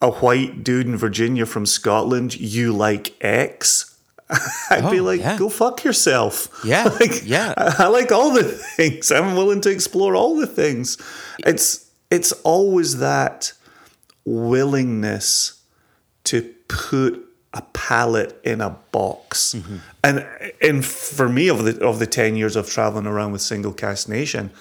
[0.02, 3.91] a white dude in Virginia from Scotland, you like X?
[4.70, 5.38] I'd oh, be like, yeah.
[5.38, 6.48] go fuck yourself.
[6.64, 6.84] Yeah.
[6.99, 7.53] like, yeah.
[7.58, 8.44] I, I, like all the
[8.78, 9.12] things.
[9.12, 10.98] I'm willing to explore all the things.
[11.40, 13.53] It's it's always that
[14.26, 15.62] willingness
[16.26, 19.56] to put a palette in a box.
[19.56, 19.78] Mm-hmm.
[20.03, 20.28] And
[20.62, 24.08] and for me of the of the 10 years of traveling around with Single Cask
[24.08, 24.52] Nation,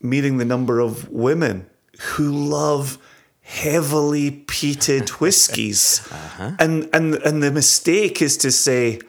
[0.00, 1.66] meeting the number of women
[2.00, 2.98] who love
[3.46, 6.06] heavily peated whiskies.
[6.10, 6.52] uh-huh.
[6.58, 9.00] And and and the mistake is to say,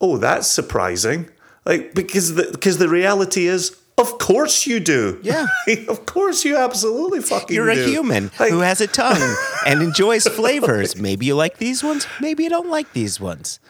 [0.00, 1.28] "Oh, that's surprising."
[1.66, 5.20] Like because the because the reality is of course you do.
[5.22, 5.46] Yeah.
[5.88, 7.84] of course you absolutely fucking You're do.
[7.84, 9.36] a human like, who has a tongue
[9.66, 10.96] and enjoys flavors.
[10.96, 13.60] Maybe you like these ones, maybe you don't like these ones.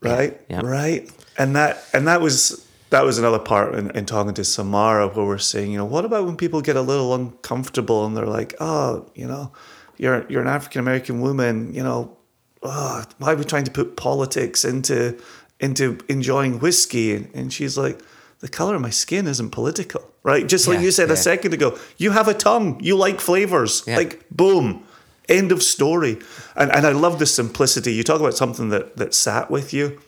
[0.00, 0.40] Right?
[0.50, 0.62] Yeah.
[0.64, 1.10] Right.
[1.38, 5.26] And that and that was that was another part in, in talking to Samara where
[5.26, 8.54] we're saying, you know, what about when people get a little uncomfortable and they're like,
[8.60, 9.52] oh, you know,
[9.96, 12.16] you're you're an African American woman, you know,
[12.62, 15.18] oh, why are we trying to put politics into
[15.58, 17.14] into enjoying whiskey?
[17.14, 18.00] And, and she's like,
[18.40, 20.46] the color of my skin isn't political, right?
[20.46, 21.14] Just like yeah, you said yeah.
[21.14, 23.96] a second ago, you have a tongue, you like flavors, yeah.
[23.96, 24.84] like boom,
[25.28, 26.18] end of story.
[26.54, 27.94] And and I love the simplicity.
[27.94, 30.00] You talk about something that that sat with you.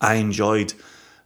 [0.00, 0.72] I enjoyed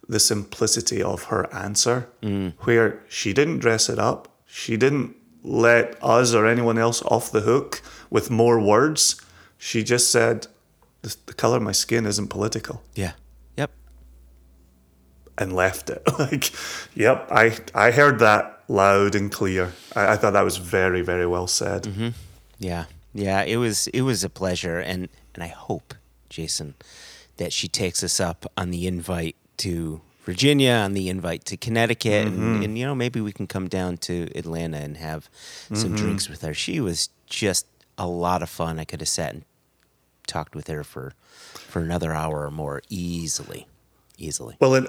[0.08, 2.52] the simplicity of her answer, mm.
[2.60, 7.40] where she didn't dress it up, she didn't let us or anyone else off the
[7.40, 9.20] hook with more words.
[9.58, 10.46] She just said,
[11.02, 13.12] "The, the color of my skin isn't political." Yeah
[13.56, 13.70] Yep.
[15.38, 16.02] and left it.
[16.18, 16.50] like,
[16.94, 19.72] yep, I I heard that loud and clear.
[19.94, 21.84] I, I thought that was very very well said.
[21.84, 22.08] Mm-hmm.
[22.58, 25.94] Yeah, yeah, it was it was a pleasure, and and I hope
[26.28, 26.74] Jason
[27.36, 32.28] that she takes us up on the invite to Virginia, on the invite to Connecticut,
[32.28, 32.54] mm-hmm.
[32.54, 35.28] and, and, you know maybe we can come down to Atlanta and have
[35.68, 35.96] some mm-hmm.
[35.96, 36.54] drinks with her.
[36.54, 37.66] She was just
[37.98, 38.78] a lot of fun.
[38.78, 39.44] I could have sat and
[40.26, 41.12] talked with her for
[41.52, 43.66] for another hour or more easily,
[44.16, 44.56] easily.
[44.60, 44.88] Well, and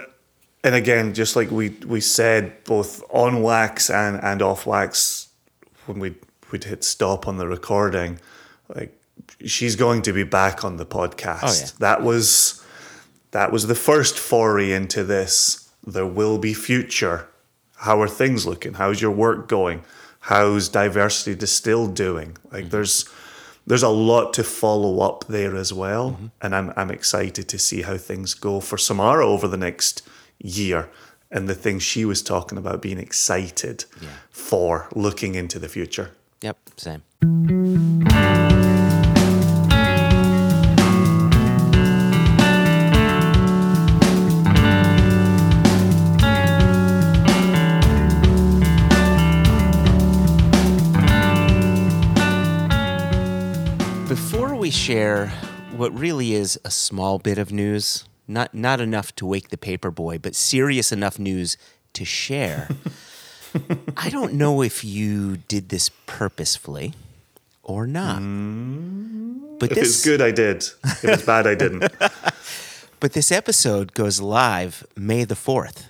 [0.63, 5.29] and again, just like we we said, both on wax and, and off wax,
[5.85, 6.15] when we
[6.51, 8.19] we'd hit stop on the recording,
[8.73, 8.97] like
[9.45, 11.43] she's going to be back on the podcast.
[11.43, 11.69] Oh, yeah.
[11.79, 12.64] That was
[13.35, 15.69] that was the first foray into this.
[15.85, 17.27] There will be future.
[17.75, 18.75] How are things looking?
[18.75, 19.83] How's your work going?
[20.21, 22.37] How's diversity distilled doing?
[22.49, 22.69] Like mm-hmm.
[22.69, 23.09] there's
[23.67, 26.11] there's a lot to follow up there as well.
[26.11, 26.27] Mm-hmm.
[26.41, 30.01] And I'm I'm excited to see how things go for Samara over the next
[30.39, 30.89] year
[31.29, 34.07] and the things she was talking about being excited yeah.
[34.31, 36.11] for looking into the future.
[36.41, 37.03] Yep, same.
[54.85, 55.29] Share
[55.75, 59.89] what really is a small bit of news, not not enough to wake the paper
[59.89, 61.57] boy, but serious enough news
[61.93, 62.69] to share.
[63.97, 66.93] I don't know if you did this purposefully
[67.63, 68.21] or not.
[68.21, 70.57] Mm, but if this, it's good, I did.
[70.83, 71.91] If it's bad, I didn't.
[72.99, 75.87] but this episode goes live May the fourth,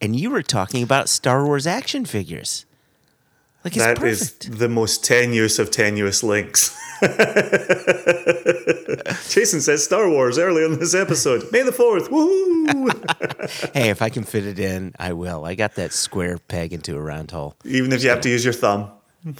[0.00, 2.64] and you were talking about Star Wars action figures.
[3.66, 4.58] Like it's That is perfect.
[4.60, 6.70] the most tenuous of tenuous links.
[9.28, 11.50] Jason says Star Wars early in this episode.
[11.50, 12.06] May the 4th.
[12.08, 13.72] Woohoo!
[13.74, 15.44] hey, if I can fit it in, I will.
[15.44, 17.56] I got that square peg into a round hole.
[17.64, 18.88] Even if you have to use your thumb.
[19.24, 19.34] I'm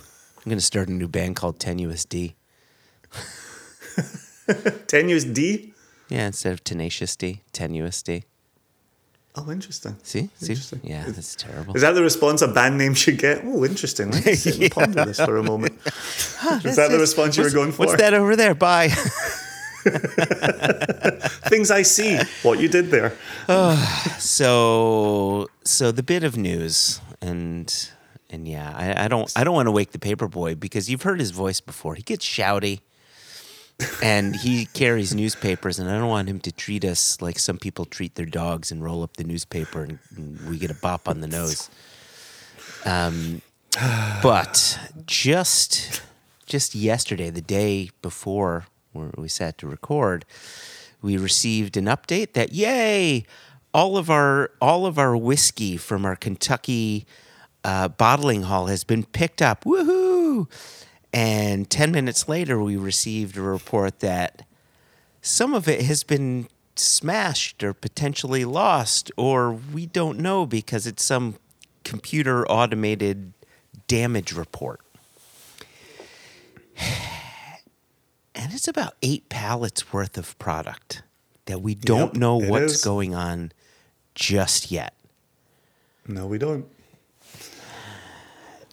[0.44, 2.34] going to start a new band called Tenuous D.
[4.88, 5.72] Tenuous D?
[6.08, 8.24] Yeah, instead of Tenacious D, Tenuous D.
[9.38, 9.96] Oh, interesting.
[10.02, 10.30] See?
[10.36, 10.52] See?
[10.52, 10.80] Interesting.
[10.82, 11.76] Yeah, that's terrible.
[11.76, 13.42] Is that the response a band name should get?
[13.44, 14.10] Oh, interesting.
[14.12, 15.74] Let's sit ponder this for a moment.
[16.64, 17.84] Is that the response you were going for?
[17.84, 18.54] What's that over there?
[18.54, 18.88] Bye.
[21.48, 22.18] Things I see.
[22.42, 23.12] What you did there.
[24.18, 27.90] so, so the bit of news, and
[28.30, 31.02] and yeah, I, I don't I don't want to wake the paper boy because you've
[31.02, 31.94] heard his voice before.
[31.94, 32.80] He gets shouty,
[34.02, 37.84] and he carries newspapers, and I don't want him to treat us like some people
[37.84, 41.20] treat their dogs and roll up the newspaper, and, and we get a bop on
[41.20, 41.68] the nose.
[42.84, 43.42] Um,
[44.22, 46.02] but just
[46.46, 48.66] just yesterday, the day before
[49.16, 50.24] we sat to record,
[51.02, 53.26] we received an update that yay,
[53.74, 57.06] all of our all of our whiskey from our Kentucky
[57.64, 59.64] uh, bottling hall has been picked up.
[59.64, 60.48] Woohoo!
[61.16, 64.42] And ten minutes later, we received a report that
[65.22, 71.02] some of it has been smashed or potentially lost, or we don't know because it's
[71.02, 71.36] some
[71.84, 73.32] computer automated
[73.88, 74.80] damage report.
[78.38, 81.02] And it's about eight pallets worth of product
[81.46, 82.84] that we don't Yep, know what's is.
[82.84, 83.50] going on
[84.14, 84.92] just yet.
[86.06, 86.66] No, we don't.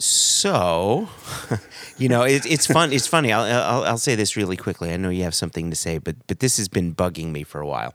[0.04, 1.08] So,
[1.98, 2.92] you know, it, it's fun.
[2.92, 3.32] It's funny.
[3.32, 4.92] I'll, I'll, I'll say this really quickly.
[4.92, 7.62] I know you have something to say, but but this has been bugging me for
[7.62, 7.94] a while.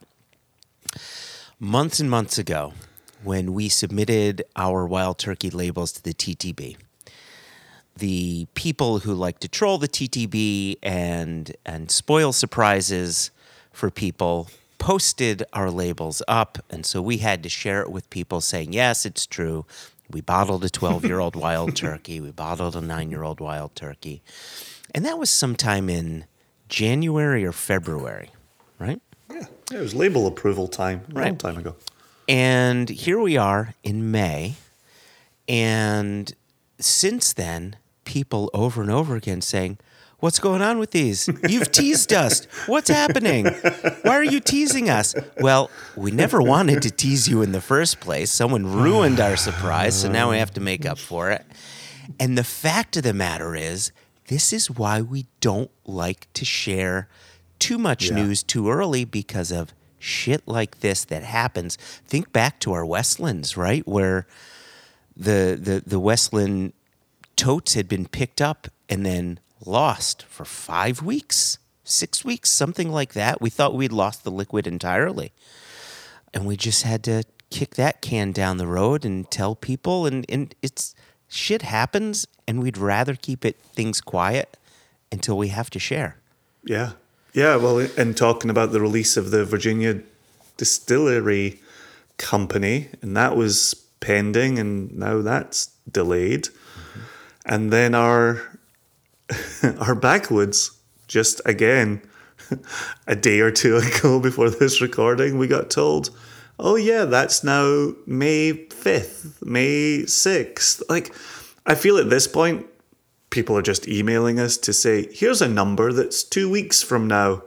[1.61, 2.73] Months and months ago,
[3.23, 6.79] when we submitted our wild turkey labels to the TTB,
[7.95, 13.31] the people who like to troll the TTB and and spoil surprises
[13.71, 14.49] for people
[14.79, 19.05] posted our labels up, and so we had to share it with people, saying, "Yes,
[19.05, 19.67] it's true.
[20.11, 22.21] We bottled a 12 year old wild turkey.
[22.21, 24.23] We bottled a nine year old wild turkey,"
[24.95, 26.25] and that was sometime in
[26.69, 28.31] January or February,
[28.79, 29.01] right?
[29.31, 29.47] Yeah.
[29.73, 31.77] It was label approval time a long time ago.
[32.29, 34.57] And here we are in May.
[35.49, 36.33] And
[36.79, 39.79] since then, people over and over again saying,
[40.21, 41.29] What's going on with these?
[41.49, 42.47] You've teased us.
[42.67, 43.47] What's happening?
[44.03, 45.15] Why are you teasing us?
[45.41, 48.31] Well, we never wanted to tease you in the first place.
[48.33, 51.47] Someone ruined our surprise, so now we have to make up for it.
[52.19, 53.93] And the fact of the matter is,
[54.27, 57.09] this is why we don't like to share
[57.61, 58.17] too much Yeah.
[58.17, 61.77] news too early because of shit like this that happens.
[62.07, 63.87] Think back to our Westlands, right?
[63.87, 64.27] Where
[65.17, 66.73] the the the Westland
[67.37, 73.15] totes had been picked up and then lost for five weeks, six weeks, something like
[73.15, 73.41] that.
[73.41, 75.33] We thought we'd lost the liquid entirely.
[76.35, 80.27] And we just had to kick that can down the road and tell people and,
[80.29, 80.95] and it's
[81.29, 84.57] shit happens and we'd rather keep it things quiet
[85.11, 86.17] until we have to share.
[86.65, 86.93] Yeah.
[87.33, 87.57] Yeah.
[87.57, 90.01] Well, in talking about the release of the Virginia
[90.57, 91.61] Distillery
[92.17, 96.45] Company, and that was pending, and now that's delayed.
[96.45, 97.01] Mm-hmm.
[97.47, 98.58] And then our
[99.81, 102.03] our backwoods, just again,
[103.07, 106.11] a day or two ago before this recording, we got told,
[106.59, 110.83] oh, yeah, that's now May 5th, May 6th.
[110.89, 111.15] Like,
[111.67, 112.67] I feel at this point,
[113.31, 117.43] people are just emailing us to say, here's a number that's two weeks from now.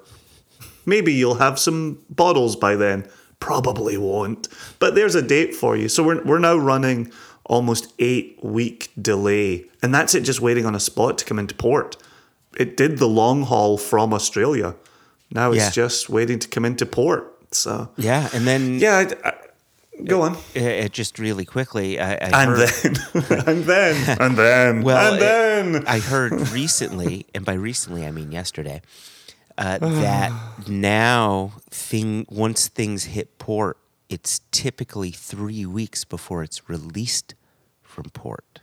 [0.86, 3.08] Maybe you'll have some bottles by then.
[3.40, 4.48] Probably won't.
[4.80, 5.90] But there's a date for you.
[5.90, 7.12] So we're, we're now running
[7.46, 9.66] almost eight week delay.
[9.82, 11.98] And that's it just waiting on a spot to come into port.
[12.58, 14.76] It did the long haul from Australia.
[15.34, 15.72] Now it's Yeah.
[15.72, 17.28] just waiting to come into port.
[17.52, 18.30] So Yeah.
[18.34, 19.34] And then yeah, I, I-
[20.06, 20.36] go on.
[20.56, 22.96] uh, uh, just really quickly, I, I And then,
[23.48, 25.88] and then, and then, Well, and it- then.
[25.88, 28.82] I heard recently, and by recently I mean yesterday,
[29.58, 30.32] uh, that
[30.68, 33.78] now thing once things hit port,
[34.12, 37.34] it's typically three weeks before it's released
[37.82, 38.60] from port.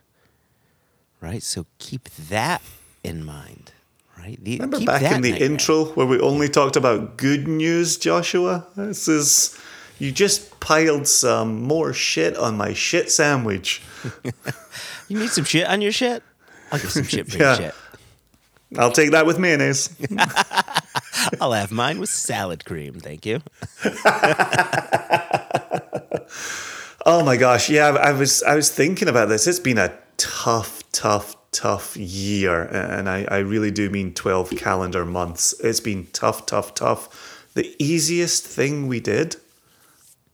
[1.20, 2.62] Right, so keep that
[3.02, 3.72] in mind.
[4.18, 5.50] Right, The- Remember back in the nightmare.
[5.50, 8.66] intro where we only talked about good news, Joshua?
[8.76, 9.58] This is.
[10.00, 13.82] You just piled some more shit on my shit sandwich.
[15.08, 16.22] You need some shit on your shit.
[16.70, 17.46] I'll get some shit for Yeah.
[17.46, 17.74] your shit.
[18.76, 19.88] I'll take that with mayonnaise.
[21.40, 23.40] I'll have mine with salad cream, thank you.
[27.06, 29.47] Oh my gosh, yeah, I I was I was thinking about this.
[29.47, 35.05] It's been a tough, tough tough year, and I, I really do mean 12 calendar
[35.05, 35.55] months.
[35.60, 37.51] It's been tough, tough, tough.
[37.55, 39.36] The easiest thing we did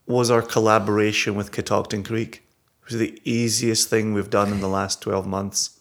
[0.05, 2.43] was our collaboration with Catoctin Creek.
[2.83, 5.79] It was the easiest thing we've done in the last 12 months.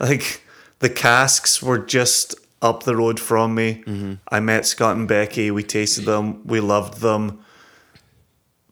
[0.00, 0.42] Like,
[0.78, 3.82] the casks were just up the road from me.
[3.86, 4.14] Mm-hmm.
[4.30, 5.50] I met Scott and Becky.
[5.50, 6.46] We tasted them.
[6.46, 7.44] We loved them.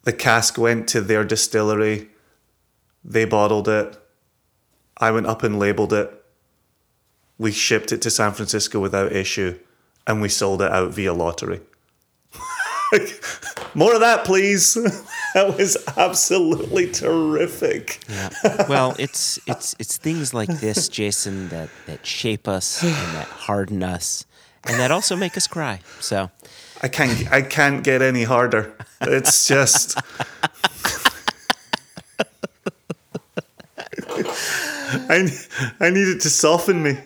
[0.06, 2.10] The cask went to their distillery.
[3.04, 3.98] They bottled it.
[4.96, 6.08] I went up and labeled it.
[7.38, 9.58] We shipped it to San Francisco without issue,
[10.06, 11.60] and we sold it out via lottery.
[13.74, 14.74] More of that, please.
[15.34, 17.98] that was absolutely terrific.
[18.08, 18.30] Yeah.
[18.68, 23.82] Well, it's it's it's things like this, Jason, that that shape us and that harden
[23.82, 24.24] us,
[24.68, 25.80] and that also make us cry.
[25.98, 26.30] So
[26.82, 27.32] I can't.
[27.32, 28.72] I can't get any harder.
[29.02, 29.98] It's just.
[35.08, 35.28] I
[35.80, 36.98] I need it to soften me.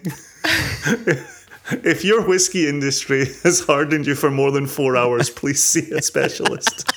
[1.85, 6.03] If your whiskey industry has hardened you for more than four hours, please see a
[6.03, 6.90] specialist.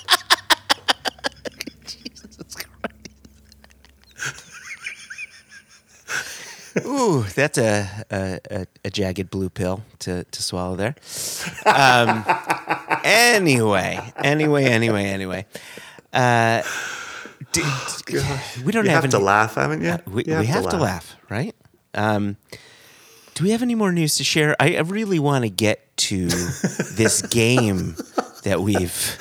[7.14, 10.96] Ooh, that's a a, a, jagged blue pill to, to swallow there.
[11.66, 12.26] Um,
[13.04, 15.46] anyway, anyway, anyway, anyway.
[16.12, 16.64] Uh,
[17.52, 17.62] d-
[18.08, 18.20] d-
[18.66, 19.98] we don't have, have to any, laugh, haven't you?
[20.08, 21.56] We, You we have to laugh, right?
[21.94, 22.38] Um,
[23.34, 24.56] do we have any more news to share?
[24.60, 27.96] I, I really want to get to this game
[28.44, 29.18] that we've.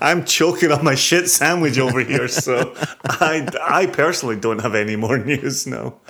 [0.00, 4.96] I'm choking on my shit sandwich over here, so I, I personally don't have any
[4.96, 5.94] more news now.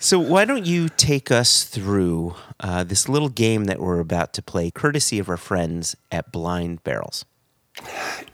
[0.00, 4.42] So why don't you take us through uh, this little game that we're about to
[4.42, 7.24] play, courtesy of our friends at Blind Barrels?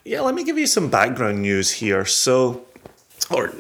[0.05, 2.05] Yeah, let me give you some background news here.
[2.05, 2.67] So,
[3.31, 3.53] or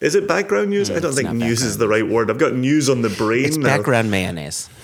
[0.00, 0.90] is it background news?
[0.90, 2.30] Mm, I don't think news is the right word.
[2.30, 3.76] I've got news on the brain It's now.
[3.76, 4.68] background mayonnaise.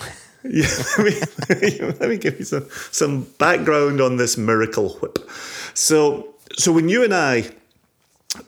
[0.45, 0.67] Yeah,
[0.97, 5.17] let me, let me give you some, some background on this miracle whip.
[5.73, 7.49] So, so when you and I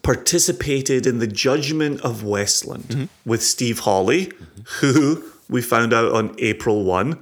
[0.01, 3.29] participated in the judgment of Westland mm-hmm.
[3.29, 4.87] with Steve Hawley, mm-hmm.
[4.87, 7.17] who we found out on April one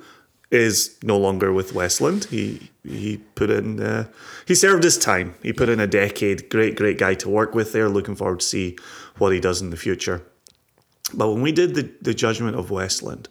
[0.50, 2.26] is no longer with Westland.
[2.26, 4.06] He he put in uh,
[4.46, 5.36] he served his time.
[5.42, 6.50] He put in a decade.
[6.50, 7.90] Great great guy to work with there.
[7.90, 8.78] Looking forward to see
[9.18, 10.24] what he does in the future.
[11.14, 13.30] But when we did the, the judgment of Westland,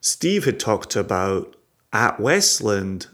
[0.00, 1.56] Steve had talked about
[1.92, 3.06] at Westland,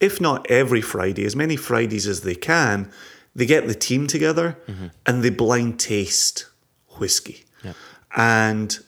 [0.00, 2.90] if not every Friday, as many Fridays as they can,
[3.34, 4.88] they get the team together mm-hmm.
[5.06, 6.46] and they blind taste
[6.98, 7.44] whiskey.
[7.64, 7.76] Yep.
[8.16, 8.78] And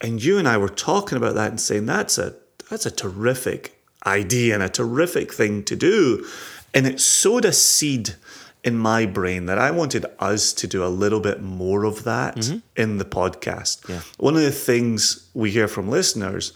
[0.00, 2.34] and you and I were talking about that and saying that's a
[2.70, 6.26] that's a terrific idea and a terrific thing to do.
[6.74, 8.16] And it sowed a seed
[8.64, 12.36] in my brain that I wanted us to do a little bit more of that
[12.36, 12.58] mm-hmm.
[12.76, 13.88] in the podcast.
[13.88, 14.00] Yeah.
[14.18, 16.52] One of the things we hear from listeners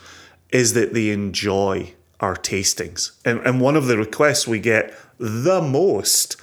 [0.51, 3.13] is that they enjoy our tastings.
[3.25, 6.37] And, and one of the requests we get the most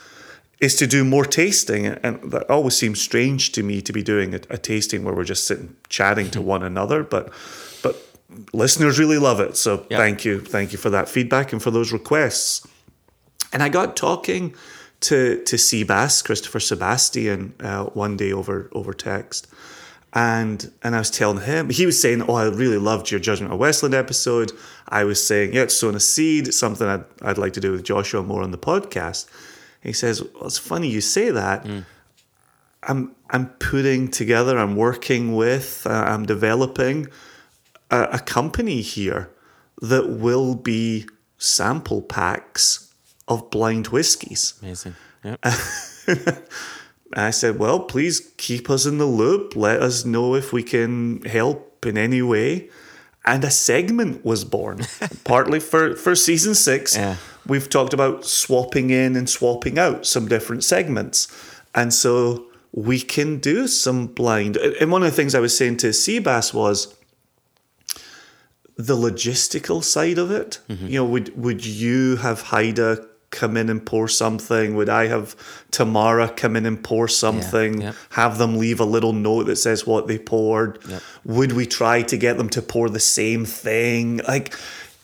[0.59, 1.87] is to do more tasting.
[1.87, 5.23] And that always seems strange to me to be doing a, a tasting where we're
[5.23, 6.47] just sitting chatting to mm-hmm.
[6.47, 7.03] one another.
[7.03, 7.31] But
[7.81, 7.95] but
[8.53, 9.55] listeners really love it.
[9.55, 9.97] So Yeah.
[9.97, 10.39] thank you.
[10.39, 12.67] Thank you for that feedback and for those requests.
[13.51, 14.53] And I got talking
[15.01, 19.47] to to Seabass, Christopher Sebastian, uh, one day over over text,
[20.13, 23.53] and and I was telling him he was saying, "Oh, I really loved your Judgment
[23.53, 24.51] of Westland episode."
[24.87, 26.47] I was saying, "Yeah, it's sown a seed.
[26.47, 29.27] It's something I'd I'd like to do with Joshua more on the podcast."
[29.81, 31.65] He says, "Well, it's funny you say that."
[32.83, 34.57] I'm I'm putting together.
[34.57, 35.85] I'm working with.
[35.85, 37.07] Uh, I'm developing
[37.91, 39.29] a, a company here
[39.81, 41.07] that will be
[41.37, 42.88] sample packs
[43.29, 44.55] of blind whiskies.
[44.61, 44.95] Amazing.
[45.23, 45.39] Yep.
[47.13, 49.55] I said, well, please keep us in the loop.
[49.55, 52.69] Let us know if we can help in any way.
[53.25, 54.81] And a segment was born,
[55.23, 56.95] partly for, for season six.
[56.95, 57.17] Yeah.
[57.47, 61.27] We've talked about swapping in and swapping out some different segments.
[61.73, 64.57] And so we can do some blind.
[64.57, 66.95] And one of the things I was saying to Seabass was
[68.75, 70.59] the logistical side of it.
[70.69, 70.87] Mm-hmm.
[70.87, 74.75] You know, would would you have Haida come in and pour something?
[74.75, 75.35] Would I have
[75.71, 77.81] Tamara come in and pour something?
[77.81, 77.95] yep.
[78.11, 80.79] Have them leave a little note that says what they poured?
[80.87, 81.01] Yep.
[81.25, 84.17] Would we try to get them to pour the same thing?
[84.27, 84.53] Like,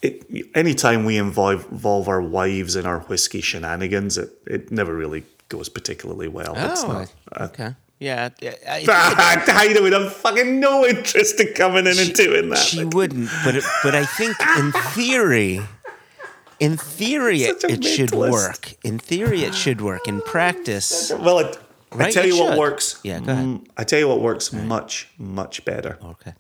[0.01, 0.25] it,
[0.55, 5.69] anytime we involve, involve our wives in our whiskey shenanigans, it, it never really goes
[5.69, 6.53] particularly well.
[6.57, 7.13] It's Oh, not.
[7.41, 7.75] okay.
[7.99, 8.29] Yeah.
[8.67, 8.83] I-
[9.47, 12.57] Haida would have fucking no interest in coming in and doing that.
[12.59, 15.61] She wouldn't, but it, but I think in theory,
[16.59, 18.73] in theory it, it should work.
[18.83, 20.07] In theory it should work.
[20.07, 21.57] In practice, Well, it,
[21.91, 22.59] Right, I tell you, what should.
[22.59, 22.99] works.
[23.03, 23.45] Yeah, go ahead.
[23.45, 26.33] mm, I tell you what works much, much better Okay.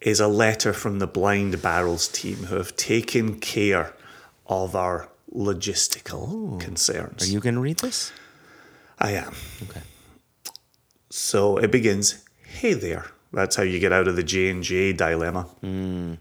[0.00, 3.92] is a letter from the Blind Barrels team who have taken care
[4.46, 7.22] of our logistical concerns.
[7.28, 8.12] Are you going to read this?
[8.98, 9.34] I am.
[9.68, 9.82] Okay.
[11.10, 12.24] So it begins,
[12.60, 15.48] "Hey there." That's how you get out of the J and J dilemma.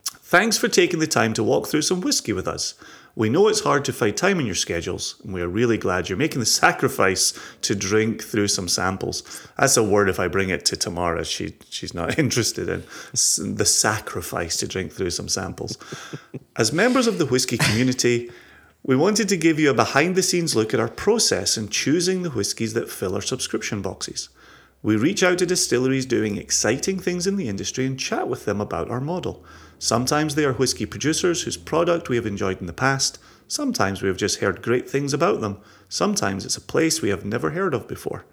[0.04, 2.74] Thanks for taking the time to walk through some whiskey with us.
[3.16, 6.10] We know it's hard to find time in your schedules, and we are really glad
[6.10, 9.48] you're making the sacrifice to drink through some samples.
[9.58, 13.66] That's a word if I bring it to Tamara, she she's not interested in the
[13.66, 15.78] sacrifice to drink through some samples.
[16.56, 18.32] As members of the whiskey community,
[18.82, 22.24] we wanted to give you a behind the scenes look at our process in choosing
[22.24, 24.30] the whiskies that fill our subscription boxes.
[24.84, 28.60] We reach out to distilleries doing exciting things in the industry and chat with them
[28.60, 29.46] about our model.
[29.80, 33.18] Sometimes they are whiskey producers whose product we have enjoyed in the past.
[33.48, 35.58] Sometimes we have just heard great things about them.
[35.88, 38.26] Sometimes it's a place we have never heard of before.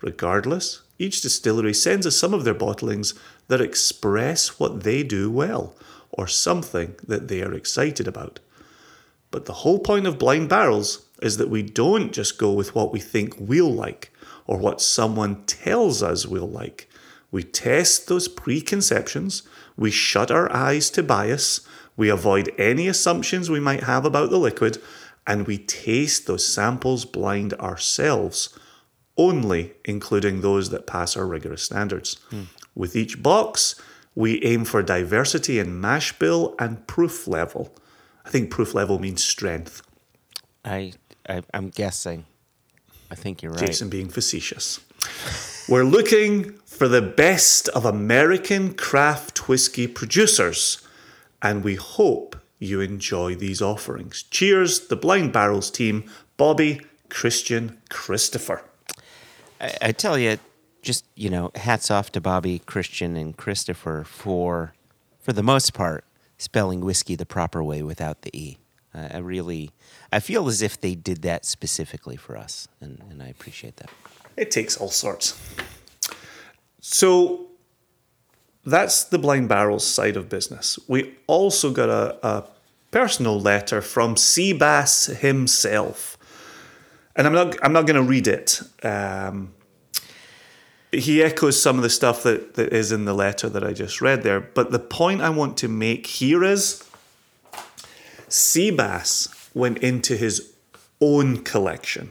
[0.00, 3.12] Regardless, each distillery sends us some of their bottlings
[3.48, 5.76] that express what they do well
[6.10, 8.40] or something that they are excited about.
[9.30, 12.94] But the whole point of blind barrels is that we don't just go with what
[12.94, 14.10] we think we'll like
[14.48, 16.88] or what someone tells us we'll like.
[17.30, 19.42] We test those preconceptions,
[19.76, 21.60] we shut our eyes to bias,
[21.96, 24.78] we avoid any assumptions we might have about the liquid,
[25.26, 28.58] and we taste those samples blind ourselves,
[29.18, 32.14] only including those that pass our rigorous standards.
[32.30, 32.44] Hmm.
[32.74, 33.74] With each box,
[34.14, 37.74] we aim for diversity in mash bill and proof level.
[38.24, 39.82] I think proof level means strength.
[40.64, 40.92] I,
[41.28, 42.24] I I'm guessing.
[43.10, 43.66] I think you're right.
[43.66, 44.80] Jason being facetious.
[45.68, 50.86] We're looking for the best of American craft whiskey producers,
[51.42, 54.22] and we hope you enjoy these offerings.
[54.24, 58.62] Cheers, the Blind Barrels team, Bobby, Christian, Christopher.
[59.60, 60.38] I, I tell you,
[60.82, 64.72] just you know, hats off to Bobby, Christian, and Christopher for,
[65.20, 66.04] for the most part,
[66.36, 68.58] spelling whiskey the proper way without the e.
[68.94, 69.70] I, I really,
[70.12, 73.90] I feel as if they did that specifically for us, and, and I appreciate that.
[74.36, 75.38] It takes all sorts.
[76.80, 77.48] So
[78.64, 80.78] that's the Blind Barrels side of business.
[80.88, 82.44] We also got a, a
[82.90, 86.16] personal letter from Seabass himself.
[87.16, 88.62] And I'm not I'm not going to read it.
[88.84, 89.52] Um,
[90.92, 94.00] he echoes some of the stuff that, that is in the letter that I just
[94.00, 94.40] read there.
[94.40, 96.82] But the point I want to make here is
[98.28, 100.52] Seabass went into his
[101.00, 102.10] own collection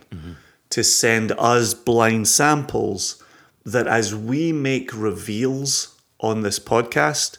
[0.69, 3.23] to send us blind samples
[3.65, 7.38] that as we make reveals on this podcast,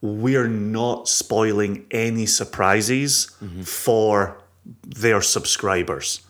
[0.00, 3.30] we're not spoiling any surprises
[3.64, 4.38] for
[4.82, 6.20] their subscribers.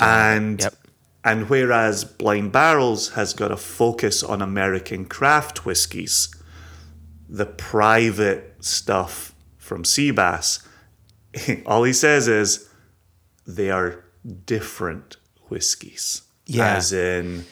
[0.00, 0.74] And Yep.
[1.24, 6.28] and whereas Blind Barrels has got a focus on American craft whiskies,
[7.28, 10.60] the private stuff from Seabass,
[11.66, 12.68] all he says is
[13.46, 14.04] they are
[14.46, 15.16] different
[15.48, 16.22] whiskies.
[16.46, 16.76] Yeah.
[16.76, 17.44] As in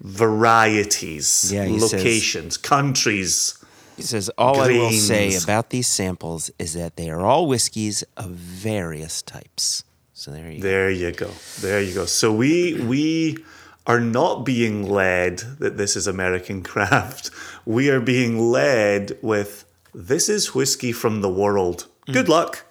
[0.00, 3.58] varieties, Yeah, he says- locations, countries.
[3.96, 8.02] He says, All I will say about these samples is that they are all whiskeys
[8.16, 9.84] of various types.
[10.14, 10.68] So there you go.
[10.68, 11.30] There you go.
[11.60, 12.06] There you go.
[12.06, 13.38] So we we
[13.86, 17.30] are not being led that this is American craft.
[17.64, 21.86] We are being led with this is whiskey from the world.
[22.06, 22.30] Good mm.
[22.30, 22.64] luck.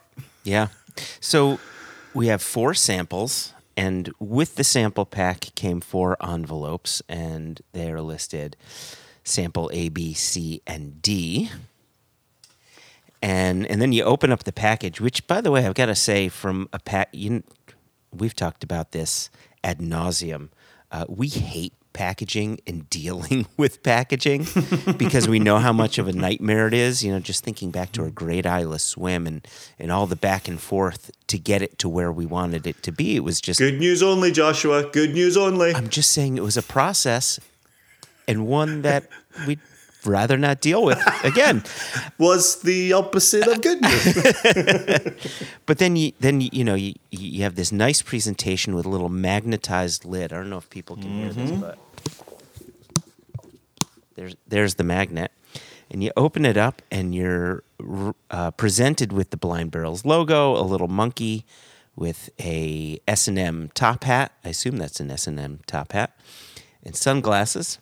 [0.43, 0.67] Yeah.
[1.19, 1.59] So
[2.13, 8.01] we have four samples, and with the sample pack came four envelopes, and they are
[8.01, 8.55] listed
[9.23, 11.49] sample A, B, C, and D.
[13.21, 15.95] And and then you open up the package, which, by the way, I've got to
[15.95, 17.13] say, from a pack,
[18.11, 19.29] we've talked about this
[19.63, 20.49] ad nauseum.
[20.91, 24.47] Uh, we hate packaging and dealing with packaging
[24.97, 27.03] because we know how much of a nightmare it is.
[27.03, 29.47] You know, just thinking back to our great Islay swim and
[29.79, 32.91] and all the back and forth to get it to where we wanted it to
[32.91, 33.15] be.
[33.15, 34.89] It was just Good news only, Joshua.
[34.91, 35.73] Good news only.
[35.73, 37.39] I'm just saying it was a process
[38.27, 39.07] and one that
[39.47, 39.59] we'd
[40.05, 41.63] rather not deal with again.
[42.17, 45.39] Was the opposite of good news.
[45.65, 48.89] But then you then you, you know you you have this nice presentation with a
[48.89, 50.33] little magnetized lid.
[50.33, 51.61] I don't know if people can hear this, mm-hmm.
[51.61, 51.77] but
[54.15, 55.31] there's there's the magnet,
[55.89, 57.63] and you open it up and you're
[58.31, 61.45] uh, presented with the Blind Barrels logo, a little monkey
[61.95, 64.31] with a S&M top hat.
[64.43, 66.17] I assume that's an S and M top hat,
[66.83, 67.79] and sunglasses,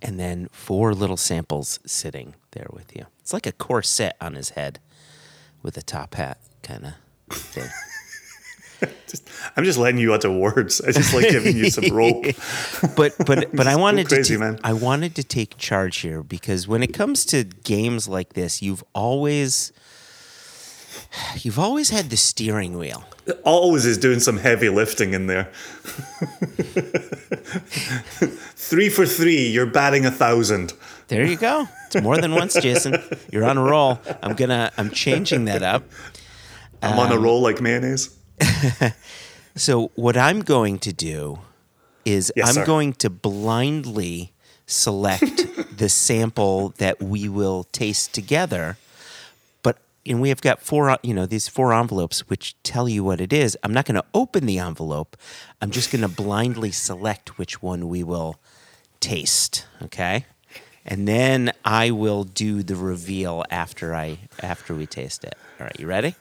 [0.00, 3.06] and then four little samples sitting there with you.
[3.20, 4.78] It's like a corset on his head
[5.62, 6.86] with a top hat kind
[7.30, 7.68] of thing.
[9.06, 10.80] Just, I'm just letting you utter words.
[10.80, 12.24] I just like giving you some rope.
[12.96, 14.58] but but but I wanted crazy, to man.
[14.64, 18.82] I wanted to take charge here because when it comes to games like this, you've
[18.94, 19.72] always
[21.40, 23.04] you've always had the steering wheel.
[23.44, 25.44] Always is doing some heavy lifting in there.
[28.56, 30.72] three for three, you're batting a thousand.
[31.08, 31.68] There you go.
[31.86, 32.96] It's more than once, Jason.
[33.30, 34.00] You're on a roll.
[34.22, 35.84] I'm gonna I'm changing that up.
[36.82, 38.16] I'm on a um, roll like mayonnaise.
[39.54, 41.40] So what I'm going to do
[42.06, 42.64] is Yes, I'm sir.
[42.66, 44.32] going to blindly
[44.66, 48.78] select the sample that we will taste together.
[49.62, 49.76] But
[50.06, 53.30] and we have got four, you know, these four envelopes which tell you what it
[53.30, 53.58] is.
[53.62, 55.18] I'm not going to open the envelope.
[55.60, 58.40] I'm just going to blindly select which one we will
[59.00, 59.66] taste.
[59.82, 60.24] Okay,
[60.86, 65.34] and then I will do the reveal after I after we taste it.
[65.60, 66.14] All right, you ready?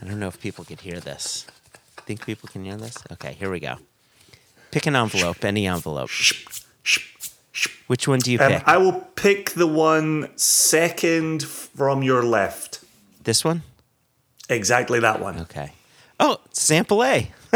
[0.00, 1.46] I don't know if people could hear this.
[2.06, 2.96] Think people can hear this?
[3.12, 3.76] Okay, here we go.
[4.70, 6.10] Pick an envelope, any envelope.
[7.86, 8.62] Which one do you Um, pick?
[8.66, 12.80] I will pick the one second from your left.
[13.22, 13.62] this one?
[14.50, 15.38] Exactly that one.
[15.40, 15.72] Okay.
[16.20, 17.30] Oh, sample A.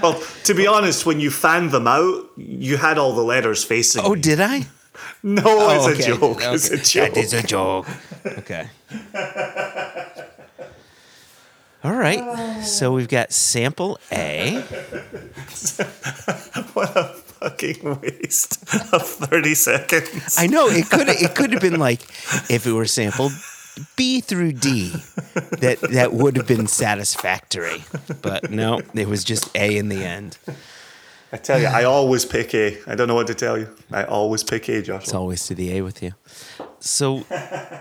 [0.00, 4.04] Well, to be honest, when you fanned them out, you had all the letters facing.
[4.04, 4.20] Oh, me.
[4.20, 4.66] did I?
[5.42, 6.12] no, Oh, it's okay.
[6.12, 6.38] a joke.
[6.42, 7.14] It's a joke.
[7.14, 7.86] That is a joke.
[8.26, 8.68] Okay.
[11.84, 12.62] All right.
[12.62, 14.62] So we've got sample A.
[16.74, 18.62] What a fucking waste
[18.94, 20.36] of 30 seconds.
[20.38, 22.02] I know it could it could have been like
[22.50, 23.32] if it were sampled
[23.96, 24.90] B through D,
[25.60, 27.84] that that would have been satisfactory.
[28.22, 30.38] But no, it was just A in the end.
[31.32, 32.78] I tell you, I always pick A.
[32.86, 33.68] I don't know what to tell you.
[33.90, 35.04] I always pick A, Josh.
[35.04, 36.12] It's always to the A with you.
[36.78, 37.24] So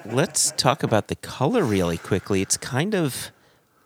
[0.06, 2.42] let's talk about the color really quickly.
[2.42, 3.32] It's kind of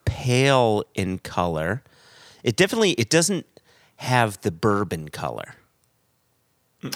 [0.05, 1.81] pale in color.
[2.43, 3.45] It definitely it doesn't
[3.97, 5.55] have the bourbon color.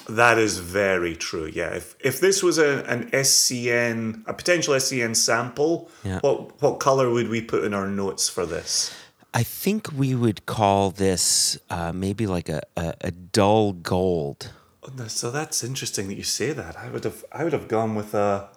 [0.08, 1.50] That is very true.
[1.52, 1.70] Yeah.
[1.74, 6.20] If if this was a, an SCN, a potential SCN sample, Yeah.
[6.20, 8.94] what what color would we put in our notes for this?
[9.34, 14.52] I think we would call this uh, maybe like a, a, a dull gold.
[14.84, 16.78] Oh, So that's interesting that you say that.
[16.78, 18.50] I would have I would have gone with a,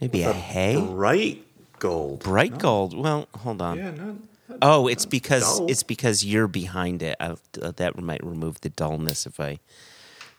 [0.00, 0.76] Maybe a a hay?
[0.80, 1.44] bright
[1.78, 2.20] gold.
[2.20, 2.96] Bright gold.
[2.96, 3.76] Well, hold on.
[3.78, 4.16] Yeah, no.
[4.60, 5.70] Oh, it's because dull.
[5.70, 7.16] it's because you're behind it.
[7.20, 9.58] I, that might remove the dullness if I.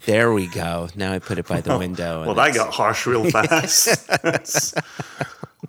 [0.05, 0.89] There we go.
[0.95, 2.17] Now I put it by the window.
[2.23, 4.09] and Well, that got harsh real fast.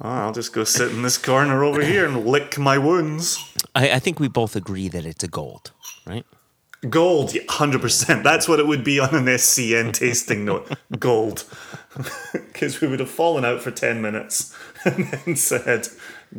[0.01, 3.39] Oh, I'll just go sit in this corner over here and lick my wounds.
[3.74, 5.73] I, I think we both agree that it's a gold,
[6.07, 6.27] right?
[6.89, 8.23] Gold, 100%.
[8.23, 10.70] That's what it would be on an SCN tasting note.
[10.99, 11.45] Gold.
[12.32, 15.86] Because we would have fallen out for 10 minutes and then said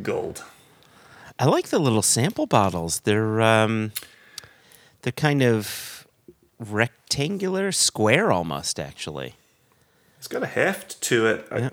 [0.02, 0.44] gold.
[1.40, 3.02] I like the little sample bottles.
[3.02, 3.94] They're um,
[5.02, 6.08] they're kind of
[6.60, 9.36] rectangular, square almost, actually.
[10.18, 11.48] It's got a heft to it.
[11.52, 11.72] I,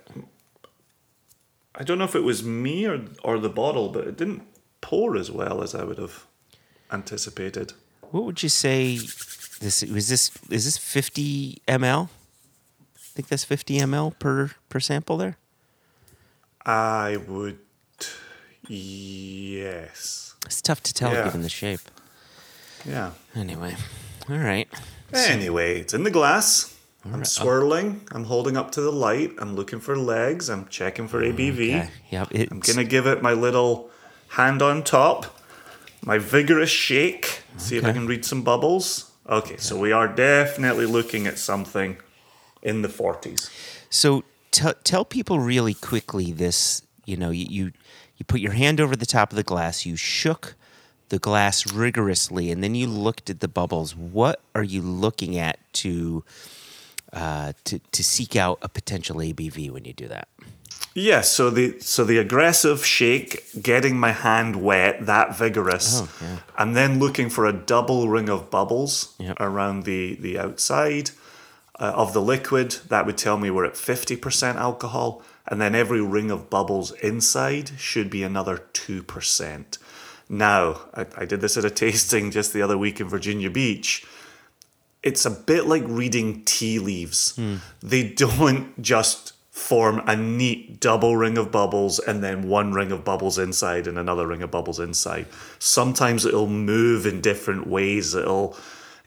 [1.74, 4.42] I don't know if it was me or, or the bottle, but it didn't
[4.82, 6.26] pour as well as I would have
[6.90, 7.72] anticipated.
[8.10, 8.96] What would you say?
[9.60, 12.08] This was this is this fifty ml?
[12.96, 15.36] I think that's fifty ml per per sample there.
[16.66, 17.58] I would.
[18.68, 20.34] Yes.
[20.46, 21.24] It's tough to tell Yeah.
[21.24, 21.80] given the shape.
[22.84, 23.12] Yeah.
[23.34, 23.76] Anyway,
[24.28, 24.68] all right.
[25.12, 26.74] Anyway, it's in the glass.
[27.04, 28.06] I'm swirling.
[28.12, 29.32] I'm holding up to the light.
[29.38, 30.48] I'm looking for legs.
[30.48, 31.60] I'm checking for ABV.
[31.80, 31.90] Okay.
[32.10, 32.28] Yep.
[32.30, 33.90] It's, I'm gonna give it my little
[34.32, 35.38] hand on top,
[36.04, 37.42] my vigorous shake.
[37.58, 39.10] See if I can read some bubbles.
[39.28, 41.98] Okay, so we are definitely looking at something
[42.62, 43.50] in the 40s.
[43.90, 46.82] So tell tell people really quickly this.
[47.04, 47.72] You know, you, you
[48.16, 49.84] you put your hand over the top of the glass.
[49.84, 50.54] You shook
[51.08, 53.94] the glass rigorously, and then you looked at the bubbles.
[53.94, 56.24] What are you looking at to
[57.12, 60.28] uh, to to seek out a potential ABV when you do that?
[60.94, 66.38] Yes, so the so the aggressive shake, getting my hand wet, that vigorous, Oh, yeah.
[66.58, 69.36] and then looking for a double ring of bubbles Yep.
[69.40, 71.10] around the the outside
[71.80, 72.72] uh, of the liquid.
[72.88, 76.92] That would tell me we're at fifty percent alcohol, and then every ring of bubbles
[77.02, 79.78] inside should be another two percent.
[80.28, 84.04] Now, I, I did this at a tasting just the other week in Virginia Beach
[85.02, 87.36] it's a bit like reading tea leaves.
[87.82, 93.04] They don't just form a neat double ring of bubbles and then one ring of
[93.04, 95.26] bubbles inside and another ring of bubbles inside.
[95.58, 98.14] Sometimes it'll move in different ways.
[98.14, 98.56] It'll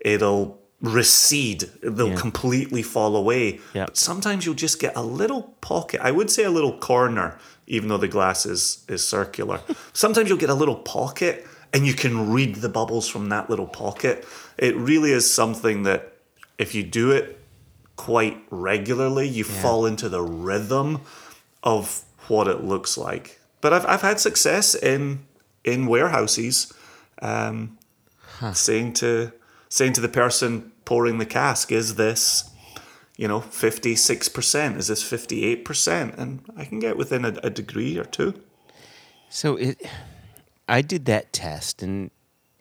[0.02, 1.62] it'll recede.
[1.82, 2.16] They'll Yeah.
[2.16, 3.60] completely fall away.
[3.74, 3.86] Yeah.
[3.86, 6.00] But sometimes you'll just get a little pocket.
[6.04, 9.62] I would say a little corner, even though the glass is is circular.
[9.94, 13.66] sometimes you'll get a little pocket, and you can read the bubbles from that little
[13.66, 14.28] pocket.
[14.60, 16.14] It really is something that
[16.60, 17.40] if you do it
[17.96, 21.02] quite regularly, you fall into the rhythm
[21.64, 23.40] of what it looks like.
[23.62, 25.26] But I've I've had success in
[25.64, 26.72] in warehouses,
[27.22, 27.78] um,
[28.54, 29.32] saying to
[29.70, 32.50] saying to the person pouring the cask, "Is this,
[33.18, 34.78] you know, fifty six percent?
[34.78, 38.34] Is this fifty eight percent?" And I can get within a, a degree or two.
[39.30, 39.82] So it,
[40.68, 42.12] I did that test and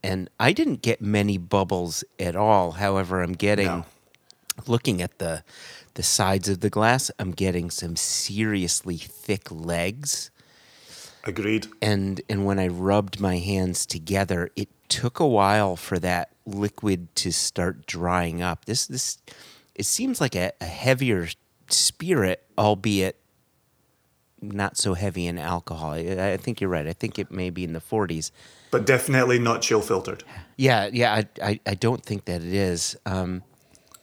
[0.03, 2.73] and I didn't get many bubbles at all.
[2.73, 3.85] However, I'm getting No.
[4.67, 5.43] Looking at the
[5.95, 10.31] the sides of the glass, I'm getting some seriously thick legs.
[11.25, 11.69] Agreed.
[11.81, 17.15] And and when I rubbed my hands together, it took a while for that liquid
[17.17, 18.65] to start drying up.
[18.65, 19.19] This this
[19.75, 21.29] it seems like a, a heavier
[21.69, 23.19] spirit, albeit
[24.41, 25.93] not so heavy in alcohol.
[25.93, 26.87] I, I think you're right.
[26.87, 28.31] I think it may be in the 40s.
[28.71, 30.23] But definitely not chill filtered.
[30.57, 31.15] Yeah, yeah.
[31.15, 32.97] I, I, I don't think that it is.
[33.07, 33.43] Um,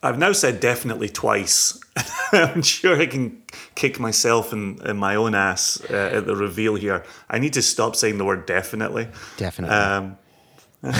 [0.03, 1.79] I've now said definitely twice.
[2.31, 3.43] I'm sure I can
[3.75, 7.03] kick myself in, in my own ass uh, at the reveal here.
[7.29, 9.09] I need to stop saying the word definitely.
[9.37, 9.75] definitely.
[9.75, 10.17] Um,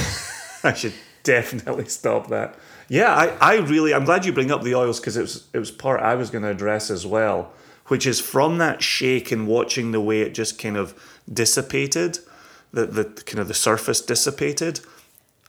[0.64, 2.56] I should definitely stop that.
[2.90, 5.60] Yeah, I, I really I'm glad you bring up the oils because it was it
[5.60, 7.54] was part I was going to address as well,
[7.88, 10.94] which is from that shake and watching the way it just kind of
[11.32, 12.20] dissipated,
[12.72, 14.82] the the kind of the surface dissipated.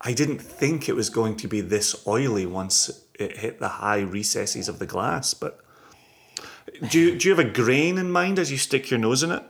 [0.01, 4.01] I didn't think it was going to be this oily once it hit the high
[4.01, 5.35] recesses of the glass.
[5.35, 5.59] But
[6.89, 9.31] do you, do you have a grain in mind as you stick your nose in
[9.33, 9.43] it?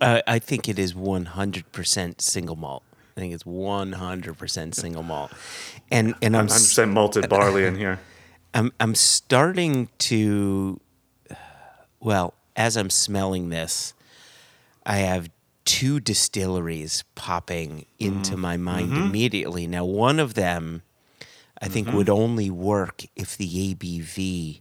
[0.00, 2.82] Uh, I think it is 100% single malt.
[3.16, 5.32] I think it's 100% single malt.
[5.90, 8.00] And and I'm s- 100% malted barley in here.
[8.54, 10.80] I'm I'm starting to
[12.00, 13.94] well, as I'm smelling this,
[14.84, 15.30] I have
[15.64, 19.66] two distilleries popping into my mind immediately.
[19.66, 20.82] Now, one of them
[21.62, 24.60] I think would only work if the ABV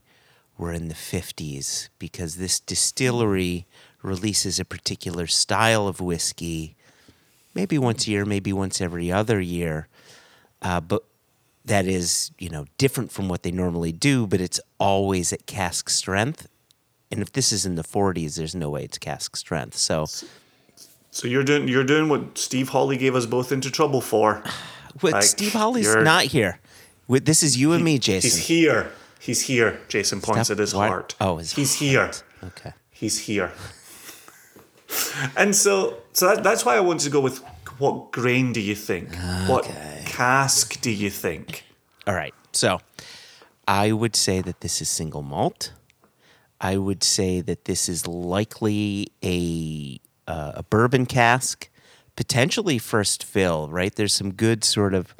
[0.57, 3.65] were in the 50s because this distillery
[4.01, 6.75] releases a particular style of whiskey
[7.53, 9.87] maybe once a year, maybe once every other year.
[10.61, 11.03] Uh, but
[11.65, 15.89] that is, you know, different from what they normally do, but it's always at cask
[15.89, 16.47] strength.
[17.11, 19.77] And if this is in the 40s, there's no way it's cask strength.
[19.77, 20.05] So,
[21.11, 24.43] So you're doing you're doing what Steve Hawley gave us both into trouble for.
[25.01, 26.59] but Like, Steve you're- not here.
[27.07, 28.29] With- This is you and me, Jason.
[28.29, 28.91] He's here.
[29.19, 29.79] He's here.
[29.87, 30.87] Jason points Stop- at his what?
[30.89, 31.15] heart.
[31.21, 32.23] Oh, his he's heart.
[32.41, 32.49] here.
[32.49, 32.73] Okay.
[32.91, 33.51] He's here.
[35.37, 37.41] and so so that, that's why I wanted to go with
[37.79, 39.15] what grain do you think?
[39.47, 39.63] What
[40.05, 41.63] cask do you think?
[42.05, 42.33] All right.
[42.51, 42.79] So
[43.67, 45.73] I would say that this is single malt.
[46.61, 51.69] I would say that this is likely a uh, a bourbon cask,
[52.15, 53.69] potentially first fill.
[53.69, 53.93] Right?
[53.95, 55.15] There's some good sort of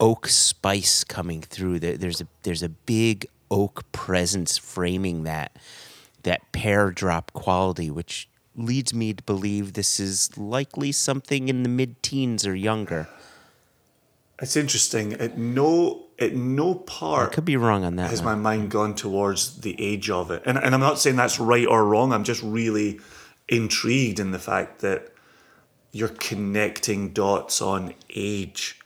[0.00, 1.80] oak spice coming through.
[1.80, 5.56] There's a there's a big oak presence framing that
[6.22, 11.68] that pear drop quality, which leads me to believe this is likely something in the
[11.68, 13.08] mid teens or younger.
[14.40, 15.14] It's interesting.
[15.14, 18.10] At no at no part I could be wrong on that.
[18.10, 18.40] has one.
[18.40, 20.42] my mind gone towards the age of it.
[20.46, 22.12] And, and I'm not saying that's right or wrong.
[22.12, 23.00] I'm just really
[23.48, 25.12] intrigued in the fact that
[25.92, 28.78] you're connecting dots on age.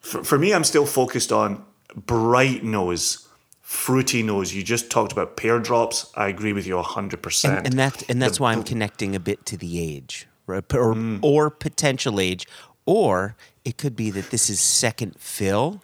[0.00, 1.64] For, for me, I'm still focused on
[1.94, 3.28] bright nose,
[3.60, 4.54] fruity nose.
[4.54, 6.10] You just talked about pear drops.
[6.14, 7.58] I agree with you 100%.
[7.58, 10.64] and, and that and that's why I'm connecting a bit to the age, right?
[10.74, 11.20] Or mm.
[11.22, 12.46] or potential age,
[12.86, 15.82] or it could be that this is second fill,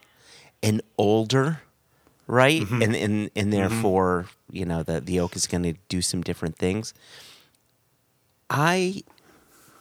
[0.62, 1.60] and older,
[2.26, 2.62] right?
[2.62, 2.82] Mm-hmm.
[2.82, 3.50] And and and mm-hmm.
[3.50, 6.94] therefore, you know, the the oak is going to do some different things.
[8.48, 9.02] I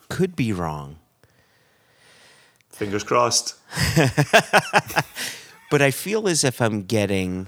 [0.10, 0.98] could be wrong,
[2.76, 3.56] Fingers crossed.
[5.72, 7.48] but I feel as if I'm getting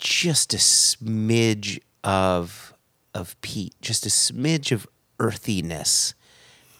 [0.00, 2.74] just a smidge of
[3.14, 4.88] of peat, just a smidge of
[5.20, 6.14] earthiness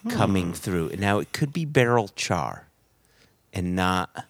[0.09, 0.51] coming hmm.
[0.51, 0.91] through.
[0.97, 2.67] Now it could be barrel char
[3.53, 4.25] and not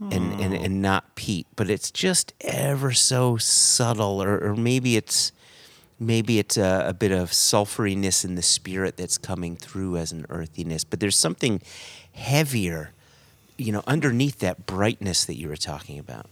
[0.00, 0.64] and, and, hmm.
[0.64, 5.30] and not peat, but it's just ever so subtle or, or maybe it's
[6.00, 10.24] maybe it's a, a bit of sulfuriness in the spirit that's coming through as an
[10.30, 11.60] earthiness, but there's something
[12.12, 12.92] heavier,
[13.56, 16.26] you know, underneath that brightness that you were talking about.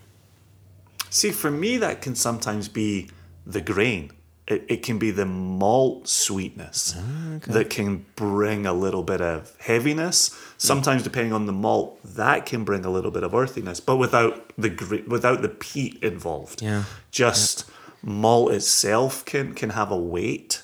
[1.10, 3.10] See, for me, that can sometimes be
[3.46, 4.12] the grain.
[4.46, 9.54] It, it can be the malt sweetness ah, that can bring a little bit of
[9.58, 10.38] heaviness.
[10.56, 14.50] Sometimes, depending on the malt, that can bring a little bit of earthiness, but without
[14.56, 16.62] the without the peat involved.
[16.62, 16.84] Yeah.
[17.10, 17.66] Just
[18.02, 20.62] malt itself can can have a weight.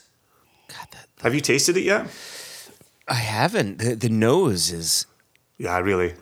[0.68, 2.06] God, that, Have you tasted it yet?
[3.08, 3.78] I haven't.
[3.78, 5.06] The, the nose is
[5.58, 6.14] Yeah, I really,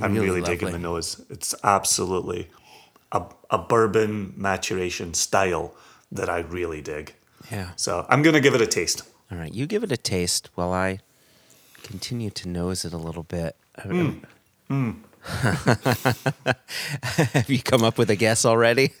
[0.00, 1.20] I'm Really really, digging the nose.
[1.30, 2.48] It's absolutely
[3.12, 5.74] a, a bourbon maturation style
[6.12, 7.14] that I really dig.
[7.50, 7.70] yeah.
[7.76, 9.02] So I'm gonna give it a taste.
[9.30, 11.00] All right, you give it a taste while I
[11.82, 13.56] continue to nose it a little bit.
[13.80, 14.10] Hmm.
[14.68, 14.90] Hmm.
[17.02, 18.92] Have you come up with a guess already?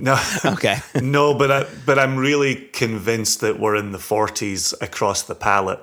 [0.00, 0.78] No, okay.
[1.02, 5.80] no, but I, but I'm really convinced that we're in the 40s across the palate.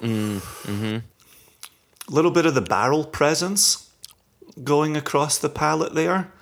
[0.00, 0.96] Mm, mm-hmm.
[0.96, 3.90] A little bit of the barrel presence
[4.64, 6.32] going across the palate there.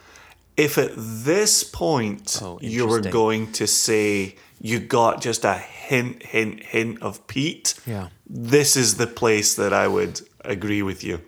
[0.56, 6.22] If at this point Oh, you were going to say you got just a hint,
[6.22, 8.08] hint, hint of peat, Yeah.
[8.28, 11.20] this is the place that I would agree with you.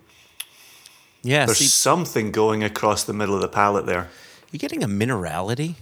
[1.23, 1.45] Yeah.
[1.45, 4.09] There's See, something going across the middle of the palate there.
[4.51, 5.75] you're getting a minerality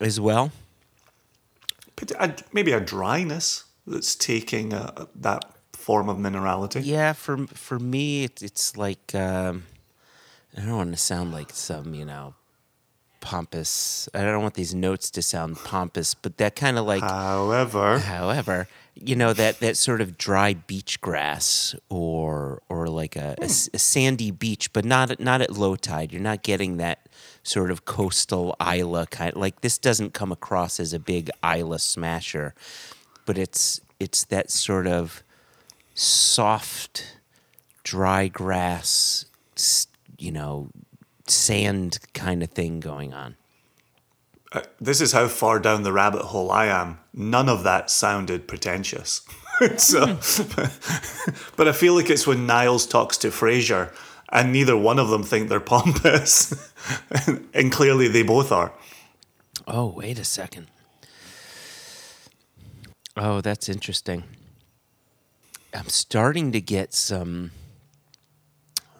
[0.00, 0.52] as well.
[2.52, 6.80] Maybe a dryness that's taking a, that form of minerality.
[6.84, 9.64] Yeah, for for me, it's it's like um,
[10.56, 12.34] I don't want to sound like some you know
[13.20, 14.08] pompous.
[14.14, 17.02] I don't want these notes to sound pompous, but that kind of like.
[17.02, 23.48] However, However, you know that that sort of dry beach grass or or like a
[23.48, 26.12] sandy beach, but not at- not at low tide.
[26.12, 27.08] You're not getting that
[27.42, 29.36] sort of coastal Islay kind.
[29.36, 32.54] Like this doesn't come across as a big Islay smasher,
[33.26, 35.22] but it's it's that sort of
[35.94, 37.18] soft,
[37.82, 39.26] dry grass,
[40.18, 40.68] you know,
[41.26, 43.36] sand kind of thing going on.
[44.52, 46.98] Uh, this is how far down the rabbit hole I am.
[47.12, 49.22] None of that sounded pretentious.
[49.76, 50.06] so,
[51.56, 53.92] but I feel like it's when Niles talks to Frasier,
[54.30, 56.72] and neither one of them think they're pompous,
[57.52, 58.72] and clearly they both are.
[59.66, 60.68] Oh, wait a second.
[63.16, 64.24] Oh, that's interesting.
[65.72, 67.50] I'm starting to get some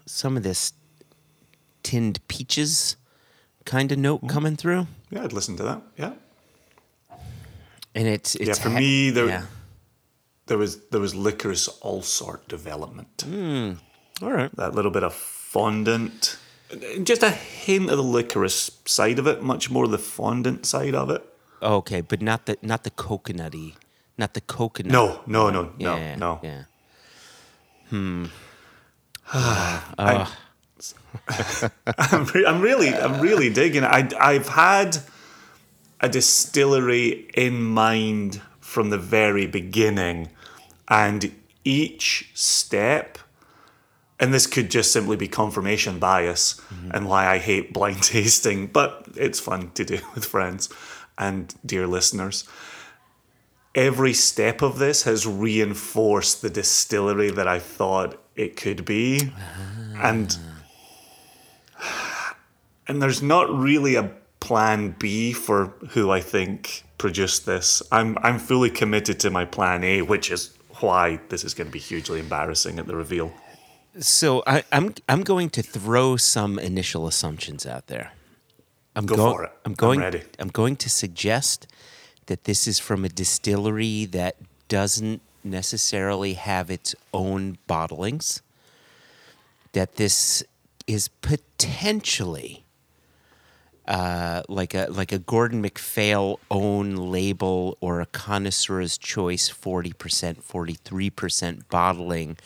[0.07, 0.73] some of this
[1.82, 2.97] tinned peaches
[3.65, 4.28] kind of note mm-hmm.
[4.28, 4.86] coming through.
[5.11, 5.82] Yeah, I'd listen to that.
[5.97, 6.12] Yeah.
[7.95, 9.47] And it's it's for ha- me, there- yeah.
[10.47, 13.24] There was there was licorice all sort development.
[13.27, 13.73] Hmm.
[14.20, 14.55] All right.
[14.57, 16.36] That little bit of fondant,
[17.03, 21.09] just a hint of the licorice side of it, much more the fondant side of
[21.09, 21.24] it.
[21.62, 23.74] Okay, but not the not the coconutty,
[24.16, 24.93] not the coconut.
[24.93, 26.41] No, no, no, no, yeah, no.
[26.43, 26.65] Yeah.
[27.91, 28.27] Hmm.
[29.97, 30.27] Uh,
[31.99, 33.86] I'm, re- I'm really, I'm really digging it.
[33.86, 34.99] I, I've had
[36.01, 40.31] a distillery in mind from the very beginning,
[40.89, 41.32] and
[41.65, 43.19] each step,
[44.20, 46.91] and this could just simply be confirmation bias mm-hmm.
[46.93, 50.69] and why I hate blind tasting, but it's fun to do with friends
[51.16, 52.47] and dear listeners.
[53.74, 59.32] Every step of this has reinforced the distillery that I thought it could be.
[59.36, 60.10] Ah.
[60.10, 60.38] And
[62.86, 64.10] and there's not really a
[64.40, 67.82] plan B for who I think produced this.
[67.90, 71.72] I'm I'm fully committed to my plan A, which is why this is going to
[71.72, 73.32] be hugely embarrassing at the reveal.
[74.01, 78.12] So I, I'm I'm going to throw some initial assumptions out there.
[78.96, 79.51] I'm Go go- for it.
[79.64, 80.01] I'm I'm going.
[80.01, 80.22] ready.
[80.38, 81.66] I'm going to suggest
[82.26, 84.36] that this is from a distillery that
[84.68, 88.40] doesn't necessarily have its own bottlings.
[89.72, 90.42] That this
[90.86, 92.64] is potentially
[93.86, 100.42] uh, like a like a Gordon MacPhail own label or a connoisseur's choice forty percent,
[100.42, 102.36] forty three percent bottling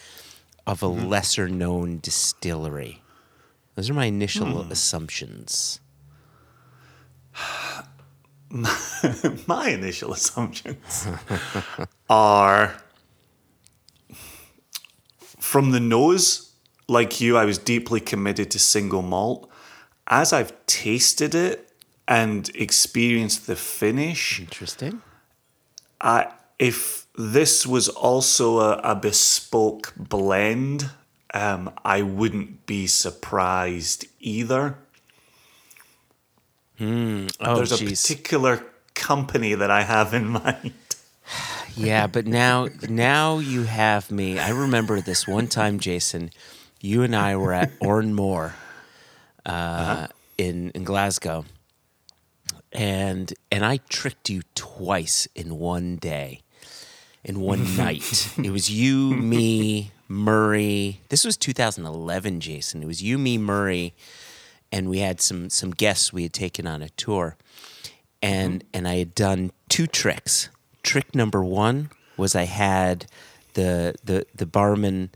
[0.66, 1.09] of a Mm-hmm.
[1.09, 3.02] lesser known distillery.
[3.74, 4.72] Those are my initial Hmm.
[4.72, 5.80] assumptions.
[9.46, 11.06] My initial assumptions
[12.08, 12.82] are
[15.38, 16.52] from the nose,
[16.88, 19.50] like you, I was deeply committed to single malt.
[20.06, 21.70] As I've tasted it
[22.06, 25.02] and experienced the finish, Interesting.
[26.00, 30.90] I, if this was also a, a bespoke blend,
[31.34, 34.78] um, I wouldn't be surprised either.
[36.80, 37.26] Oh,
[37.56, 38.64] There's a particular
[38.94, 40.72] company that I have in mind.
[41.74, 44.38] Yeah, but now now you have me.
[44.38, 46.30] I remember this one time, Jason.
[46.80, 48.52] You and I were at Òran Mór
[49.46, 50.06] uh,
[50.36, 51.44] in in Glasgow,
[52.72, 56.40] and and I tricked you twice in one day,
[57.24, 58.32] in one night.
[58.38, 61.00] It was you, me, Murray.
[61.10, 62.82] This was 2011, Jason.
[62.82, 63.94] It was you, me, Murray,
[64.73, 67.36] and we had some some guests we had taken on a tour,
[68.23, 70.49] and and I had done two tricks.
[70.82, 73.07] Trick number one was I had
[73.55, 75.11] the the the barman,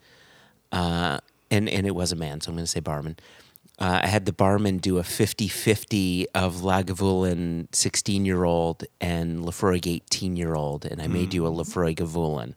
[0.70, 1.19] uh,
[1.51, 3.16] and and it was a man, so I'm going to say barman.
[3.79, 11.03] Uh, I had the barman do a 50-50 of Lagavulin 16-year-old and Laphroaig 18-year-old, and
[11.03, 12.55] I made you a Laphroaig Gavulin.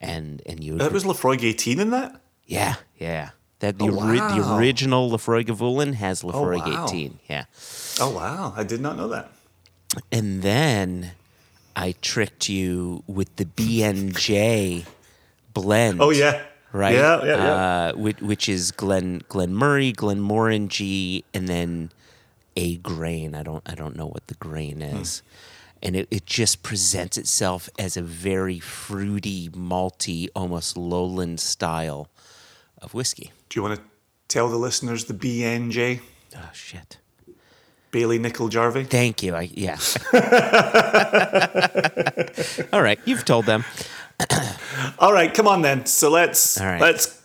[0.00, 2.20] And and you That was Laphroaig 18 in that?
[2.46, 3.30] yeah, yeah.
[3.62, 4.58] That the, Oh, ori- the wow.
[4.58, 6.84] original Gavulin has Laphroaig wow.
[6.86, 7.20] 18.
[7.30, 7.44] Yeah.
[8.00, 8.52] Oh, wow.
[8.56, 9.30] I did not know that.
[10.10, 11.12] And then
[11.76, 14.84] I tricked you with the BNJ
[15.54, 16.02] blend.
[16.02, 16.42] Oh, yeah.
[16.72, 16.94] Right?
[16.96, 17.54] Yeah, yeah, yeah.
[17.54, 21.92] Uh, which, which is Glen Glen Moray, Glenmorangie, and then
[22.56, 23.34] a grain.
[23.34, 24.96] I don't I don't know what the grain Hmm.
[25.02, 25.22] is.
[25.84, 32.08] And it, it just presents itself as a very fruity, malty, almost lowland style
[32.80, 33.32] of whiskey.
[33.52, 33.84] Do you want to
[34.28, 36.00] tell the listeners the BNJ?
[36.34, 36.96] Oh shit.
[37.90, 38.84] Bailie Nicol Jarvie?
[38.84, 39.34] Thank you.
[39.34, 39.76] I yeah.
[42.72, 43.66] All right, you've told them.
[44.98, 45.84] All right, come on then.
[45.84, 46.80] So let's right.
[46.80, 47.22] let's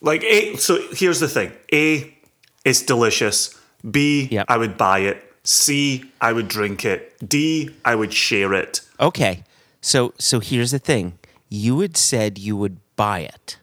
[0.00, 0.56] like A.
[0.56, 2.16] So here's the thing: A,
[2.64, 3.54] it's delicious.
[3.90, 4.58] B, I Yep.
[4.60, 5.22] would buy it.
[5.44, 7.14] C, I would drink it.
[7.28, 8.80] D, I would share it.
[8.98, 9.44] Okay.
[9.82, 11.18] So so here's the thing.
[11.50, 13.58] You had said you would buy it.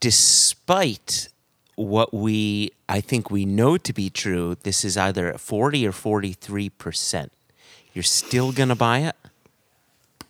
[0.00, 1.28] Despite
[1.76, 5.92] what we I think we know to be true, this is either at 40 or
[5.92, 7.30] 43%.
[7.92, 9.16] You're still going to buy it?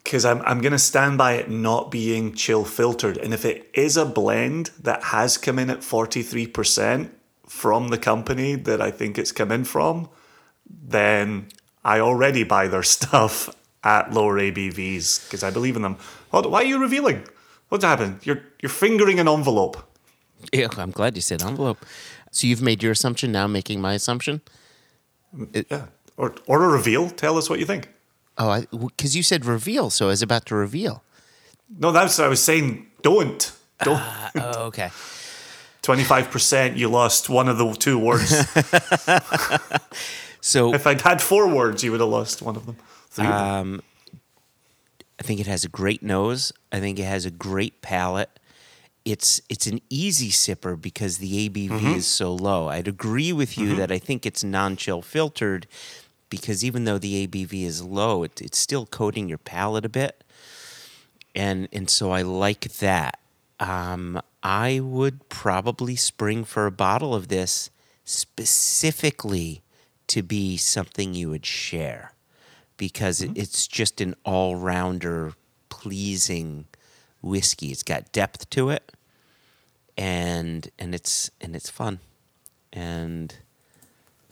[0.03, 3.97] Because I'm I'm gonna stand by it not being chill filtered, and if it is
[3.97, 7.17] a blend that has come in at forty three percent
[7.47, 10.09] from the company that I think it's come in from,
[10.67, 11.49] then
[11.85, 15.97] I already buy their stuff at lower ABVs because I believe in them.
[16.31, 17.25] Why are you revealing?
[17.71, 18.21] What's happened?
[18.25, 19.79] You're you're fingering an envelope.
[20.53, 21.85] Yeah, I'm glad you said envelope.
[22.31, 24.41] So you've made your assumption, now I'm making my assumption?
[25.37, 25.87] Mm, yeah.
[26.17, 27.11] Or or a reveal.
[27.11, 27.89] Tell us what you think.
[28.37, 31.03] Oh, because you said reveal, so I was about to reveal.
[31.79, 32.87] No, that's what I was saying.
[33.03, 33.53] Don't.
[33.83, 33.99] Don't.
[33.99, 34.91] Ah, oh, okay.
[35.83, 36.77] Twenty five percent.
[36.77, 38.31] You lost one of the two words.
[40.41, 42.77] So if I'd had four words, you would have lost one of them.
[43.11, 43.83] Three of them.
[45.21, 46.51] I think it has a great nose.
[46.73, 48.41] I think it has a great palate.
[49.05, 52.69] It's it's an easy sipper because the ABV is so low.
[52.69, 55.67] I'd agree with you that I think it's non-chill filtered
[56.31, 60.25] because even though the ABV is low, it, it's still coating your palate a bit,
[61.35, 63.19] and and so I like that.
[63.59, 67.71] Um, I would probably spring for a bottle of this
[68.05, 69.63] specifically
[70.09, 72.10] to be something you would share
[72.81, 75.35] because it it's just an all rounder,
[75.69, 76.65] pleasing
[77.23, 77.69] whiskey.
[77.69, 78.93] It's got depth to it,
[79.97, 82.01] and and it's and it's fun.
[82.73, 83.37] And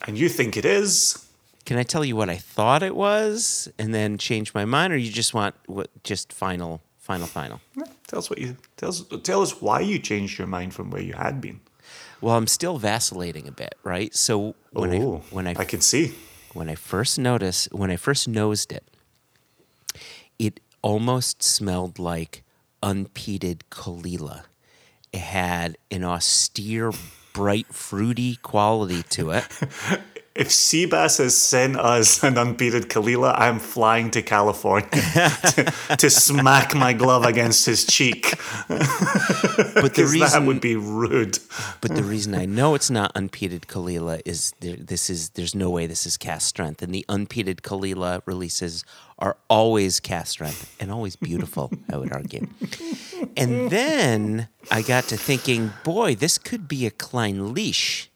[0.07, 1.29] and you think it is?
[1.69, 4.97] can I tell you what I thought it was, and then change my mind, or
[4.97, 7.61] you just want what just final, final, final?
[8.07, 9.05] Tell us what you tell us.
[9.23, 11.61] Tell us why you changed your mind from where you had been.
[12.23, 14.15] Well, I'm still vacillating a bit, right?
[14.15, 16.15] So when I oh, when I I can see.
[16.59, 18.83] When I first noticed, when I first nosed it,
[20.41, 22.43] it almost smelled like
[22.83, 24.43] unpeated Caol Ila.
[25.13, 26.91] It had an austere,
[27.33, 29.47] bright, fruity quality to it.
[30.39, 36.09] If Seabass has sent us an unbeaten Caol Ila, I'm flying to California to, to
[36.09, 38.35] smack my glove against his cheek.
[38.69, 41.41] But the reason that would be rude.
[41.81, 45.57] but the reason I know it's not unpeated Caol Ila is there, this is there's
[45.57, 48.85] no way this is cask strength, and the unpeated Caol Ila releases
[49.19, 51.73] are always cask strength and always beautiful.
[51.93, 52.47] I would argue.
[53.37, 58.08] And then I got to thinking, boy, this could be a Clynelish.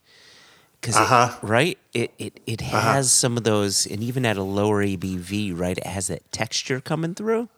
[0.82, 1.38] Because Uh-huh.
[1.42, 5.78] right, it it, it has some of those, and even at a lower ABV, right,
[5.78, 7.48] it has that texture coming through.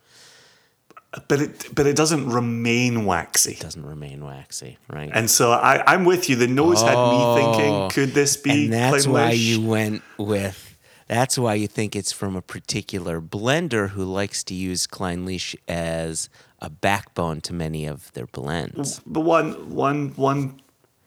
[1.29, 3.53] But it but it doesn't remain waxy.
[3.53, 5.11] It doesn't remain waxy, right?
[5.15, 6.35] And so I, I'm with you.
[6.37, 7.89] The nose had me thinking, Oh.
[7.91, 10.77] could this be and that's why you went with.
[11.07, 16.29] That's why you think it's from a particular blender who likes to use Clynelish as
[16.61, 19.01] a backbone to many of their blends.
[19.07, 20.61] The one one one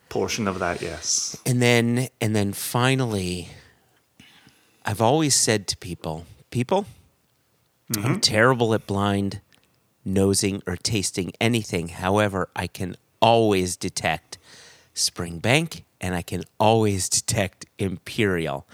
[0.10, 1.40] portion of that, yes.
[1.46, 3.50] And then and then finally
[4.88, 6.86] I've always said to people, people,
[7.94, 8.20] I'm mm-hmm.
[8.20, 9.42] terrible at blind
[10.06, 11.90] nosing or tasting anything.
[11.90, 14.38] However, I can always detect
[14.96, 18.66] Springbank and I can always detect Imperial.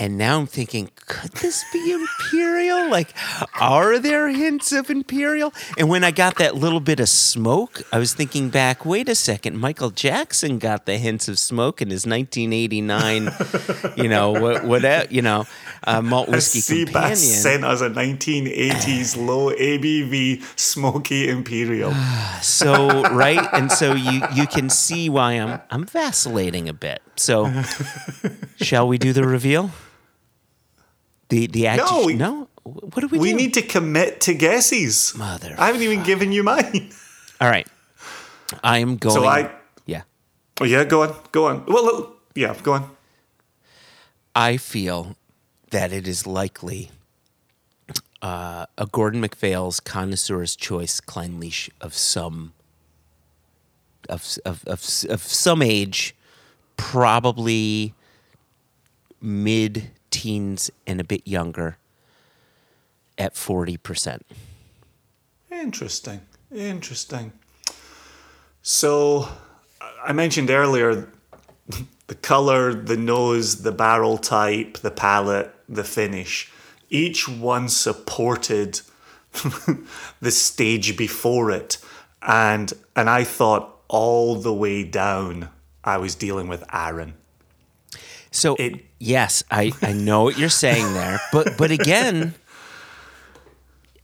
[0.00, 2.88] And now I'm thinking, could this be Imperial?
[2.88, 3.14] Like,
[3.60, 5.52] are there hints of Imperial?
[5.76, 9.16] And when I got that little bit of smoke, I was thinking back, wait a
[9.16, 13.30] second, Michael Jackson got the hints of smoke in his 1989,
[13.96, 15.46] you know, what, what you know,
[15.84, 17.14] uh, malt whiskey companion.
[17.14, 21.92] Seabass sent us a 1980s low ABV smoky Imperial.
[22.40, 27.02] So right, and so you you can see why I'm I'm vacillating a bit.
[27.16, 27.52] So,
[28.56, 29.72] shall we do the reveal?
[31.28, 32.48] The the No, we- no.
[32.64, 33.36] What do we, We do?
[33.36, 35.14] need to commit to guesses.
[35.16, 35.54] Mother.
[35.58, 36.90] I haven't even given you mine.
[37.40, 37.66] All right,
[38.62, 39.14] I am going.
[39.14, 39.50] So I,
[39.86, 40.02] yeah,
[40.60, 41.64] oh yeah, go on, go on.
[41.66, 42.90] Well, yeah, go on.
[44.34, 45.16] I feel
[45.70, 46.90] that it is likely
[48.20, 52.52] uh, a Gordon MacPhail's connoisseur's choice Clynelish of some
[54.10, 56.14] of, of of of some age,
[56.76, 57.94] probably
[59.22, 61.78] mid teens and a bit younger,
[63.16, 64.26] at forty percent.
[65.50, 66.20] Interesting.
[66.54, 67.32] Interesting.
[68.62, 69.28] So,
[70.02, 71.08] I mentioned earlier
[72.06, 76.50] the color, the nose, the barrel type, the palette, the finish.
[76.90, 78.80] Each one supported
[80.20, 81.78] the stage before it.
[82.22, 85.50] And and I thought all the way down
[85.84, 87.14] I was dealing with Arran.
[88.30, 92.34] So It- yes, I, I know what you're saying there, but but again,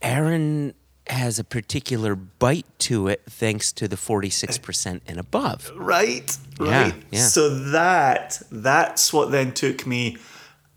[0.02, 0.74] Arran
[1.08, 5.70] has a particular bite to it thanks to the 46% and above.
[5.76, 6.36] Right?
[6.58, 6.94] Yeah, Right.
[7.10, 7.26] yeah.
[7.26, 10.16] So that that's what then took me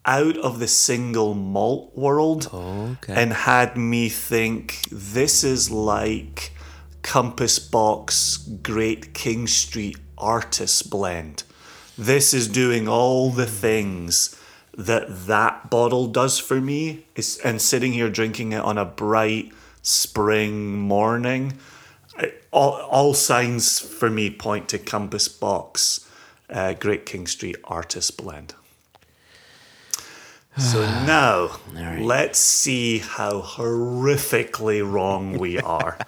[0.06, 3.14] out of the single malt world Okay.
[3.15, 6.52] and had me think this is like
[7.02, 11.44] Compass Box Great King Street Artist Blend.
[11.98, 14.36] This is doing all the things
[14.78, 19.52] that that bottle does for me is, and sitting here drinking it on a bright
[19.82, 21.57] spring morning
[22.18, 26.07] I- all, all signs for me point to Compass Box
[26.49, 28.53] uh, Great King Street Artist Blend.
[30.60, 32.02] So now, right.
[32.02, 35.99] let's see how horrifically wrong we are.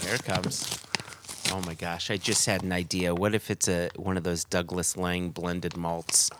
[0.00, 0.78] Here it comes.
[1.50, 3.14] Oh my gosh, I just had an idea.
[3.14, 6.30] What if it's a one of those Douglas Laing blended malts?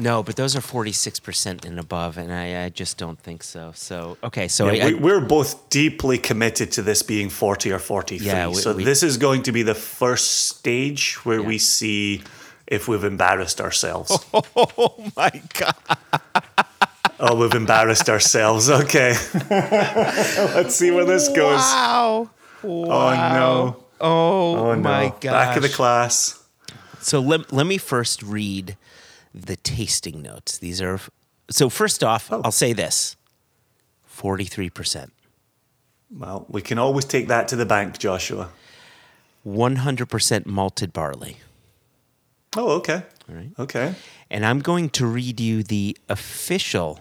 [0.00, 3.72] No, but those are 46% and above, and I, I just don't think so.
[3.74, 7.80] So, okay, so Yeah, I, we, we're both deeply committed to this being 40 or
[7.80, 8.24] 43.
[8.24, 11.46] Yeah, we- so we- this is going to be the first stage where Yeah.
[11.48, 12.22] we see
[12.68, 14.16] if we've embarrassed ourselves.
[14.34, 15.74] oh my god.
[17.18, 18.70] oh, we've embarrassed ourselves.
[18.70, 19.16] Okay.
[19.50, 21.58] Let's see where this goes.
[21.58, 22.30] Wow.
[22.64, 23.84] Oh, no.
[24.00, 24.80] Oh, Oh, no.
[24.80, 25.32] my god.
[25.32, 26.42] Back of the class.
[27.00, 28.76] So let, let me first read
[29.34, 30.58] the tasting notes.
[30.58, 31.00] These are
[31.50, 32.40] so first off, Oh.
[32.44, 33.16] I'll say this.
[34.14, 35.10] 43%.
[36.10, 38.50] Well, we can always take that to the bank, Joshua.
[39.46, 41.36] 100% malted barley.
[42.56, 43.02] Oh, okay.
[43.28, 43.50] All right.
[43.58, 43.94] Okay.
[44.30, 47.00] And I'm going to read you the official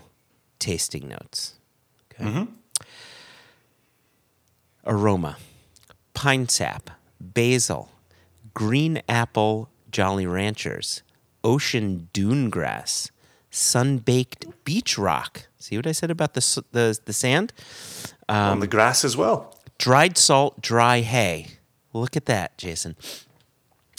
[0.59, 1.53] tasting notes.
[2.13, 2.25] Okay.
[2.29, 2.43] Mm-hmm.
[4.85, 5.37] Aroma
[6.17, 6.89] pine sap,
[7.21, 7.91] basil,
[8.55, 11.03] green apple Jolly Ranchers,
[11.43, 13.11] ocean dune grass,
[13.51, 15.47] sun baked beach rock.
[15.59, 17.53] See what I said about the, the, the sand?
[18.27, 19.55] On the grass as well.
[19.77, 21.49] Dried salt, dry hay.
[21.93, 22.95] Look at that, Jason.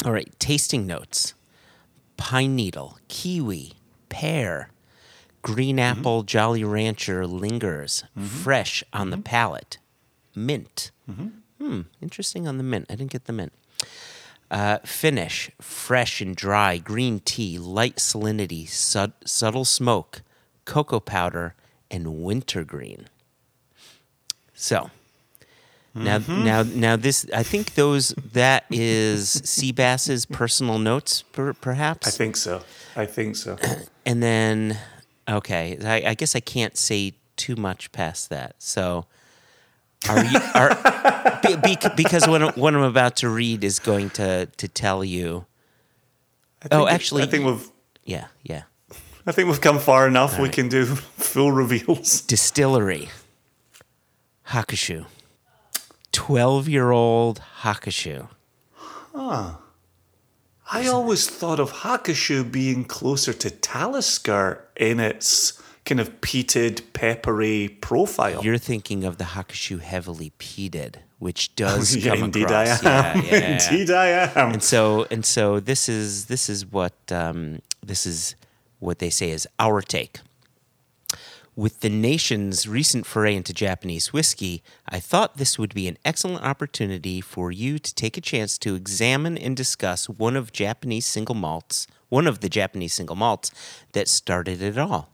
[0.04, 1.34] All right, tasting notes
[2.16, 3.74] pine needle, kiwi,
[4.08, 4.70] pear,
[5.42, 6.00] green mm-hmm.
[6.00, 8.26] apple, Jolly Rancher lingers, mm-hmm.
[8.26, 9.22] fresh on the mm-hmm.
[9.22, 9.78] palate,
[10.34, 10.90] mint.
[11.58, 12.86] Hmm, interesting on the mint.
[12.88, 13.52] I didn't get the mint.
[14.50, 20.22] Uh, finish, fresh and dry, green tea, light salinity, sud- subtle smoke,
[20.64, 21.54] cocoa powder,
[21.90, 23.08] and wintergreen.
[24.54, 24.90] So,
[25.94, 32.06] now, now, now, this I think those that is Seabass's personal notes, per, perhaps.
[32.06, 32.62] I think so.
[32.96, 33.56] I think so.
[34.06, 34.78] And then,
[35.28, 38.54] okay, I, I guess I can't say too much past that.
[38.58, 39.04] So,
[40.08, 44.10] are you are be, be, because what, I'm- what I'm about to read is going
[44.10, 45.46] to to tell you.
[46.70, 47.68] Oh, actually- I think we've
[48.04, 48.62] Yeah, yeah.
[49.26, 50.38] I think we've come far enough.
[50.38, 50.52] we right.
[50.52, 50.84] can do
[51.30, 52.20] full reveals.
[52.22, 53.08] Distillery,
[54.48, 55.06] Hakushu,
[56.12, 58.28] twelve year old Hakushu.
[58.74, 59.54] Huh.
[60.70, 67.68] I always thought of Hakushu being closer to Talisker in its kind of peated, peppery
[67.80, 68.44] profile.
[68.44, 72.84] You're thinking of the Hakushu heavily peated, which does yeah, come indeed across.
[72.84, 73.24] I am.
[73.24, 73.68] Yeah, yeah.
[73.70, 74.52] Indeed I am.
[74.52, 78.36] and so and so this is this is what um, this is
[78.78, 80.20] what they say is our take.
[81.56, 86.44] With the nation's recent foray into Japanese whiskey, I thought this would be an excellent
[86.44, 91.34] opportunity for you to take a chance to examine and discuss one of Japanese single
[91.34, 93.50] malts, one of the Japanese single malts
[93.90, 95.10] that started it all.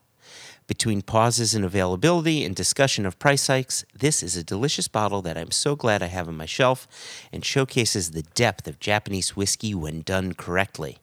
[0.66, 5.36] Between pauses in availability and discussion of price hikes, this is a delicious bottle that
[5.36, 6.88] I'm so glad I have on my shelf
[7.30, 10.98] and showcases the depth of Japanese whiskey when done correctly.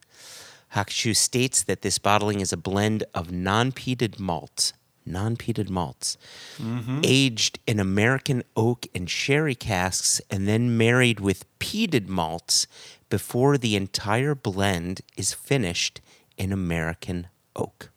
[0.73, 4.73] Hakushu states that this bottling is a blend of non peated malts,
[5.05, 6.17] non peated malts,
[6.57, 7.01] mm-hmm.
[7.03, 12.65] aged in American oak and sherry casks, and then married with peated malts
[13.09, 16.01] before the entire blend is finished
[16.35, 17.90] in American oak.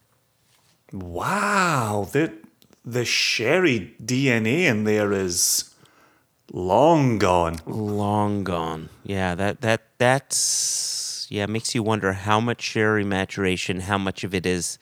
[0.94, 2.32] Wow, the
[2.84, 5.74] the sherry DNA in there is
[6.52, 7.56] long gone.
[7.66, 8.90] Long gone.
[9.02, 14.34] Yeah, that that that's yeah makes you wonder how much sherry maturation, how much of
[14.34, 14.78] it is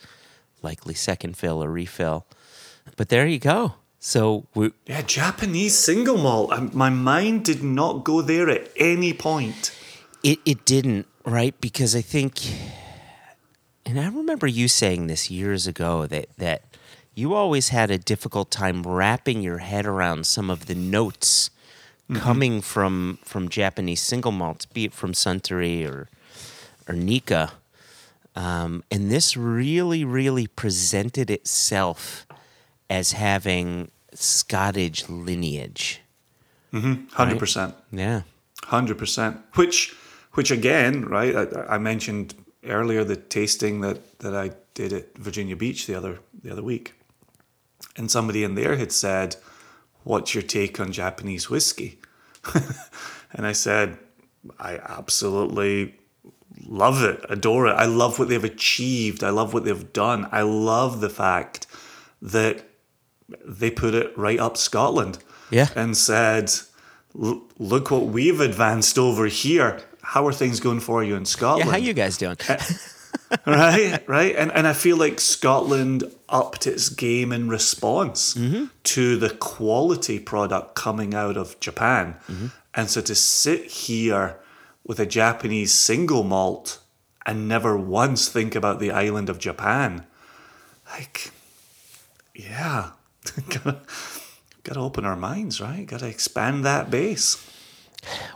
[0.61, 2.27] likely second fill or refill.
[2.97, 3.75] But there you go.
[3.99, 6.53] So we, Yeah, Japanese single malt.
[6.53, 9.73] Um, My mind did not go there at any point.
[10.23, 11.59] It it didn't, right?
[11.61, 12.41] Because I think
[13.85, 16.63] and I remember you saying this years ago that that
[17.15, 21.51] you always had a difficult time wrapping your head around some of the notes
[22.15, 26.09] coming from from Japanese single malts, be it from Suntory or
[26.89, 27.53] or Nikka.
[28.35, 32.27] Um, and this really, really presented itself
[32.89, 36.01] as having Scottish lineage.
[36.73, 37.75] Hundred percent.
[37.91, 38.23] Yeah.
[38.65, 39.39] Hundred percent.
[39.55, 39.95] Which,
[40.33, 41.37] which again, right?
[41.37, 42.35] I, I mentioned
[42.65, 46.95] earlier the tasting that that I did at Virginia Beach the other the other week,
[47.97, 49.37] and somebody in there had said,
[50.05, 51.99] "What's your take on Japanese whiskey?"
[53.33, 53.99] and I said,
[54.59, 55.97] "I absolutely
[56.67, 57.73] love it, adore it.
[57.73, 59.25] I love what they've achieved.
[59.25, 60.29] I love what they've done.
[60.33, 61.67] I love the fact
[62.21, 62.65] that
[63.45, 65.19] they put it right up Scotland."
[65.51, 65.69] Yeah.
[65.77, 66.51] and said,
[67.13, 69.83] "Look what we've advanced over here.
[70.13, 71.61] How are things going for you in Scotland?
[71.61, 72.37] Yeah, Scotland?" how you guys doing?
[72.47, 78.67] Eh, right, right, and and I feel like Scotland upped its game in response mm-hmm.
[78.83, 82.49] to the quality product coming out of Japan, mm-hmm.
[82.75, 84.37] and so to sit here
[84.85, 86.81] with a Japanese single malt
[87.25, 90.05] and never once think about the island of Japan,
[90.93, 91.31] like,
[92.35, 92.91] yeah,
[93.49, 93.81] gotta
[94.63, 95.87] gotta open our minds, right?
[95.87, 97.49] Gotta expand that base.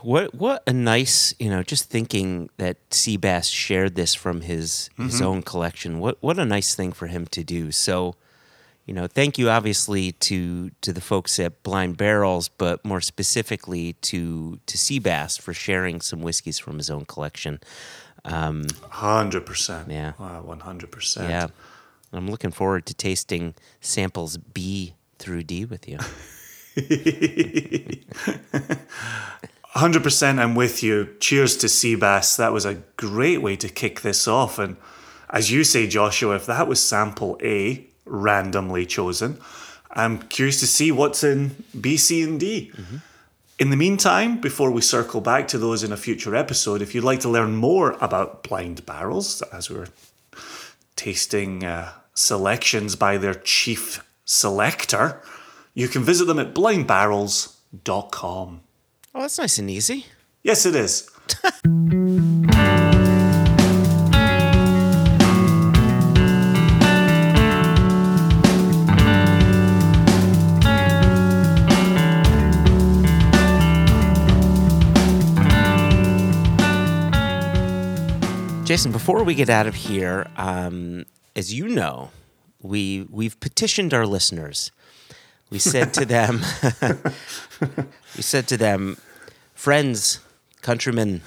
[0.01, 5.15] What what a nice you know just thinking that Seabass shared this from his his
[5.15, 5.25] mm-hmm.
[5.25, 5.99] own collection.
[5.99, 7.71] What what a nice thing for him to do.
[7.71, 8.15] So,
[8.85, 13.93] you know, thank you obviously to to the folks at Blind Barrels, but more specifically
[14.03, 17.59] to to Seabass for sharing some whiskeys from his own collection.
[18.23, 19.91] Um, hundred percent.
[19.91, 20.13] Yeah.
[20.13, 21.29] one hundred percent.
[21.29, 21.47] Yeah,
[22.13, 25.97] I'm looking forward to tasting samples B through D with you.
[29.77, 31.15] Hundred percent, I'm with you.
[31.19, 32.35] Cheers to Seabass.
[32.37, 34.57] That was a great way to kick this off.
[34.57, 34.75] And
[35.29, 39.39] as you say, Joshua, if that was sample A, randomly chosen,
[39.91, 42.71] I'm curious to see what's in B, C, and D.
[43.59, 47.03] In the meantime, before we circle back to those in a future episode, if you'd
[47.03, 49.89] like to learn more about blind barrels, as we are
[50.95, 55.21] tasting uh, selections by their chief selector,
[55.75, 58.61] you can visit them at blindbarrels.com.
[59.17, 60.05] Oh, that's nice and easy.
[60.43, 61.09] Yes, it is.
[78.65, 82.11] Jason, before we get out of here, um, as you know,
[82.61, 84.71] we we've petitioned our listeners.
[85.49, 86.41] We said to them,
[88.15, 88.97] we said to them,
[89.57, 90.19] friends,
[90.61, 91.21] countrymen.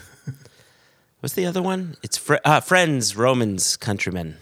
[1.19, 1.97] What's the other one?
[2.03, 4.37] It's fr- uh, friends, Romans, countrymen.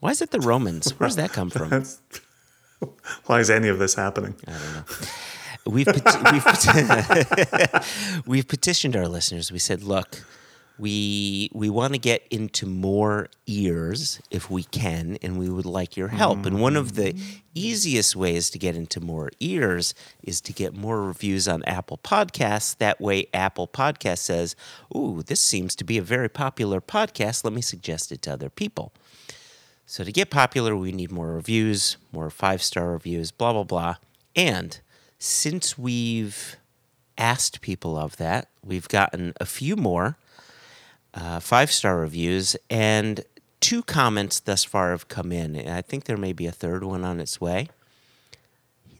[0.00, 0.92] Why is it the Romans?
[0.98, 1.68] Where does that come from?
[3.26, 4.34] Why is any of this happening?
[4.46, 4.84] I
[5.66, 9.50] we've peti- we've, peti- we've petitioned our listeners.
[9.50, 10.24] We said, look,
[10.78, 15.96] we we want to get into more ears if we can, and we would like
[15.96, 16.44] your help.
[16.44, 17.40] And one of the mm.
[17.54, 22.76] easiest ways to get into more ears is to get more reviews on Apple Podcasts.
[22.76, 24.54] That way, Apple Podcast says,
[24.94, 27.44] "Ooh, this seems to be a very popular podcast.
[27.44, 28.92] Let me suggest it to other people."
[29.86, 33.96] So to get popular, we need more reviews, more five star reviews, blah blah blah.
[34.34, 34.78] And
[35.18, 36.56] since we've
[37.16, 40.18] asked people of that, we've gotten a few more
[41.16, 42.56] uh, five star reviews.
[42.70, 43.24] And
[43.60, 45.56] two comments thus far have come in.
[45.56, 47.68] and I think there may be a third one on its way.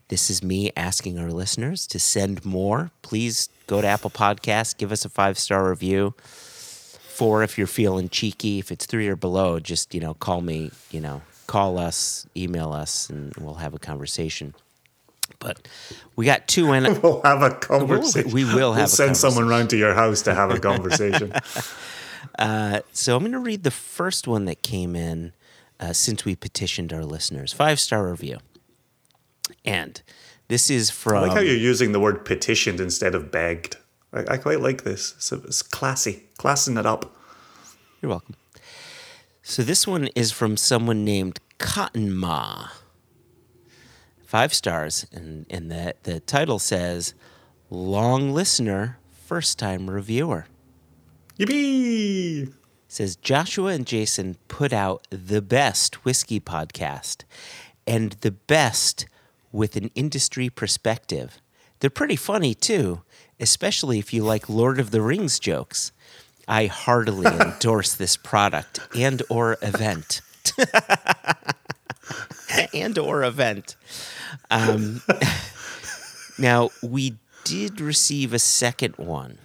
[0.09, 2.91] This is me asking our listeners to send more.
[3.01, 6.13] Please go to Apple Podcasts, give us a five star review.
[6.21, 8.59] Four if you're feeling cheeky.
[8.59, 10.71] If it's three or below, just you know, call me.
[10.91, 14.53] You know, call us, email us, and we'll have a conversation.
[15.39, 15.67] But
[16.15, 16.83] we got two in.
[17.01, 18.31] We'll have a conversation.
[18.31, 21.33] we will We'll have a send someone round to your house to have a conversation.
[22.91, 25.33] So I'm going to read the first one that came in
[25.79, 27.53] uh, since we petitioned our listeners.
[27.53, 28.37] Five star review.
[29.63, 30.01] And
[30.47, 31.21] this is I from.
[31.23, 33.77] like how you're using the word petitioned instead of begged.
[34.13, 35.15] I, I quite like this.
[35.19, 37.15] So it's classy, classing it up.
[38.01, 38.35] You're welcome.
[39.41, 42.67] So this one is from someone named Cotton Ma.
[44.25, 47.13] Five stars, and, and the, the title says,
[47.69, 50.47] Long listener, first time reviewer.
[51.39, 52.51] Yippee!
[52.87, 57.23] says Joshua and Jason put out the best whiskey podcast
[57.85, 59.05] and the best
[59.51, 61.39] with an industry perspective.
[61.79, 63.03] They're pretty funny too,
[63.39, 65.91] especially if you like Lord of the Rings jokes.
[66.47, 70.21] I heartily endorse this product and or event.
[72.73, 73.75] and or event.
[74.49, 75.01] Um,
[76.39, 79.37] now we did receive a second one,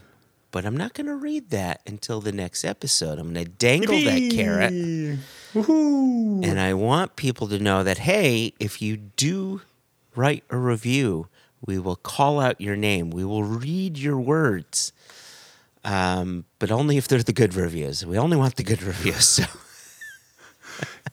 [0.53, 3.19] but I'm not going to read that until the next episode.
[3.19, 5.19] I'm going to dangle that carrot, Yippee!
[5.55, 6.47] Woohoo!
[6.47, 9.63] and I want people to know that hey, if you do
[10.15, 11.27] write a review,
[11.65, 13.11] we will call out your name.
[13.11, 14.93] We will read your words.
[15.85, 18.07] Um, but only if they're the good reviews.
[18.07, 19.27] We only want the good reviews.
[19.27, 19.45] So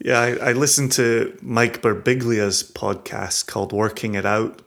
[0.02, 4.62] Yeah, I, I listened to Mike Birbiglia's podcast called Working It Out.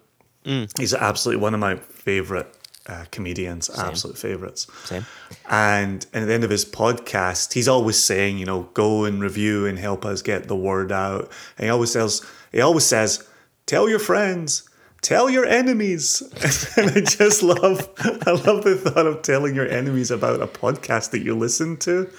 [0.45, 0.71] Mm.
[0.79, 2.55] He's absolutely one of my favorite
[2.87, 4.67] uh, comedians, absolute favorites.
[4.85, 5.07] Same.
[5.49, 9.23] And, and at the end of his podcast, he's always saying, you know, go and
[9.23, 11.31] review and help us get the word out.
[11.59, 13.27] And he always says, he always says,
[13.67, 14.69] tell your friends,
[15.01, 16.23] tell your enemies.
[16.77, 17.89] and I just love,
[18.27, 22.11] I love the thought of telling your enemies about a podcast that you listen to.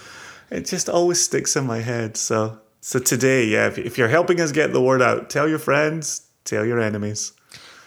[0.50, 2.16] It just always sticks in my head.
[2.16, 5.60] So, so today, yeah, if, if you're helping us get the word out, tell your
[5.60, 7.34] friends, tell your enemies.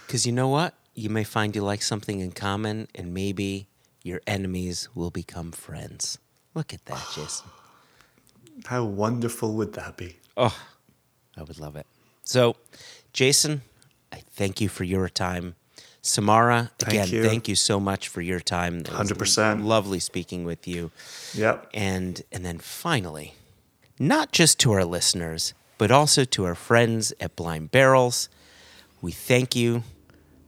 [0.06, 0.74] Because you know what?
[0.96, 3.68] You may find you like something in common, and maybe
[4.02, 6.18] your enemies will become friends.
[6.54, 7.48] Look at that, Jason.
[8.64, 10.16] How wonderful would that be?
[10.38, 10.58] Oh,
[11.36, 11.86] I would love it.
[12.24, 12.56] So,
[13.12, 13.60] Jason,
[14.10, 15.54] I thank you for your time.
[16.00, 17.22] Samara, again, you.
[17.22, 18.82] thank you so much for your time.
[18.82, 19.64] 100%.
[19.64, 20.92] Lovely speaking with you.
[21.34, 21.68] Yep.
[21.74, 23.34] And and then finally,
[23.98, 28.30] not just to our listeners, but also to our friends at Blind Barrels,
[29.02, 29.82] we thank you.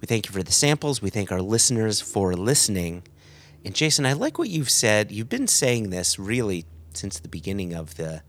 [0.01, 1.03] We thank you for the samples.
[1.03, 3.03] We thank our listeners for listening.
[3.65, 5.11] And Jason, I like what you've said.
[5.11, 8.23] You've been saying this really since the beginning of the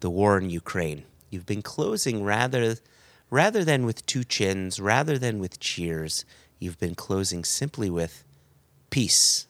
[0.00, 1.04] the war in Ukraine.
[1.30, 2.76] You've been closing rather
[3.30, 6.24] rather than with two chins, rather than with cheers,
[6.58, 8.24] you've been closing simply with
[8.90, 9.46] peace.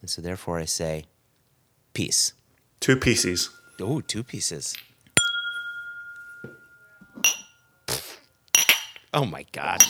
[0.00, 1.04] And so therefore I say
[1.94, 2.32] peace.
[2.80, 3.50] Two pieces.
[3.80, 4.76] Oh, two pieces.
[9.14, 9.82] Oh my God.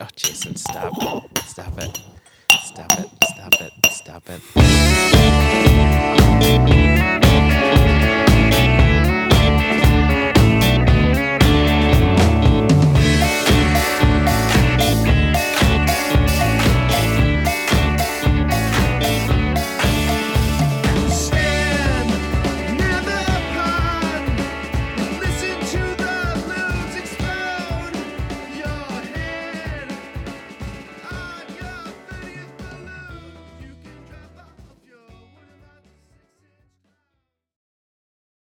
[0.00, 0.94] Oh, Jason, stop.
[1.44, 2.00] Stop it.
[2.64, 3.10] Stop it.
[3.24, 3.72] Stop it.
[3.90, 4.22] Stop
[6.46, 6.99] it.